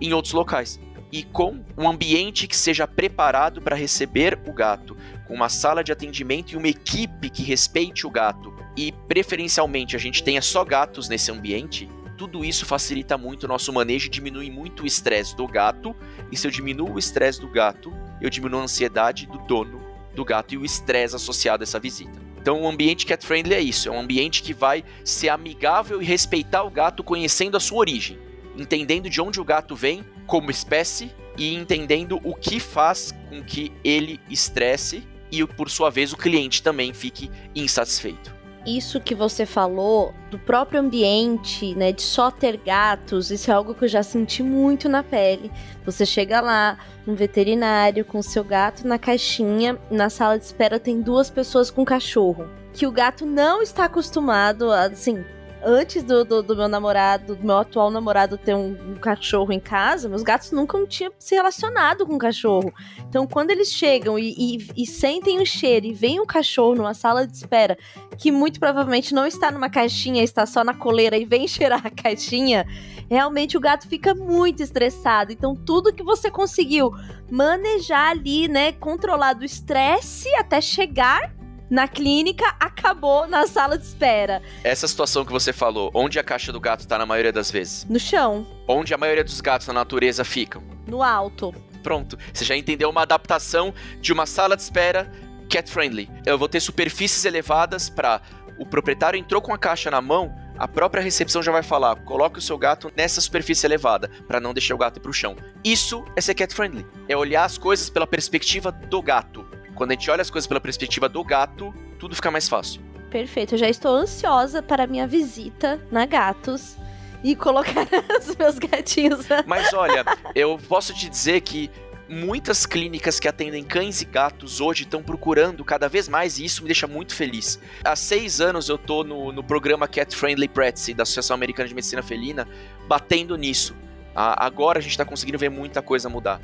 em 0.00 0.12
outros 0.12 0.32
locais 0.32 0.80
e 1.12 1.22
com 1.22 1.62
um 1.76 1.86
ambiente 1.86 2.48
que 2.48 2.56
seja 2.56 2.88
preparado 2.88 3.60
para 3.60 3.76
receber 3.76 4.40
o 4.46 4.52
gato, 4.52 4.96
com 5.28 5.34
uma 5.34 5.50
sala 5.50 5.84
de 5.84 5.92
atendimento 5.92 6.52
e 6.52 6.56
uma 6.56 6.68
equipe 6.68 7.28
que 7.28 7.42
respeite 7.42 8.06
o 8.06 8.10
gato 8.10 8.52
e 8.76 8.92
preferencialmente 9.06 9.94
a 9.94 9.98
gente 9.98 10.24
tenha 10.24 10.40
só 10.40 10.64
gatos 10.64 11.08
nesse 11.08 11.30
ambiente, 11.30 11.88
tudo 12.16 12.44
isso 12.44 12.64
facilita 12.64 13.18
muito 13.18 13.44
o 13.44 13.48
nosso 13.48 13.72
manejo 13.72 14.06
e 14.06 14.10
diminui 14.10 14.50
muito 14.50 14.84
o 14.84 14.86
estresse 14.86 15.36
do 15.36 15.46
gato. 15.46 15.94
E 16.30 16.36
se 16.36 16.46
eu 16.46 16.50
diminuo 16.50 16.94
o 16.94 16.98
estresse 16.98 17.40
do 17.40 17.48
gato, 17.48 17.92
eu 18.20 18.30
diminuo 18.30 18.60
a 18.60 18.64
ansiedade 18.64 19.26
do 19.26 19.38
dono 19.38 19.82
do 20.14 20.24
gato 20.24 20.54
e 20.54 20.58
o 20.58 20.64
estresse 20.64 21.16
associado 21.16 21.62
a 21.62 21.64
essa 21.64 21.80
visita. 21.80 22.20
Então, 22.40 22.62
o 22.62 22.68
ambiente 22.68 23.06
cat 23.06 23.26
friendly 23.26 23.54
é 23.54 23.60
isso: 23.60 23.88
é 23.88 23.92
um 23.92 24.00
ambiente 24.00 24.42
que 24.42 24.54
vai 24.54 24.84
ser 25.04 25.30
amigável 25.30 26.00
e 26.00 26.04
respeitar 26.04 26.62
o 26.62 26.70
gato 26.70 27.02
conhecendo 27.02 27.56
a 27.56 27.60
sua 27.60 27.78
origem, 27.78 28.18
entendendo 28.56 29.08
de 29.08 29.20
onde 29.20 29.40
o 29.40 29.44
gato 29.44 29.74
vem 29.74 30.04
como 30.26 30.50
espécie 30.50 31.10
e 31.36 31.54
entendendo 31.54 32.20
o 32.24 32.34
que 32.34 32.60
faz 32.60 33.12
com 33.28 33.42
que 33.42 33.72
ele 33.82 34.20
estresse 34.28 35.02
e, 35.30 35.44
por 35.46 35.70
sua 35.70 35.90
vez, 35.90 36.12
o 36.12 36.16
cliente 36.16 36.62
também 36.62 36.92
fique 36.92 37.30
insatisfeito. 37.54 38.42
Isso 38.64 39.00
que 39.00 39.12
você 39.12 39.44
falou 39.44 40.14
do 40.30 40.38
próprio 40.38 40.78
ambiente, 40.78 41.74
né, 41.74 41.90
de 41.90 42.02
só 42.02 42.30
ter 42.30 42.56
gatos, 42.58 43.32
isso 43.32 43.50
é 43.50 43.54
algo 43.54 43.74
que 43.74 43.84
eu 43.84 43.88
já 43.88 44.04
senti 44.04 44.40
muito 44.40 44.88
na 44.88 45.02
pele. 45.02 45.50
Você 45.84 46.06
chega 46.06 46.40
lá, 46.40 46.78
um 47.04 47.14
veterinário 47.14 48.04
com 48.04 48.22
seu 48.22 48.44
gato 48.44 48.86
na 48.86 49.00
caixinha, 49.00 49.76
na 49.90 50.08
sala 50.08 50.38
de 50.38 50.44
espera 50.44 50.78
tem 50.78 51.00
duas 51.00 51.28
pessoas 51.28 51.72
com 51.72 51.84
cachorro. 51.84 52.48
Que 52.72 52.86
o 52.86 52.92
gato 52.92 53.26
não 53.26 53.60
está 53.62 53.86
acostumado, 53.86 54.70
assim, 54.70 55.24
antes 55.64 56.02
do, 56.02 56.24
do, 56.24 56.42
do, 56.42 56.56
meu 56.56 56.68
namorado, 56.68 57.36
do 57.36 57.46
meu 57.46 57.58
atual 57.58 57.90
namorado 57.90 58.36
ter 58.36 58.54
um, 58.54 58.70
um, 58.70 58.94
cachorro 58.96 59.52
em 59.52 59.60
casa, 59.60 60.08
meus 60.08 60.22
gatos 60.22 60.50
nunca 60.50 60.84
tinham 60.86 61.12
se 61.18 61.34
relacionado 61.34 62.06
com 62.06 62.14
um 62.14 62.18
cachorro. 62.18 62.72
Então, 63.08 63.26
quando 63.26 63.50
eles 63.50 63.72
chegam 63.72 64.18
e, 64.18 64.34
e, 64.36 64.82
e 64.82 64.86
sentem 64.86 65.40
o 65.40 65.46
cheiro 65.46 65.86
e 65.86 65.92
vem 65.92 66.20
um 66.20 66.26
cachorro 66.26 66.74
numa 66.74 66.94
sala 66.94 67.26
de 67.26 67.36
espera, 67.36 67.76
que 68.18 68.32
muito 68.32 68.58
provavelmente 68.58 69.14
não 69.14 69.26
está 69.26 69.50
numa 69.50 69.70
caixinha, 69.70 70.22
está 70.22 70.46
só 70.46 70.64
na 70.64 70.74
coleira 70.74 71.16
e 71.16 71.24
vem 71.24 71.46
cheirar 71.48 71.86
a 71.86 71.90
caixinha, 71.90 72.66
realmente 73.08 73.56
o 73.56 73.60
gato 73.60 73.88
fica 73.88 74.14
muito 74.14 74.62
estressado. 74.62 75.32
Então, 75.32 75.54
tudo 75.54 75.92
que 75.92 76.02
você 76.02 76.30
conseguiu 76.30 76.90
manejar 77.30 78.10
ali, 78.10 78.48
né, 78.48 78.72
controlar 78.72 79.34
do 79.34 79.44
estresse 79.44 80.28
até 80.34 80.60
chegar 80.60 81.41
na 81.72 81.88
clínica, 81.88 82.54
acabou 82.60 83.26
na 83.26 83.46
sala 83.46 83.78
de 83.78 83.84
espera. 83.86 84.42
Essa 84.62 84.86
situação 84.86 85.24
que 85.24 85.32
você 85.32 85.54
falou, 85.54 85.90
onde 85.94 86.18
a 86.18 86.22
caixa 86.22 86.52
do 86.52 86.60
gato 86.60 86.86
tá 86.86 86.98
na 86.98 87.06
maioria 87.06 87.32
das 87.32 87.50
vezes? 87.50 87.86
No 87.88 87.98
chão. 87.98 88.46
Onde 88.68 88.92
a 88.92 88.98
maioria 88.98 89.24
dos 89.24 89.40
gatos 89.40 89.66
na 89.66 89.72
natureza 89.72 90.22
ficam? 90.22 90.62
No 90.86 91.02
alto. 91.02 91.50
Pronto, 91.82 92.18
você 92.30 92.44
já 92.44 92.54
entendeu 92.54 92.90
uma 92.90 93.00
adaptação 93.00 93.72
de 94.02 94.12
uma 94.12 94.26
sala 94.26 94.54
de 94.54 94.60
espera 94.60 95.10
cat 95.48 95.70
friendly. 95.70 96.10
Eu 96.26 96.36
vou 96.36 96.46
ter 96.46 96.60
superfícies 96.60 97.24
elevadas 97.24 97.88
para 97.88 98.20
o 98.58 98.66
proprietário 98.66 99.18
entrou 99.18 99.40
com 99.40 99.54
a 99.54 99.58
caixa 99.58 99.90
na 99.90 100.02
mão, 100.02 100.30
a 100.58 100.68
própria 100.68 101.02
recepção 101.02 101.42
já 101.42 101.50
vai 101.50 101.62
falar: 101.62 101.96
coloque 102.04 102.38
o 102.38 102.42
seu 102.42 102.58
gato 102.58 102.92
nessa 102.94 103.20
superfície 103.20 103.66
elevada, 103.66 104.10
para 104.28 104.38
não 104.38 104.52
deixar 104.52 104.74
o 104.74 104.78
gato 104.78 104.98
ir 104.98 105.00
pro 105.00 105.12
chão. 105.12 105.34
Isso 105.64 106.04
é 106.14 106.20
ser 106.20 106.34
cat 106.34 106.54
friendly. 106.54 106.86
É 107.08 107.16
olhar 107.16 107.44
as 107.44 107.56
coisas 107.56 107.88
pela 107.88 108.06
perspectiva 108.06 108.70
do 108.70 109.00
gato. 109.00 109.44
Quando 109.82 109.90
a 109.90 109.94
gente 109.94 110.08
olha 110.12 110.22
as 110.22 110.30
coisas 110.30 110.46
pela 110.46 110.60
perspectiva 110.60 111.08
do 111.08 111.24
gato, 111.24 111.74
tudo 111.98 112.14
fica 112.14 112.30
mais 112.30 112.48
fácil. 112.48 112.80
Perfeito, 113.10 113.56
eu 113.56 113.58
já 113.58 113.68
estou 113.68 113.96
ansiosa 113.96 114.62
para 114.62 114.86
minha 114.86 115.08
visita 115.08 115.84
na 115.90 116.06
Gatos 116.06 116.76
e 117.20 117.34
colocar 117.34 117.88
os 118.16 118.36
meus 118.36 118.60
gatinhos. 118.60 119.26
Mas 119.44 119.72
olha, 119.72 120.04
eu 120.36 120.56
posso 120.68 120.94
te 120.94 121.08
dizer 121.08 121.40
que 121.40 121.68
muitas 122.08 122.64
clínicas 122.64 123.18
que 123.18 123.26
atendem 123.26 123.64
cães 123.64 124.02
e 124.02 124.04
gatos 124.04 124.60
hoje 124.60 124.84
estão 124.84 125.02
procurando 125.02 125.64
cada 125.64 125.88
vez 125.88 126.08
mais 126.08 126.38
e 126.38 126.44
isso 126.44 126.62
me 126.62 126.68
deixa 126.68 126.86
muito 126.86 127.12
feliz. 127.12 127.58
Há 127.84 127.96
seis 127.96 128.40
anos 128.40 128.68
eu 128.68 128.78
tô 128.78 129.02
no, 129.02 129.32
no 129.32 129.42
programa 129.42 129.88
Cat 129.88 130.14
Friendly 130.14 130.46
Practice 130.46 130.94
da 130.94 131.02
Associação 131.02 131.34
Americana 131.34 131.68
de 131.68 131.74
Medicina 131.74 132.04
Felina, 132.04 132.46
batendo 132.86 133.34
nisso. 133.34 133.74
Ah, 134.14 134.46
agora 134.46 134.78
a 134.78 134.80
gente 134.80 134.92
está 134.92 135.04
conseguindo 135.04 135.38
ver 135.38 135.48
muita 135.48 135.82
coisa 135.82 136.08
mudar. 136.08 136.40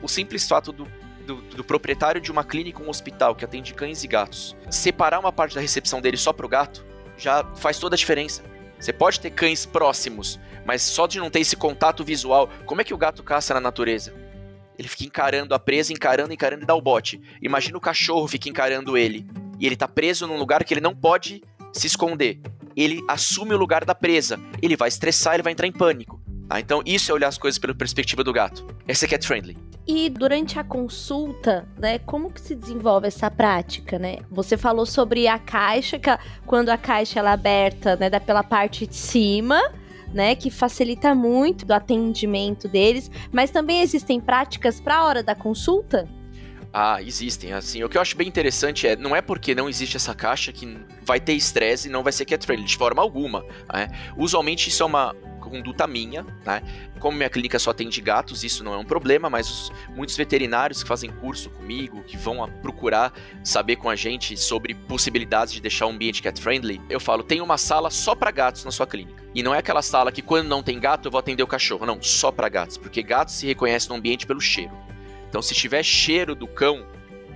O 0.00 0.08
simples 0.08 0.48
fato 0.48 0.72
do, 0.72 0.88
do, 1.28 1.36
do, 1.42 1.62
proprietário 1.62 2.20
de 2.20 2.32
uma 2.32 2.42
clínica, 2.42 2.82
um 2.82 2.88
hospital 2.88 3.34
que 3.34 3.44
atende 3.44 3.74
cães 3.74 4.02
e 4.02 4.08
gatos, 4.08 4.56
separar 4.70 5.20
uma 5.20 5.30
parte 5.30 5.54
da 5.54 5.60
recepção 5.60 6.00
dele 6.00 6.16
só 6.16 6.32
para 6.32 6.46
o 6.46 6.48
gato, 6.48 6.84
já 7.18 7.44
faz 7.56 7.78
toda 7.78 7.94
a 7.94 7.98
diferença. 7.98 8.42
Você 8.80 8.92
pode 8.92 9.20
ter 9.20 9.30
cães 9.30 9.66
próximos, 9.66 10.40
mas 10.64 10.80
só 10.82 11.06
de 11.06 11.18
não 11.18 11.30
ter 11.30 11.40
esse 11.40 11.54
contato 11.54 12.02
visual, 12.02 12.48
como 12.64 12.80
é 12.80 12.84
que 12.84 12.94
o 12.94 12.98
gato 12.98 13.22
caça 13.22 13.52
na 13.52 13.60
natureza? 13.60 14.14
Ele 14.78 14.88
fica 14.88 15.04
encarando 15.04 15.54
a 15.54 15.58
presa, 15.58 15.92
encarando, 15.92 16.32
encarando 16.32 16.62
e 16.62 16.66
dá 16.66 16.74
o 16.74 16.80
bote. 16.80 17.20
Imagina 17.42 17.76
o 17.76 17.80
cachorro 17.80 18.28
fica 18.28 18.48
encarando 18.48 18.96
ele. 18.96 19.26
E 19.58 19.66
ele 19.66 19.76
tá 19.76 19.88
preso 19.88 20.26
num 20.26 20.38
lugar 20.38 20.62
que 20.62 20.72
ele 20.72 20.80
não 20.80 20.94
pode 20.94 21.42
se 21.72 21.88
esconder. 21.88 22.40
Ele 22.76 23.02
assume 23.08 23.54
o 23.54 23.58
lugar 23.58 23.84
da 23.84 23.94
presa. 23.94 24.38
Ele 24.62 24.76
vai 24.76 24.88
estressar, 24.88 25.34
ele 25.34 25.42
vai 25.42 25.52
entrar 25.52 25.66
em 25.66 25.72
pânico. 25.72 26.22
Ah, 26.48 26.60
então 26.60 26.80
isso 26.86 27.10
é 27.10 27.14
olhar 27.14 27.28
as 27.28 27.36
coisas 27.36 27.58
pela 27.58 27.74
perspectiva 27.74 28.22
do 28.22 28.32
gato. 28.32 28.64
Esse 28.86 29.04
é 29.04 29.08
cat 29.08 29.26
friendly. 29.26 29.67
E 29.90 30.10
durante 30.10 30.58
a 30.58 30.64
consulta, 30.64 31.66
né, 31.78 31.98
como 32.00 32.30
que 32.30 32.42
se 32.42 32.54
desenvolve 32.54 33.06
essa 33.06 33.30
prática, 33.30 33.98
né? 33.98 34.18
Você 34.30 34.54
falou 34.54 34.84
sobre 34.84 35.26
a 35.26 35.38
caixa, 35.38 35.98
que 35.98 36.10
quando 36.44 36.68
a 36.68 36.76
caixa 36.76 37.18
ela 37.18 37.30
é 37.30 37.32
aberta, 37.32 37.96
né, 37.96 38.10
dá 38.10 38.20
pela 38.20 38.42
parte 38.42 38.86
de 38.86 38.94
cima, 38.94 39.58
né, 40.12 40.34
que 40.34 40.50
facilita 40.50 41.14
muito 41.14 41.66
o 41.66 41.72
atendimento 41.72 42.68
deles, 42.68 43.10
mas 43.32 43.50
também 43.50 43.80
existem 43.80 44.20
práticas 44.20 44.78
para 44.78 44.96
a 44.96 45.04
hora 45.06 45.22
da 45.22 45.34
consulta? 45.34 46.06
Ah, 46.70 47.02
existem. 47.02 47.54
Assim, 47.54 47.82
o 47.82 47.88
que 47.88 47.96
eu 47.96 48.02
acho 48.02 48.14
bem 48.14 48.28
interessante 48.28 48.86
é, 48.86 48.94
não 48.94 49.16
é 49.16 49.22
porque 49.22 49.54
não 49.54 49.70
existe 49.70 49.96
essa 49.96 50.14
caixa 50.14 50.52
que 50.52 50.78
vai 51.02 51.18
ter 51.18 51.32
estresse 51.32 51.88
e 51.88 51.90
não 51.90 52.02
vai 52.02 52.12
ser 52.12 52.26
cat 52.26 52.44
friendly 52.44 52.66
de 52.66 52.76
forma 52.76 53.00
alguma. 53.00 53.42
Né? 53.72 53.88
Usualmente 54.18 54.68
isso 54.68 54.82
é 54.82 54.86
uma 54.86 55.16
conduta 55.38 55.86
minha, 55.86 56.24
né? 56.44 56.62
Como 56.98 57.16
minha 57.16 57.30
clínica 57.30 57.58
só 57.58 57.70
atende 57.70 58.00
gatos, 58.00 58.44
isso 58.44 58.62
não 58.62 58.74
é 58.74 58.78
um 58.78 58.84
problema, 58.84 59.30
mas 59.30 59.48
os, 59.48 59.72
muitos 59.94 60.16
veterinários 60.16 60.82
que 60.82 60.88
fazem 60.88 61.10
curso 61.10 61.50
comigo, 61.50 62.02
que 62.02 62.16
vão 62.16 62.46
procurar 62.60 63.12
saber 63.42 63.76
com 63.76 63.88
a 63.88 63.96
gente 63.96 64.36
sobre 64.36 64.74
possibilidades 64.74 65.54
de 65.54 65.60
deixar 65.60 65.86
o 65.86 65.90
ambiente 65.90 66.22
cat 66.22 66.40
friendly, 66.40 66.80
eu 66.90 67.00
falo, 67.00 67.22
tem 67.22 67.40
uma 67.40 67.56
sala 67.58 67.90
só 67.90 68.14
para 68.14 68.30
gatos 68.30 68.64
na 68.64 68.70
sua 68.70 68.86
clínica. 68.86 69.22
E 69.34 69.42
não 69.42 69.54
é 69.54 69.58
aquela 69.58 69.82
sala 69.82 70.10
que 70.10 70.22
quando 70.22 70.48
não 70.48 70.62
tem 70.62 70.80
gato 70.80 71.06
eu 71.06 71.10
vou 71.10 71.18
atender 71.18 71.42
o 71.42 71.46
cachorro, 71.46 71.86
não, 71.86 72.02
só 72.02 72.30
para 72.30 72.48
gatos, 72.48 72.76
porque 72.76 73.02
gatos 73.02 73.34
se 73.34 73.46
reconhecem 73.46 73.90
no 73.90 73.96
ambiente 73.96 74.26
pelo 74.26 74.40
cheiro. 74.40 74.72
Então, 75.28 75.42
se 75.42 75.54
tiver 75.54 75.82
cheiro 75.82 76.34
do 76.34 76.48
cão, 76.48 76.86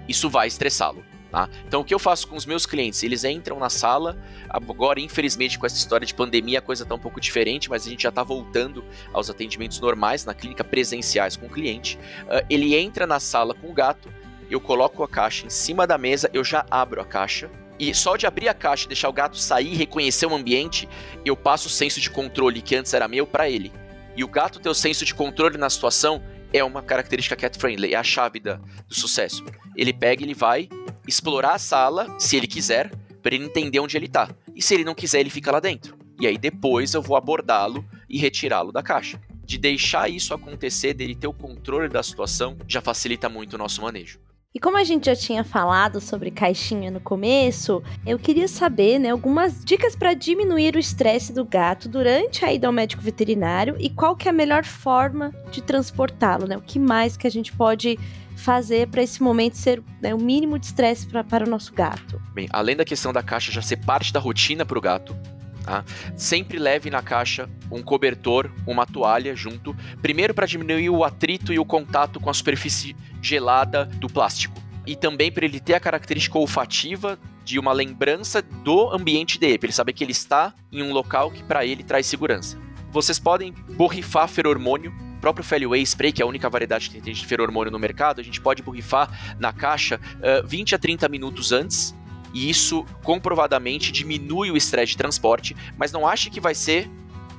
isso 0.08 0.28
vai 0.28 0.48
estressá-lo. 0.48 1.04
Tá? 1.32 1.48
Então, 1.66 1.80
o 1.80 1.84
que 1.84 1.94
eu 1.94 1.98
faço 1.98 2.28
com 2.28 2.36
os 2.36 2.44
meus 2.44 2.66
clientes? 2.66 3.02
Eles 3.02 3.24
entram 3.24 3.58
na 3.58 3.70
sala, 3.70 4.18
agora, 4.50 5.00
infelizmente, 5.00 5.58
com 5.58 5.64
essa 5.64 5.76
história 5.76 6.06
de 6.06 6.14
pandemia, 6.14 6.58
a 6.58 6.62
coisa 6.62 6.82
está 6.82 6.94
um 6.94 6.98
pouco 6.98 7.18
diferente, 7.18 7.70
mas 7.70 7.86
a 7.86 7.88
gente 7.88 8.02
já 8.02 8.10
está 8.10 8.22
voltando 8.22 8.84
aos 9.14 9.30
atendimentos 9.30 9.80
normais 9.80 10.26
na 10.26 10.34
clínica 10.34 10.62
presenciais 10.62 11.34
com 11.34 11.46
o 11.46 11.48
cliente. 11.48 11.98
Uh, 12.24 12.44
ele 12.50 12.76
entra 12.76 13.06
na 13.06 13.18
sala 13.18 13.54
com 13.54 13.70
o 13.70 13.72
gato, 13.72 14.12
eu 14.50 14.60
coloco 14.60 15.02
a 15.02 15.08
caixa 15.08 15.46
em 15.46 15.50
cima 15.50 15.86
da 15.86 15.96
mesa, 15.96 16.28
eu 16.34 16.44
já 16.44 16.66
abro 16.70 17.00
a 17.00 17.04
caixa. 17.06 17.50
E 17.78 17.94
só 17.94 18.14
de 18.14 18.26
abrir 18.26 18.48
a 18.48 18.54
caixa 18.54 18.84
e 18.84 18.88
deixar 18.88 19.08
o 19.08 19.12
gato 19.12 19.38
sair 19.38 19.74
reconhecer 19.74 20.26
o 20.26 20.34
ambiente, 20.34 20.86
eu 21.24 21.34
passo 21.34 21.68
o 21.68 21.70
senso 21.70 21.98
de 21.98 22.10
controle 22.10 22.60
que 22.60 22.76
antes 22.76 22.92
era 22.92 23.08
meu 23.08 23.26
para 23.26 23.48
ele. 23.48 23.72
E 24.14 24.22
o 24.22 24.28
gato 24.28 24.60
ter 24.60 24.68
o 24.68 24.74
senso 24.74 25.06
de 25.06 25.14
controle 25.14 25.56
na 25.56 25.70
situação 25.70 26.22
é 26.52 26.62
uma 26.62 26.82
característica 26.82 27.36
cat 27.36 27.58
friendly, 27.58 27.94
é 27.94 27.96
a 27.96 28.02
chave 28.02 28.38
da, 28.38 28.54
do 28.88 28.94
sucesso. 28.94 29.44
Ele 29.76 29.92
pega, 29.92 30.22
ele 30.22 30.34
vai 30.34 30.68
explorar 31.06 31.54
a 31.54 31.58
sala, 31.58 32.14
se 32.18 32.36
ele 32.36 32.46
quiser, 32.46 32.90
para 33.22 33.34
ele 33.34 33.44
entender 33.44 33.80
onde 33.80 33.96
ele 33.96 34.08
tá. 34.08 34.28
E 34.54 34.62
se 34.62 34.74
ele 34.74 34.84
não 34.84 34.94
quiser, 34.94 35.20
ele 35.20 35.30
fica 35.30 35.50
lá 35.50 35.60
dentro. 35.60 35.96
E 36.20 36.26
aí 36.26 36.36
depois 36.36 36.94
eu 36.94 37.02
vou 37.02 37.16
abordá-lo 37.16 37.84
e 38.08 38.18
retirá-lo 38.18 38.72
da 38.72 38.82
caixa. 38.82 39.20
De 39.44 39.58
deixar 39.58 40.08
isso 40.08 40.34
acontecer, 40.34 40.94
dele 40.94 41.14
ter 41.14 41.26
o 41.26 41.32
controle 41.32 41.88
da 41.88 42.02
situação, 42.02 42.56
já 42.68 42.80
facilita 42.80 43.28
muito 43.28 43.54
o 43.54 43.58
nosso 43.58 43.82
manejo. 43.82 44.20
E 44.54 44.60
como 44.60 44.76
a 44.76 44.84
gente 44.84 45.06
já 45.06 45.16
tinha 45.16 45.42
falado 45.42 45.98
sobre 45.98 46.30
caixinha 46.30 46.90
no 46.90 47.00
começo, 47.00 47.82
eu 48.04 48.18
queria 48.18 48.46
saber, 48.46 48.98
né, 48.98 49.08
algumas 49.08 49.64
dicas 49.64 49.96
para 49.96 50.12
diminuir 50.12 50.76
o 50.76 50.78
estresse 50.78 51.32
do 51.32 51.42
gato 51.42 51.88
durante 51.88 52.44
a 52.44 52.52
ida 52.52 52.66
ao 52.66 52.72
médico 52.72 53.02
veterinário 53.02 53.76
e 53.78 53.88
qual 53.88 54.14
que 54.14 54.28
é 54.28 54.30
a 54.30 54.34
melhor 54.34 54.62
forma 54.62 55.32
de 55.50 55.62
transportá-lo, 55.62 56.46
né? 56.46 56.54
O 56.54 56.60
que 56.60 56.78
mais 56.78 57.16
que 57.16 57.26
a 57.26 57.30
gente 57.30 57.50
pode 57.50 57.98
fazer 58.36 58.88
para 58.88 59.02
esse 59.02 59.22
momento 59.22 59.56
ser 59.56 59.82
né, 60.02 60.14
o 60.14 60.18
mínimo 60.18 60.58
de 60.58 60.66
estresse 60.66 61.06
para 61.06 61.46
o 61.46 61.48
nosso 61.48 61.72
gato? 61.72 62.20
Bem, 62.34 62.46
além 62.52 62.76
da 62.76 62.84
questão 62.84 63.10
da 63.10 63.22
caixa 63.22 63.50
já 63.50 63.62
ser 63.62 63.78
parte 63.78 64.12
da 64.12 64.20
rotina 64.20 64.66
para 64.66 64.76
o 64.76 64.82
gato, 64.82 65.16
Tá? 65.64 65.84
Sempre 66.16 66.58
leve 66.58 66.90
na 66.90 67.02
caixa 67.02 67.48
um 67.70 67.82
cobertor, 67.82 68.50
uma 68.66 68.84
toalha 68.84 69.34
junto, 69.34 69.76
primeiro 70.00 70.34
para 70.34 70.46
diminuir 70.46 70.90
o 70.90 71.04
atrito 71.04 71.52
e 71.52 71.58
o 71.58 71.64
contato 71.64 72.18
com 72.20 72.28
a 72.28 72.34
superfície 72.34 72.96
gelada 73.20 73.84
do 73.84 74.08
plástico. 74.08 74.60
E 74.86 74.96
também 74.96 75.30
para 75.30 75.44
ele 75.44 75.60
ter 75.60 75.74
a 75.74 75.80
característica 75.80 76.36
olfativa 76.38 77.18
de 77.44 77.58
uma 77.58 77.72
lembrança 77.72 78.42
do 78.42 78.90
ambiente 78.90 79.38
dele, 79.38 79.58
para 79.58 79.66
ele 79.66 79.72
saber 79.72 79.92
que 79.92 80.02
ele 80.02 80.12
está 80.12 80.52
em 80.70 80.82
um 80.82 80.92
local 80.92 81.30
que 81.30 81.42
para 81.42 81.64
ele 81.64 81.82
traz 81.82 82.06
segurança. 82.06 82.58
Vocês 82.90 83.18
podem 83.18 83.52
borrifar 83.76 84.28
feromônio 84.28 84.92
próprio 85.22 85.44
Feliway 85.44 85.80
Spray, 85.86 86.12
que 86.12 86.20
é 86.20 86.24
a 86.24 86.28
única 86.28 86.50
variedade 86.50 86.90
que 86.90 87.00
tem 87.00 87.14
de 87.14 87.24
feromônio 87.24 87.70
no 87.70 87.78
mercado, 87.78 88.20
a 88.20 88.24
gente 88.24 88.40
pode 88.40 88.60
borrifar 88.60 89.36
na 89.38 89.52
caixa 89.52 90.00
uh, 90.16 90.46
20 90.46 90.74
a 90.74 90.78
30 90.78 91.08
minutos 91.08 91.52
antes 91.52 91.94
e 92.32 92.48
isso 92.48 92.84
comprovadamente 93.02 93.92
diminui 93.92 94.50
o 94.50 94.56
estresse 94.56 94.92
de 94.92 94.98
transporte, 94.98 95.56
mas 95.76 95.92
não 95.92 96.06
ache 96.06 96.30
que 96.30 96.40
vai 96.40 96.54
ser 96.54 96.90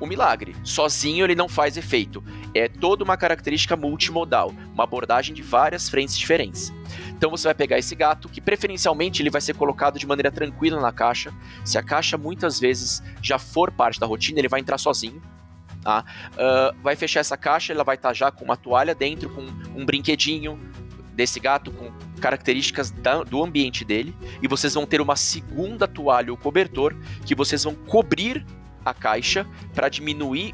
um 0.02 0.08
milagre. 0.08 0.56
Sozinho 0.64 1.26
ele 1.26 1.36
não 1.36 1.48
faz 1.48 1.78
efeito. 1.78 2.24
É 2.54 2.68
toda 2.68 3.04
uma 3.04 3.16
característica 3.16 3.76
multimodal, 3.76 4.54
uma 4.74 4.84
abordagem 4.84 5.34
de 5.34 5.42
várias 5.42 5.88
frentes 5.90 6.18
diferentes. 6.18 6.74
Então 7.10 7.30
você 7.30 7.48
vai 7.48 7.56
pegar 7.56 7.80
esse 7.80 7.96
gato, 7.96 8.28
que 8.28 8.42
preferencialmente 8.42 9.22
ele 9.22 9.30
vai 9.30 9.42
ser 9.42 9.56
colocado 9.56 9.98
de 9.98 10.06
maneira 10.06 10.32
tranquila 10.32 10.80
na 10.82 10.92
caixa. 10.92 11.34
Se 11.64 11.78
a 11.78 11.84
caixa 11.84 12.18
muitas 12.18 12.60
vezes 12.60 13.02
já 13.22 13.40
for 13.40 13.72
parte 13.72 14.00
da 14.00 14.06
rotina, 14.06 14.40
ele 14.40 14.50
vai 14.50 14.60
entrar 14.60 14.78
sozinho. 14.78 15.22
Tá? 15.82 16.06
Uh, 16.34 16.82
vai 16.82 16.96
fechar 16.96 17.20
essa 17.20 17.36
caixa, 17.36 17.74
ela 17.74 17.84
vai 17.84 17.96
estar 17.96 18.14
já 18.14 18.32
com 18.32 18.46
uma 18.46 18.56
toalha 18.56 18.96
dentro, 18.96 19.30
com 19.30 19.42
um 19.76 19.86
brinquedinho, 19.86 20.58
desse 21.14 21.40
gato 21.40 21.72
com 21.72 21.92
características 22.20 22.92
da, 22.92 23.24
do 23.24 23.44
ambiente 23.44 23.86
dele 23.86 24.16
e 24.42 24.48
vocês 24.48 24.74
vão 24.74 24.86
ter 24.86 25.02
uma 25.02 25.16
segunda 25.16 25.88
toalha 25.88 26.32
ou 26.32 26.38
cobertor 26.38 26.96
que 27.26 27.36
vocês 27.36 27.64
vão 27.64 27.76
cobrir 27.76 28.46
a 28.84 28.94
caixa 28.94 29.48
para 29.74 29.90
diminuir 29.90 30.54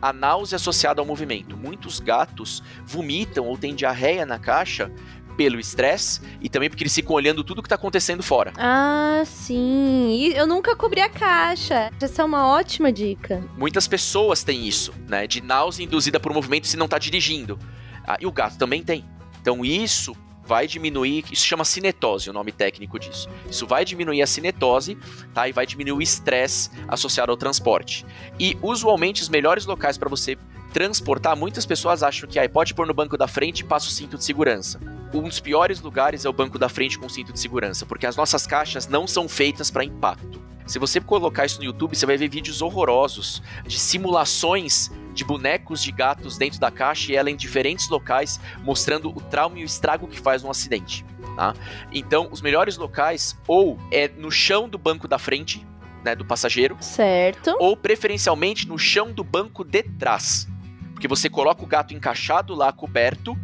a 0.00 0.12
náusea 0.12 0.56
associada 0.56 1.00
ao 1.00 1.06
movimento. 1.06 1.56
Muitos 1.56 1.98
gatos 1.98 2.62
vomitam 2.84 3.46
ou 3.46 3.56
têm 3.56 3.74
diarreia 3.74 4.26
na 4.26 4.38
caixa 4.38 4.92
pelo 5.36 5.58
estresse 5.58 6.20
e 6.40 6.48
também 6.48 6.68
porque 6.68 6.84
eles 6.84 6.94
ficam 6.94 7.14
olhando 7.14 7.42
tudo 7.42 7.62
que 7.62 7.66
está 7.66 7.74
acontecendo 7.74 8.22
fora. 8.22 8.52
Ah, 8.56 9.22
sim. 9.24 10.10
E 10.10 10.34
eu 10.34 10.46
nunca 10.46 10.76
cobri 10.76 11.00
a 11.00 11.08
caixa. 11.08 11.90
Essa 12.00 12.22
é 12.22 12.24
uma 12.24 12.46
ótima 12.46 12.92
dica. 12.92 13.42
Muitas 13.56 13.88
pessoas 13.88 14.44
têm 14.44 14.66
isso, 14.66 14.92
né? 15.08 15.26
De 15.26 15.40
náusea 15.40 15.84
induzida 15.84 16.20
por 16.20 16.32
movimento 16.32 16.66
se 16.66 16.76
não 16.76 16.84
está 16.84 16.98
dirigindo. 16.98 17.58
Ah, 18.06 18.16
e 18.20 18.26
o 18.26 18.32
gato 18.32 18.56
também 18.56 18.82
tem. 18.82 19.04
Então 19.44 19.62
isso 19.62 20.16
vai 20.42 20.66
diminuir, 20.66 21.22
isso 21.30 21.44
chama 21.44 21.66
cinetose, 21.66 22.30
o 22.30 22.32
nome 22.32 22.50
técnico 22.50 22.98
disso. 22.98 23.28
Isso 23.46 23.66
vai 23.66 23.84
diminuir 23.84 24.22
a 24.22 24.26
cinetose, 24.26 24.96
tá? 25.34 25.46
E 25.46 25.52
vai 25.52 25.66
diminuir 25.66 25.98
o 25.98 26.00
estresse 26.00 26.70
associado 26.88 27.30
ao 27.30 27.36
transporte. 27.36 28.06
E 28.40 28.56
usualmente 28.62 29.20
os 29.20 29.28
melhores 29.28 29.66
locais 29.66 29.98
para 29.98 30.08
você 30.08 30.38
transportar, 30.72 31.36
muitas 31.36 31.66
pessoas 31.66 32.02
acham 32.02 32.26
que 32.26 32.38
aí 32.38 32.48
pode 32.48 32.72
pôr 32.72 32.86
no 32.86 32.94
banco 32.94 33.18
da 33.18 33.28
frente 33.28 33.60
e 33.60 33.64
passa 33.64 33.88
o 33.88 33.90
cinto 33.90 34.16
de 34.16 34.24
segurança. 34.24 34.80
Um 35.12 35.24
dos 35.24 35.40
piores 35.40 35.82
lugares 35.82 36.24
é 36.24 36.28
o 36.28 36.32
banco 36.32 36.58
da 36.58 36.70
frente 36.70 36.98
com 36.98 37.06
cinto 37.06 37.30
de 37.30 37.38
segurança, 37.38 37.84
porque 37.84 38.06
as 38.06 38.16
nossas 38.16 38.46
caixas 38.46 38.88
não 38.88 39.06
são 39.06 39.28
feitas 39.28 39.70
para 39.70 39.84
impacto. 39.84 40.42
Se 40.66 40.78
você 40.78 41.00
colocar 41.00 41.44
isso 41.44 41.58
no 41.58 41.64
YouTube, 41.64 41.94
você 41.94 42.06
vai 42.06 42.16
ver 42.16 42.28
vídeos 42.28 42.62
horrorosos 42.62 43.42
de 43.66 43.78
simulações 43.78 44.90
de 45.12 45.24
bonecos 45.24 45.82
de 45.82 45.92
gatos 45.92 46.36
dentro 46.36 46.58
da 46.58 46.70
caixa 46.70 47.12
e 47.12 47.16
ela 47.16 47.30
em 47.30 47.36
diferentes 47.36 47.88
locais, 47.88 48.40
mostrando 48.62 49.10
o 49.10 49.20
trauma 49.20 49.58
e 49.58 49.62
o 49.62 49.66
estrago 49.66 50.08
que 50.08 50.18
faz 50.18 50.42
um 50.42 50.50
acidente. 50.50 51.04
Tá? 51.36 51.54
Então, 51.92 52.28
os 52.30 52.40
melhores 52.40 52.76
locais 52.76 53.36
ou 53.46 53.78
é 53.90 54.08
no 54.08 54.30
chão 54.30 54.68
do 54.68 54.78
banco 54.78 55.06
da 55.06 55.18
frente, 55.18 55.66
né, 56.04 56.14
do 56.14 56.24
passageiro, 56.24 56.76
certo? 56.80 57.56
Ou 57.58 57.76
preferencialmente 57.76 58.68
no 58.68 58.78
chão 58.78 59.12
do 59.12 59.24
banco 59.24 59.64
de 59.64 59.82
trás, 59.82 60.48
porque 60.92 61.08
você 61.08 61.30
coloca 61.30 61.62
o 61.62 61.66
gato 61.66 61.94
encaixado 61.94 62.54
lá 62.54 62.72
coberto 62.72 63.38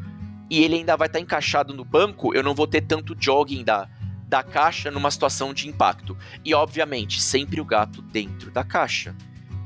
e 0.49 0.63
ele 0.63 0.77
ainda 0.77 0.97
vai 0.97 1.07
estar 1.07 1.19
tá 1.19 1.23
encaixado 1.23 1.73
no 1.73 1.85
banco. 1.85 2.35
Eu 2.35 2.43
não 2.43 2.55
vou 2.55 2.67
ter 2.67 2.83
tanto 2.83 3.17
jogging 3.19 3.65
da 3.65 3.89
da 4.31 4.45
caixa 4.45 4.93
numa 4.93 5.11
situação 5.11 5.53
de 5.53 5.69
impacto. 5.69 6.17
E, 6.45 6.55
obviamente, 6.55 7.21
sempre 7.21 7.61
o 7.61 7.65
gato 7.65 8.01
dentro 8.01 8.51
da 8.51 8.63
caixa. 8.63 9.15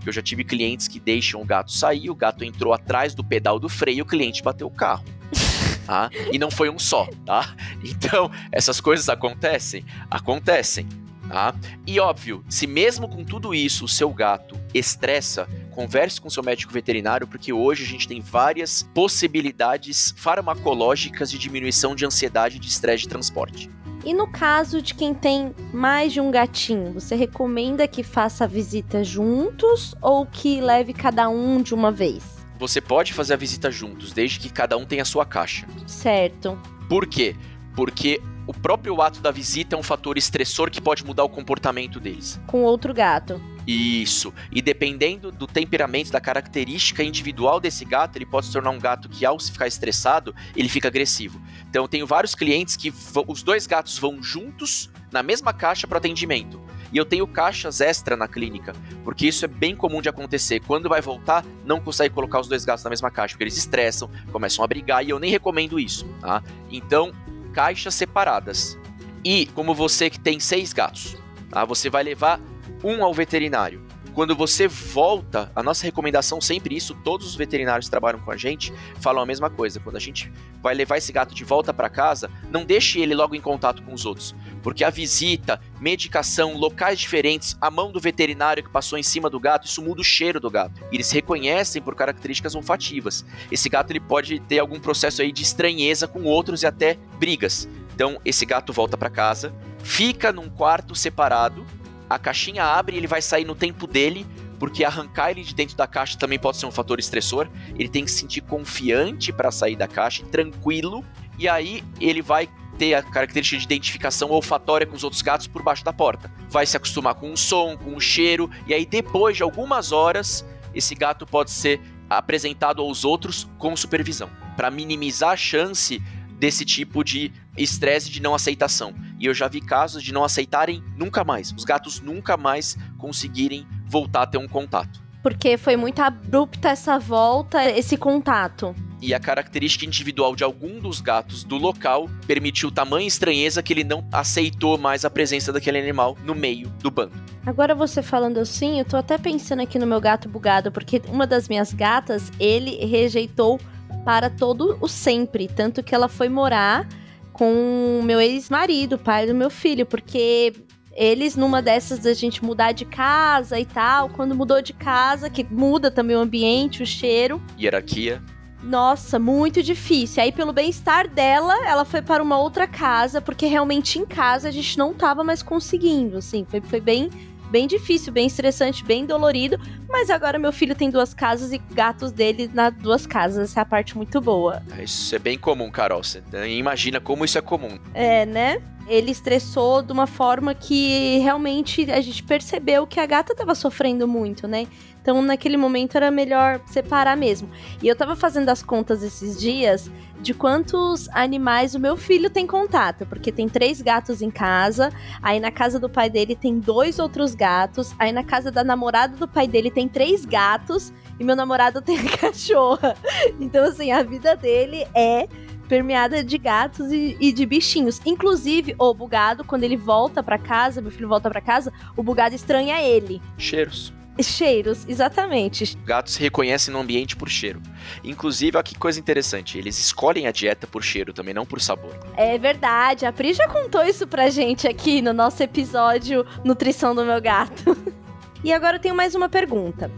Eu 0.05 0.13
já 0.13 0.23
tive 0.23 0.43
clientes 0.43 0.89
que 0.89 0.99
deixam 0.99 1.41
o 1.41 1.45
gato 1.45 1.71
sair, 1.71 2.11
o 2.11 2.15
gato 2.15 2.45
entrou 2.45 2.73
atrás 2.73 3.15
do 3.15 3.23
pedal 3.23 3.59
do 3.59 3.69
freio, 3.69 4.05
o 4.05 4.07
cliente 4.07 4.43
bateu 4.43 4.67
o 4.67 4.71
carro. 4.71 5.05
Tá? 5.85 6.09
E 6.33 6.39
não 6.39 6.51
foi 6.51 6.71
um 6.71 6.79
só, 6.79 7.07
tá? 7.27 7.55
Então, 7.85 8.31
essas 8.51 8.81
coisas 8.81 9.11
acontecem? 9.11 9.85
Acontecem. 10.11 10.89
Tá? 11.29 11.55
E 11.87 12.01
óbvio, 12.01 12.43
se 12.49 12.67
mesmo 12.67 13.07
com 13.07 13.23
tudo 13.23 13.55
isso 13.55 13.85
o 13.85 13.89
seu 13.89 14.09
gato 14.09 14.59
estressa, 14.73 15.47
converse 15.73 16.19
com 16.19 16.31
seu 16.31 16.43
médico 16.43 16.73
veterinário, 16.73 17.27
porque 17.27 17.53
hoje 17.53 17.85
a 17.85 17.87
gente 17.87 18.09
tem 18.09 18.19
várias 18.19 18.83
possibilidades 18.95 20.15
farmacológicas 20.17 21.31
de 21.31 21.37
diminuição 21.37 21.95
de 21.95 22.07
ansiedade 22.07 22.57
e 22.57 22.61
de 22.61 22.69
estresse 22.69 23.03
de 23.03 23.11
transporte. 23.11 23.69
E 24.05 24.13
no 24.13 24.27
caso 24.27 24.83
de 24.83 24.95
quem 24.95 25.15
tem 25.15 25.55
mais 25.73 26.13
de 26.13 26.21
um 26.21 26.31
gatinho, 26.31 26.93
você 26.93 27.15
recomenda 27.15 27.89
que 27.89 28.03
faça 28.03 28.45
a 28.45 28.47
visita 28.47 29.03
juntos 29.03 29.95
ou 30.03 30.27
que 30.27 30.61
leve 30.61 30.93
cada 30.93 31.31
um 31.31 31.63
de 31.63 31.75
uma 31.75 31.91
vez? 31.91 32.23
Você 32.59 32.83
pode 32.83 33.15
fazer 33.15 33.33
a 33.33 33.37
visita 33.39 33.71
juntos, 33.71 34.13
desde 34.13 34.39
que 34.39 34.51
cada 34.51 34.77
um 34.77 34.85
tenha 34.85 35.03
a 35.03 35.07
sua 35.07 35.25
caixa. 35.25 35.67
Certo. 35.87 36.59
Por 36.87 37.07
quê? 37.07 37.35
Porque 37.75 38.21
o 38.47 38.53
próprio 38.53 39.01
ato 39.01 39.23
da 39.23 39.31
visita 39.31 39.75
é 39.75 39.79
um 39.79 39.83
fator 39.83 40.19
estressor 40.19 40.71
que 40.71 40.83
pode 40.83 41.03
mudar 41.03 41.25
o 41.25 41.29
comportamento 41.31 41.99
deles. 41.99 42.39
Com 42.47 42.63
outro 42.63 42.93
gato. 42.93 43.41
Isso. 43.67 44.33
E 44.53 44.61
dependendo 44.61 45.33
do 45.33 45.47
temperamento, 45.47 46.13
da 46.13 46.21
característica 46.21 47.03
individual 47.03 47.59
desse 47.59 47.85
gato, 47.85 48.17
ele 48.17 48.27
pode 48.27 48.47
se 48.47 48.53
tornar 48.53 48.71
um 48.71 48.79
gato 48.79 49.09
que, 49.09 49.25
ao 49.25 49.41
se 49.41 49.51
ficar 49.51 49.67
estressado, 49.67 50.35
ele 50.55 50.69
fica 50.69 50.89
agressivo. 50.89 51.41
Então, 51.69 51.85
eu 51.85 51.89
tenho 51.89 52.07
vários 52.07 52.35
clientes 52.35 52.77
que 52.77 52.93
os 53.27 53.43
dois 53.43 53.67
gatos 53.67 53.99
vão 53.99 54.23
juntos 54.23 54.91
na 55.11 55.23
mesma 55.23 55.53
caixa 55.53 55.87
para 55.87 55.99
atendimento. 55.99 56.61
E 56.93 56.97
eu 56.97 57.05
tenho 57.05 57.27
caixas 57.27 57.81
extra 57.81 58.17
na 58.17 58.29
clínica, 58.29 58.73
porque 59.03 59.27
isso 59.27 59.45
é 59.45 59.49
bem 59.49 59.75
comum 59.75 60.01
de 60.01 60.09
acontecer. 60.09 60.61
Quando 60.61 60.89
vai 60.89 61.01
voltar, 61.01 61.45
não 61.65 61.81
consegue 61.81 62.15
colocar 62.15 62.41
os 62.41 62.47
dois 62.47 62.65
gatos 62.65 62.85
na 62.85 62.91
mesma 62.91 63.11
caixa, 63.11 63.35
porque 63.35 63.45
eles 63.45 63.57
estressam, 63.57 64.09
começam 64.31 64.65
a 64.65 64.69
brigar, 64.69 65.05
e 65.05 65.11
eu 65.11 65.19
nem 65.19 65.31
recomendo 65.31 65.81
isso, 65.81 66.07
tá? 66.21 66.43
Então, 66.71 67.13
caixas 67.53 67.95
separadas. 67.95 68.79
E 69.25 69.47
como 69.47 69.75
você 69.75 70.09
que 70.09 70.21
tem 70.21 70.39
seis 70.39 70.73
gatos, 70.73 71.17
tá? 71.51 71.65
Você 71.65 71.91
vai 71.91 72.05
levar 72.05 72.41
um 72.85 73.03
ao 73.03 73.15
veterinário. 73.15 73.83
Quando 74.15 74.37
você 74.37 74.69
volta, 74.69 75.51
a 75.57 75.63
nossa 75.63 75.85
recomendação 75.85 76.41
sempre 76.41 76.77
isso, 76.77 76.95
todos 77.03 77.27
os 77.27 77.35
veterinários 77.35 77.87
que 77.87 77.91
trabalham 77.91 78.21
com 78.21 78.31
a 78.31 78.37
gente 78.37 78.73
falam 79.01 79.21
a 79.21 79.27
mesma 79.27 79.51
coisa. 79.51 79.81
Quando 79.81 79.97
a 79.97 80.01
gente 80.01 80.33
vai 80.63 80.73
levar 80.73 80.99
esse 80.99 81.11
gato 81.11 81.35
de 81.35 81.43
volta 81.43 81.75
para 81.75 81.89
casa, 81.89 82.31
não 82.49 82.65
deixe 82.65 83.01
ele 83.01 83.13
logo 83.13 83.35
em 83.35 83.41
contato 83.41 83.83
com 83.83 83.93
os 83.93 84.07
outros, 84.07 84.33
porque 84.63 84.85
a 84.85 84.91
visita, 84.91 85.61
medicação, 85.81 86.57
locais 86.57 87.01
diferentes, 87.01 87.57
a 87.61 87.69
mão 87.73 87.91
do 87.91 87.99
veterinário 87.99 88.63
que 88.63 88.71
passou 88.71 88.97
em 88.97 89.03
cima 89.03 89.29
do 89.29 89.41
gato, 89.41 89.67
isso 89.67 89.83
muda 89.83 90.01
o 90.01 90.05
cheiro 90.05 90.39
do 90.39 90.49
gato. 90.49 90.81
E 90.93 90.97
eles 90.97 91.11
reconhecem 91.11 91.83
por 91.83 91.97
características 91.97 92.55
olfativas. 92.55 93.25
Esse 93.51 93.69
gato 93.69 93.91
ele 93.91 94.01
pode 94.01 94.39
ter 94.39 94.61
algum 94.61 94.79
processo 94.79 95.23
aí 95.23 95.33
de 95.33 95.43
estranheza 95.43 96.07
com 96.07 96.23
outros 96.23 96.63
e 96.63 96.67
até 96.67 96.97
brigas. 97.19 97.69
Então, 97.93 98.21
esse 98.25 98.47
gato 98.47 98.73
volta 98.73 98.97
para 98.97 99.11
casa, 99.11 99.53
fica 99.83 100.33
num 100.33 100.49
quarto 100.49 100.95
separado 100.95 101.67
a 102.09 102.19
caixinha 102.19 102.65
abre 102.65 102.97
e 102.97 102.99
ele 102.99 103.07
vai 103.07 103.23
sair 103.23 103.45
no 103.45 103.55
tempo 103.55 103.87
dele, 103.87 104.27
porque 104.59 104.85
arrancar 104.85 105.31
ele 105.31 105.43
de 105.43 105.55
dentro 105.55 105.77
da 105.77 105.87
caixa 105.87 106.19
também 106.19 106.39
pode 106.39 106.57
ser 106.57 106.67
um 106.67 106.71
fator 106.71 106.99
estressor. 106.99 107.49
Ele 107.79 107.89
tem 107.89 108.05
que 108.05 108.11
se 108.11 108.19
sentir 108.19 108.41
confiante 108.43 109.33
para 109.33 109.51
sair 109.51 109.77
da 109.77 109.89
caixa, 109.89 110.25
tranquilo, 110.25 111.05
e 111.39 111.49
aí 111.49 111.83
ele 112.01 112.23
vai 112.23 112.49
ter 112.79 112.95
a 112.95 113.03
característica 113.03 113.59
de 113.59 113.65
identificação 113.65 114.31
olfatória 114.31 114.87
com 114.87 114.97
os 114.97 115.05
outros 115.05 115.23
gatos 115.23 115.47
por 115.47 115.63
baixo 115.63 115.85
da 115.85 115.93
porta. 115.93 116.31
Vai 116.49 116.67
se 116.67 116.77
acostumar 116.77 117.15
com 117.15 117.33
o 117.33 117.37
som, 117.37 117.77
com 117.77 117.95
o 117.95 118.01
cheiro, 118.01 118.51
e 118.67 118.75
aí 118.75 118.85
depois 118.85 119.37
de 119.37 119.43
algumas 119.43 119.93
horas, 119.93 120.45
esse 120.75 120.95
gato 120.95 121.27
pode 121.27 121.51
ser 121.51 121.81
apresentado 122.09 122.83
aos 122.83 123.05
outros 123.05 123.49
com 123.59 123.77
supervisão, 123.77 124.29
para 124.57 124.71
minimizar 124.71 125.31
a 125.31 125.37
chance 125.37 126.03
desse 126.39 126.65
tipo 126.65 127.03
de 127.03 127.33
estresse 127.57 128.11
de 128.11 128.21
não 128.21 128.35
aceitação. 128.35 128.95
E 129.19 129.27
eu 129.27 129.35
já 129.35 129.49
vi 129.49 129.61
casos 129.61 130.03
de 130.03 130.13
não 130.13 130.25
aceitarem 130.25 130.83
nunca 130.97 131.25
mais. 131.25 131.53
Os 131.57 131.65
gatos 131.65 132.01
nunca 132.01 132.37
mais 132.37 132.77
conseguirem 132.99 133.67
voltar 133.87 134.23
a 134.23 134.27
ter 134.27 134.39
um 134.39 134.49
contato. 134.49 135.03
Porque 135.23 135.57
foi 135.57 135.77
muito 135.77 136.01
abrupta 136.01 136.69
essa 136.69 136.99
volta, 136.99 137.65
esse 137.71 137.97
contato. 137.97 138.75
E 139.01 139.15
a 139.15 139.21
característica 139.21 139.85
individual 139.85 140.35
de 140.35 140.45
algum 140.45 140.79
dos 140.79 141.01
gatos 141.01 141.45
do 141.45 141.57
local 141.57 142.09
permitiu 142.27 142.71
tamanha 142.71 143.07
estranheza 143.07 143.63
que 143.63 143.73
ele 143.73 143.85
não 143.85 144.07
aceitou 144.13 144.79
mais 144.79 145.05
a 145.05 145.11
presença 145.11 145.53
daquele 145.53 145.79
animal 145.79 146.17
no 146.25 146.35
meio 146.35 146.69
do 146.81 146.91
bando. 146.91 147.13
Agora 147.47 147.75
você 147.75 148.03
falando 148.03 148.39
assim, 148.39 148.79
eu 148.79 148.85
tô 148.85 148.97
até 148.97 149.19
pensando 149.19 149.61
aqui 149.61 149.79
no 149.79 149.87
meu 149.87 150.01
gato 150.01 150.29
bugado, 150.29 150.73
porque 150.73 151.03
uma 151.09 151.27
das 151.27 151.49
minhas 151.49 151.73
gatas, 151.73 152.31
ele 152.41 152.77
rejeitou 152.85 153.61
para 154.05 154.29
todo 154.29 154.77
o 154.81 154.89
sempre, 154.89 155.49
tanto 155.49 155.83
que 155.83 155.95
ela 155.95 156.09
foi 156.09 156.29
morar 156.29 156.87
com 157.35 158.01
meu 158.03 158.21
ex-marido, 158.21 158.97
pai 158.97 159.27
do 159.27 159.35
meu 159.35 159.51
filho, 159.51 159.85
porque 159.85 160.55
eles, 160.93 161.35
numa 161.35 161.61
dessas 161.61 161.99
da 161.99 162.15
gente 162.15 162.43
mudar 162.45 162.73
de 162.73 162.85
casa 162.85 163.59
e 163.59 163.67
tal, 163.67 164.09
quando 164.09 164.35
mudou 164.35 164.63
de 164.63 164.73
casa, 164.73 165.29
que 165.29 165.45
muda 165.45 165.91
também 165.91 166.17
o 166.17 166.21
ambiente, 166.21 166.83
o 166.83 166.87
cheiro. 166.87 167.43
Hierarquia. 167.61 168.23
Nossa, 168.63 169.19
muito 169.19 169.63
difícil. 169.63 170.23
Aí, 170.23 170.33
pelo 170.33 170.53
bem-estar 170.53 171.09
dela, 171.09 171.67
ela 171.67 171.85
foi 171.85 172.01
para 172.01 172.23
uma 172.23 172.39
outra 172.39 172.67
casa, 172.67 173.21
porque 173.21 173.47
realmente 173.47 173.99
em 173.99 174.07
casa 174.07 174.49
a 174.49 174.53
gente 174.53 174.79
não 174.79 174.95
tava 174.95 175.23
mais 175.23 175.43
conseguindo, 175.43 176.19
assim. 176.19 176.47
Foi, 176.49 176.61
foi 176.63 176.81
bem 176.81 177.11
bem 177.55 177.69
difícil, 177.69 178.13
bem 178.13 178.27
estressante, 178.27 178.85
bem 178.85 179.07
dolorido. 179.07 179.61
Mas 179.89 180.11
agora 180.11 180.41
meu 180.41 180.53
filho 180.53 180.75
tem 180.75 180.91
duas 180.91 181.15
casas 181.15 181.53
e 181.53 181.59
gatos 181.59 182.11
dele 182.11 182.51
nas 182.53 182.75
duas 182.75 183.07
casas. 183.07 183.51
Essa 183.51 183.61
é 183.61 183.63
a 183.63 183.65
parte 183.65 183.97
muito 183.97 184.21
boa. 184.21 184.61
É, 184.77 184.83
isso 184.83 185.15
é 185.15 185.21
bem 185.21 185.39
comum, 185.39 185.71
Carol. 185.71 186.03
Você 186.03 186.21
imagina 186.49 187.01
como 187.01 187.25
isso 187.25 187.39
é 187.39 187.41
comum. 187.41 187.79
É, 187.95 188.27
né? 188.27 188.61
Ele 188.89 189.13
estressou 189.13 189.83
de 189.83 189.93
uma 189.93 190.09
forma 190.09 190.53
que 190.53 191.19
realmente 191.19 191.89
a 191.93 192.01
gente 192.01 192.25
percebeu 192.25 192.89
que 192.89 192.99
a 192.99 193.07
gata 193.07 193.33
estava 193.33 193.55
sofrendo 193.55 194.09
muito, 194.09 194.49
né? 194.49 194.67
Então, 195.05 195.21
naquele 195.21 195.59
momento 195.59 195.97
era 195.97 196.11
melhor 196.11 196.63
separar 196.65 197.15
mesmo. 197.15 197.51
E 197.83 197.87
eu 197.87 197.95
tava 197.95 198.17
fazendo 198.17 198.49
as 198.49 198.63
contas 198.63 199.03
esses 199.03 199.39
dias 199.39 199.91
de 200.19 200.33
quantos 200.33 201.11
animais 201.11 201.75
o 201.75 201.79
meu 201.79 201.95
filho 201.95 202.31
tem 202.31 202.47
contato, 202.47 203.05
porque 203.05 203.31
tem 203.31 203.47
três 203.47 203.83
gatos 203.83 204.23
em 204.23 204.31
casa, 204.31 204.91
aí 205.21 205.39
na 205.39 205.51
casa 205.51 205.79
do 205.79 205.91
pai 205.91 206.09
dele 206.09 206.35
tem 206.35 206.59
dois 206.59 206.99
outros 206.99 207.35
gatos, 207.35 207.95
aí 207.99 208.13
na 208.13 208.25
casa 208.25 208.51
da 208.51 208.65
namorada 208.65 209.15
do 209.15 209.29
pai 209.29 209.47
dele 209.47 209.71
tem 209.71 209.87
três 209.87 210.25
gatos 210.25 210.91
e 211.21 211.25
meu 211.25 211.37
namorado 211.37 211.83
tem 211.85 212.03
cachorra. 212.03 212.97
Então, 213.39 213.63
assim, 213.63 213.93
a 213.93 214.03
vida 214.03 214.35
dele 214.35 214.87
é 214.95 215.29
permeada 215.69 216.25
de 216.25 216.39
gatos 216.39 216.91
e, 216.91 217.15
e, 217.21 217.31
de 217.31 217.45
bichinhos. 217.45 218.01
Inclusive, 218.07 218.75
o 218.79 218.95
bugado, 218.95 219.45
quando 219.45 219.65
ele 219.65 219.77
volta 219.77 220.23
para 220.23 220.39
casa, 220.39 220.81
meu 220.81 220.91
filho 220.91 221.09
volta 221.09 221.29
para 221.29 221.43
casa, 221.43 221.71
o 221.95 222.03
bugado 222.03 222.35
estranha 222.35 222.81
ele. 222.81 223.21
Cheiros. 223.37 223.93
Cheiros, 224.23 224.85
exatamente. 224.89 225.77
Gatos 225.85 226.15
se 226.15 226.21
reconhecem 226.21 226.73
no 226.73 226.81
ambiente 226.81 227.17
por 227.17 227.29
cheiro. 227.29 227.61
Inclusive, 228.03 228.57
olha 228.57 228.65
que 228.65 228.79
coisa 228.79 229.01
interessante, 229.01 229.59
eles 229.59 229.79
escolhem 229.79 230.27
a 230.27 230.33
dieta 230.33 230.67
por 230.67 230.83
cheiro 230.83 231.13
também, 231.13 231.35
não 231.35 231.45
por 231.45 231.61
sabor. 231.61 231.99
É 232.17 232.39
verdade, 232.39 233.07
a 233.07 233.13
Pri 233.13 233.33
já 233.33 233.49
contou 233.49 233.83
isso 233.83 234.07
pra 234.07 234.31
gente 234.31 234.69
aqui 234.69 235.03
no 235.03 235.13
nosso 235.13 235.43
episódio 235.43 236.25
Nutrição 236.45 236.95
do 236.95 237.05
Meu 237.05 237.21
Gato. 237.21 237.77
e 238.45 238.53
agora 238.53 238.77
eu 238.77 238.81
tenho 238.81 238.95
mais 238.95 239.15
uma 239.15 239.29
pergunta. 239.29 239.91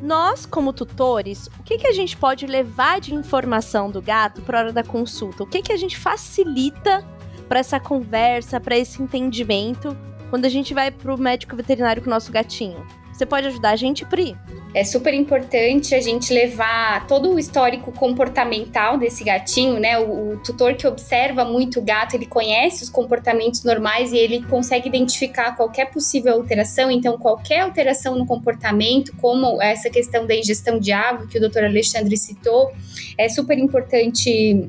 Nós, 0.00 0.44
como 0.44 0.72
tutores, 0.72 1.48
o 1.58 1.62
que, 1.62 1.78
que 1.78 1.86
a 1.86 1.92
gente 1.92 2.16
pode 2.16 2.46
levar 2.46 3.00
de 3.00 3.14
informação 3.14 3.90
do 3.90 4.02
gato 4.02 4.42
para 4.42 4.58
hora 4.58 4.72
da 4.72 4.84
consulta? 4.84 5.42
O 5.42 5.46
que, 5.46 5.62
que 5.62 5.72
a 5.72 5.76
gente 5.76 5.96
facilita 5.96 7.04
para 7.48 7.60
essa 7.60 7.80
conversa, 7.80 8.60
para 8.60 8.76
esse 8.76 9.02
entendimento, 9.02 9.96
quando 10.28 10.44
a 10.44 10.48
gente 10.48 10.74
vai 10.74 10.90
para 10.90 11.14
o 11.14 11.18
médico 11.18 11.56
veterinário 11.56 12.02
com 12.02 12.08
o 12.08 12.12
nosso 12.12 12.30
gatinho? 12.30 12.86
Você 13.16 13.24
pode 13.24 13.46
ajudar 13.46 13.70
a 13.70 13.76
gente, 13.76 14.04
Pri? 14.04 14.36
É 14.74 14.84
super 14.84 15.14
importante 15.14 15.94
a 15.94 16.00
gente 16.02 16.34
levar 16.34 17.06
todo 17.06 17.32
o 17.32 17.38
histórico 17.38 17.90
comportamental 17.90 18.98
desse 18.98 19.24
gatinho, 19.24 19.80
né? 19.80 19.98
O, 19.98 20.32
o, 20.32 20.36
tutor 20.40 20.74
que 20.74 20.86
observa 20.86 21.42
muito 21.42 21.80
o 21.80 21.82
gato, 21.82 22.14
ele 22.14 22.26
conhece 22.26 22.84
os 22.84 22.90
comportamentos 22.90 23.64
normais 23.64 24.12
e 24.12 24.18
ele 24.18 24.42
consegue 24.42 24.86
identificar 24.86 25.56
qualquer 25.56 25.86
possível 25.86 26.34
alteração. 26.34 26.90
Então, 26.90 27.16
qualquer 27.16 27.60
alteração 27.60 28.18
no 28.18 28.26
comportamento, 28.26 29.16
como 29.16 29.62
essa 29.62 29.88
questão 29.88 30.26
da 30.26 30.36
ingestão 30.36 30.78
de 30.78 30.92
água 30.92 31.26
que 31.26 31.38
o 31.38 31.40
doutor 31.40 31.64
Alexandre 31.64 32.18
citou, 32.18 32.70
é 33.16 33.30
super 33.30 33.58
importante 33.58 34.68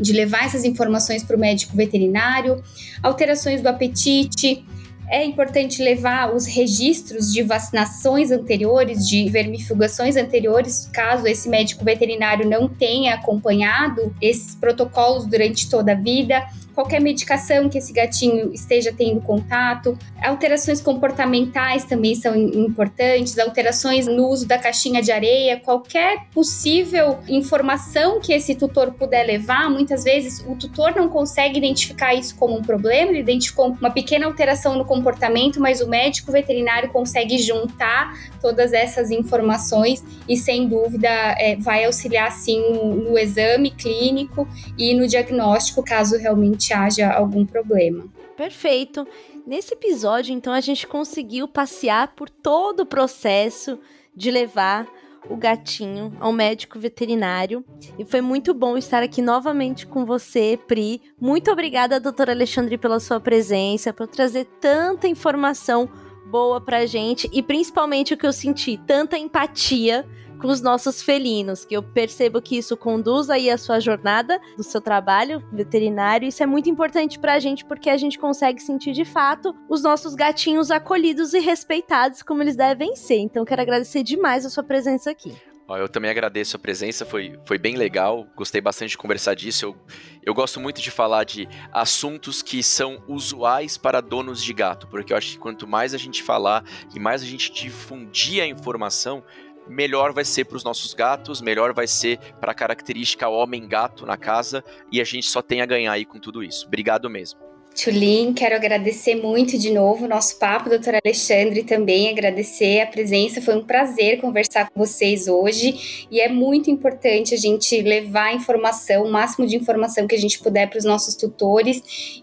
de 0.00 0.12
levar 0.14 0.46
essas 0.46 0.64
informações 0.64 1.22
para 1.22 1.36
o 1.36 1.38
médico 1.38 1.76
veterinário, 1.76 2.62
alterações 3.02 3.60
do 3.60 3.68
apetite, 3.68 4.64
é 5.08 5.24
importante 5.24 5.82
levar 5.82 6.34
os 6.34 6.46
registros 6.46 7.32
de 7.32 7.42
vacinações 7.42 8.30
anteriores, 8.30 9.06
de 9.08 9.28
vermifugações 9.28 10.16
anteriores, 10.16 10.88
caso 10.92 11.26
esse 11.26 11.48
médico 11.48 11.84
veterinário 11.84 12.48
não 12.48 12.68
tenha 12.68 13.14
acompanhado 13.14 14.14
esses 14.20 14.54
protocolos 14.54 15.26
durante 15.26 15.68
toda 15.68 15.92
a 15.92 15.94
vida 15.94 16.44
qualquer 16.74 17.00
medicação 17.00 17.68
que 17.68 17.78
esse 17.78 17.92
gatinho 17.92 18.52
esteja 18.52 18.92
tendo 18.92 19.20
contato. 19.20 19.96
Alterações 20.22 20.80
comportamentais 20.80 21.84
também 21.84 22.14
são 22.14 22.34
importantes, 22.36 23.38
alterações 23.38 24.06
no 24.06 24.26
uso 24.28 24.46
da 24.46 24.58
caixinha 24.58 25.00
de 25.00 25.12
areia, 25.12 25.60
qualquer 25.60 26.26
possível 26.32 27.18
informação 27.28 28.20
que 28.20 28.32
esse 28.32 28.54
tutor 28.54 28.92
puder 28.92 29.24
levar, 29.24 29.70
muitas 29.70 30.04
vezes 30.04 30.44
o 30.46 30.56
tutor 30.56 30.94
não 30.96 31.08
consegue 31.08 31.58
identificar 31.58 32.14
isso 32.14 32.34
como 32.36 32.58
um 32.58 32.62
problema, 32.62 33.10
ele 33.10 33.20
identificou 33.20 33.76
uma 33.80 33.90
pequena 33.90 34.26
alteração 34.26 34.76
no 34.76 34.84
comportamento, 34.84 35.60
mas 35.60 35.80
o 35.80 35.88
médico 35.88 36.32
veterinário 36.32 36.90
consegue 36.90 37.38
juntar 37.38 38.12
todas 38.40 38.72
essas 38.72 39.10
informações 39.10 40.04
e, 40.28 40.36
sem 40.36 40.68
dúvida, 40.68 41.08
é, 41.08 41.56
vai 41.56 41.84
auxiliar 41.84 42.32
sim 42.32 42.60
no, 42.72 42.94
no 43.10 43.18
exame 43.18 43.70
clínico 43.70 44.48
e 44.76 44.94
no 44.94 45.06
diagnóstico, 45.06 45.82
caso 45.82 46.18
realmente 46.18 46.63
realmente 46.64 46.72
haja 46.72 47.12
algum 47.12 47.44
problema. 47.44 48.06
Perfeito. 48.36 49.06
Nesse 49.46 49.74
episódio, 49.74 50.32
então, 50.32 50.52
a 50.52 50.60
gente 50.60 50.86
conseguiu 50.86 51.46
passear 51.46 52.14
por 52.14 52.30
todo 52.30 52.80
o 52.80 52.86
processo 52.86 53.78
de 54.14 54.30
levar 54.30 54.86
o 55.28 55.36
gatinho 55.36 56.12
ao 56.20 56.32
médico 56.32 56.78
veterinário. 56.78 57.64
E 57.98 58.04
foi 58.04 58.20
muito 58.20 58.52
bom 58.52 58.76
estar 58.76 59.02
aqui 59.02 59.22
novamente 59.22 59.86
com 59.86 60.04
você, 60.04 60.58
Pri. 60.66 61.00
Muito 61.20 61.50
obrigada, 61.50 62.00
doutora 62.00 62.32
Alexandre, 62.32 62.76
pela 62.76 63.00
sua 63.00 63.20
presença, 63.20 63.92
por 63.92 64.06
trazer 64.06 64.46
tanta 64.60 65.08
informação 65.08 65.88
boa 66.26 66.60
pra 66.60 66.84
gente 66.84 67.28
e 67.32 67.42
principalmente 67.42 68.12
o 68.12 68.16
que 68.16 68.26
eu 68.26 68.32
senti, 68.32 68.76
tanta 68.86 69.16
empatia 69.16 70.04
com 70.44 70.50
os 70.50 70.60
nossos 70.60 71.00
felinos, 71.00 71.64
que 71.64 71.74
eu 71.74 71.82
percebo 71.82 72.42
que 72.42 72.58
isso 72.58 72.76
conduz 72.76 73.30
aí 73.30 73.48
a 73.48 73.56
sua 73.56 73.80
jornada 73.80 74.38
do 74.58 74.62
seu 74.62 74.78
trabalho 74.78 75.42
veterinário. 75.50 76.28
Isso 76.28 76.42
é 76.42 76.46
muito 76.46 76.68
importante 76.68 77.18
pra 77.18 77.38
gente 77.38 77.64
porque 77.64 77.88
a 77.88 77.96
gente 77.96 78.18
consegue 78.18 78.60
sentir 78.60 78.92
de 78.92 79.06
fato 79.06 79.54
os 79.70 79.82
nossos 79.82 80.14
gatinhos 80.14 80.70
acolhidos 80.70 81.32
e 81.32 81.40
respeitados 81.40 82.22
como 82.22 82.42
eles 82.42 82.56
devem 82.56 82.94
ser. 82.94 83.20
Então 83.20 83.42
quero 83.42 83.62
agradecer 83.62 84.02
demais 84.02 84.44
a 84.44 84.50
sua 84.50 84.62
presença 84.62 85.10
aqui. 85.10 85.34
Eu 85.66 85.88
também 85.88 86.10
agradeço 86.10 86.58
a 86.58 86.60
presença, 86.60 87.06
foi, 87.06 87.38
foi 87.46 87.56
bem 87.56 87.74
legal, 87.74 88.26
gostei 88.36 88.60
bastante 88.60 88.90
de 88.90 88.98
conversar 88.98 89.34
disso. 89.34 89.64
Eu, 89.64 89.76
eu 90.22 90.34
gosto 90.34 90.60
muito 90.60 90.82
de 90.82 90.90
falar 90.90 91.24
de 91.24 91.48
assuntos 91.72 92.42
que 92.42 92.62
são 92.62 93.02
usuais 93.08 93.78
para 93.78 94.02
donos 94.02 94.44
de 94.44 94.52
gato, 94.52 94.86
porque 94.88 95.14
eu 95.14 95.16
acho 95.16 95.30
que 95.30 95.38
quanto 95.38 95.66
mais 95.66 95.94
a 95.94 95.98
gente 95.98 96.22
falar 96.22 96.62
e 96.94 97.00
mais 97.00 97.22
a 97.22 97.24
gente 97.24 97.50
difundir 97.50 98.42
a 98.42 98.46
informação, 98.46 99.24
melhor 99.68 100.12
vai 100.12 100.24
ser 100.24 100.44
para 100.44 100.56
os 100.56 100.64
nossos 100.64 100.94
gatos, 100.94 101.40
melhor 101.40 101.72
vai 101.72 101.86
ser 101.86 102.18
para 102.40 102.52
a 102.52 102.54
característica 102.54 103.28
homem-gato 103.28 104.06
na 104.06 104.16
casa 104.16 104.64
e 104.90 105.00
a 105.00 105.04
gente 105.04 105.26
só 105.26 105.42
tem 105.42 105.60
a 105.60 105.66
ganhar 105.66 105.92
aí 105.92 106.04
com 106.04 106.18
tudo 106.18 106.42
isso. 106.42 106.66
Obrigado 106.66 107.08
mesmo. 107.10 107.44
Tulin, 107.74 108.32
quero 108.32 108.54
agradecer 108.54 109.16
muito 109.16 109.58
de 109.58 109.72
novo 109.72 110.04
o 110.04 110.08
nosso 110.08 110.38
papo, 110.38 110.70
doutor 110.70 110.94
Alexandre, 110.94 111.64
também 111.64 112.08
agradecer 112.08 112.80
a 112.80 112.86
presença. 112.86 113.42
Foi 113.42 113.56
um 113.56 113.64
prazer 113.64 114.20
conversar 114.20 114.70
com 114.70 114.78
vocês 114.78 115.26
hoje 115.26 116.06
e 116.08 116.20
é 116.20 116.28
muito 116.28 116.70
importante 116.70 117.34
a 117.34 117.36
gente 117.36 117.82
levar 117.82 118.32
informação, 118.32 119.02
o 119.02 119.10
máximo 119.10 119.44
de 119.44 119.56
informação 119.56 120.06
que 120.06 120.14
a 120.14 120.18
gente 120.18 120.38
puder 120.38 120.70
para 120.70 120.78
os 120.78 120.84
nossos 120.84 121.16
tutores 121.16 122.20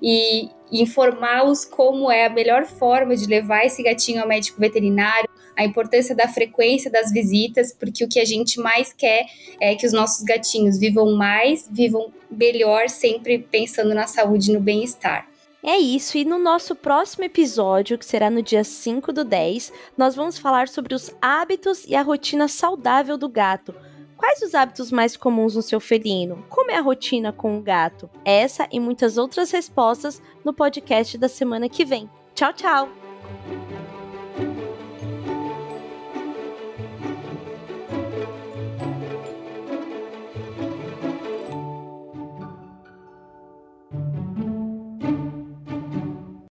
e 0.72 0.82
informá-los 0.82 1.66
como 1.66 2.10
é 2.10 2.26
a 2.26 2.30
melhor 2.30 2.66
forma 2.66 3.16
de 3.16 3.26
levar 3.26 3.66
esse 3.66 3.84
gatinho 3.84 4.22
ao 4.22 4.28
médico 4.28 4.60
veterinário, 4.60 5.30
a 5.56 5.66
importância 5.66 6.16
da 6.16 6.28
frequência 6.28 6.90
das 6.90 7.12
visitas, 7.12 7.74
porque 7.74 8.04
o 8.04 8.08
que 8.08 8.20
a 8.20 8.26
gente 8.26 8.60
mais 8.60 8.94
quer 8.94 9.26
é 9.60 9.76
que 9.76 9.86
os 9.86 9.92
nossos 9.92 10.24
gatinhos 10.24 10.80
vivam 10.80 11.14
mais, 11.16 11.68
vivam 11.70 12.12
melhor, 12.30 12.90
sempre 12.90 13.40
pensando 13.40 13.94
na 13.94 14.08
saúde 14.08 14.50
e 14.50 14.54
no 14.54 14.62
bem-estar. 14.62 15.28
É 15.64 15.78
isso, 15.78 16.18
e 16.18 16.26
no 16.26 16.40
nosso 16.40 16.74
próximo 16.74 17.24
episódio, 17.24 17.98
que 17.98 18.06
será 18.06 18.32
no 18.32 18.42
dia 18.42 18.64
5 18.64 19.14
do 19.14 19.24
10, 19.24 19.72
nós 19.96 20.16
vamos 20.16 20.40
falar 20.40 20.68
sobre 20.68 20.96
os 20.96 21.12
hábitos 21.22 21.86
e 21.86 21.94
a 21.94 22.02
rotina 22.02 22.48
saudável 22.48 23.16
do 23.16 23.30
gato. 23.30 23.76
Quais 24.22 24.44
os 24.44 24.54
hábitos 24.54 24.92
mais 24.92 25.18
comuns 25.18 25.56
no 25.56 25.64
seu 25.64 25.80
felino? 25.80 26.46
Como 26.48 26.70
é 26.70 26.78
a 26.78 26.82
rotina 26.82 27.34
com 27.34 27.58
o 27.58 27.62
gato? 27.62 28.08
Essa 28.24 28.68
e 28.72 28.80
muitas 28.80 29.18
outras 29.18 29.50
respostas 29.50 30.22
no 30.46 30.54
podcast 30.54 31.18
da 31.18 31.28
semana 31.28 31.68
que 31.68 31.84
vem. 31.84 32.08
Tchau, 32.36 32.54
tchau! 32.54 32.90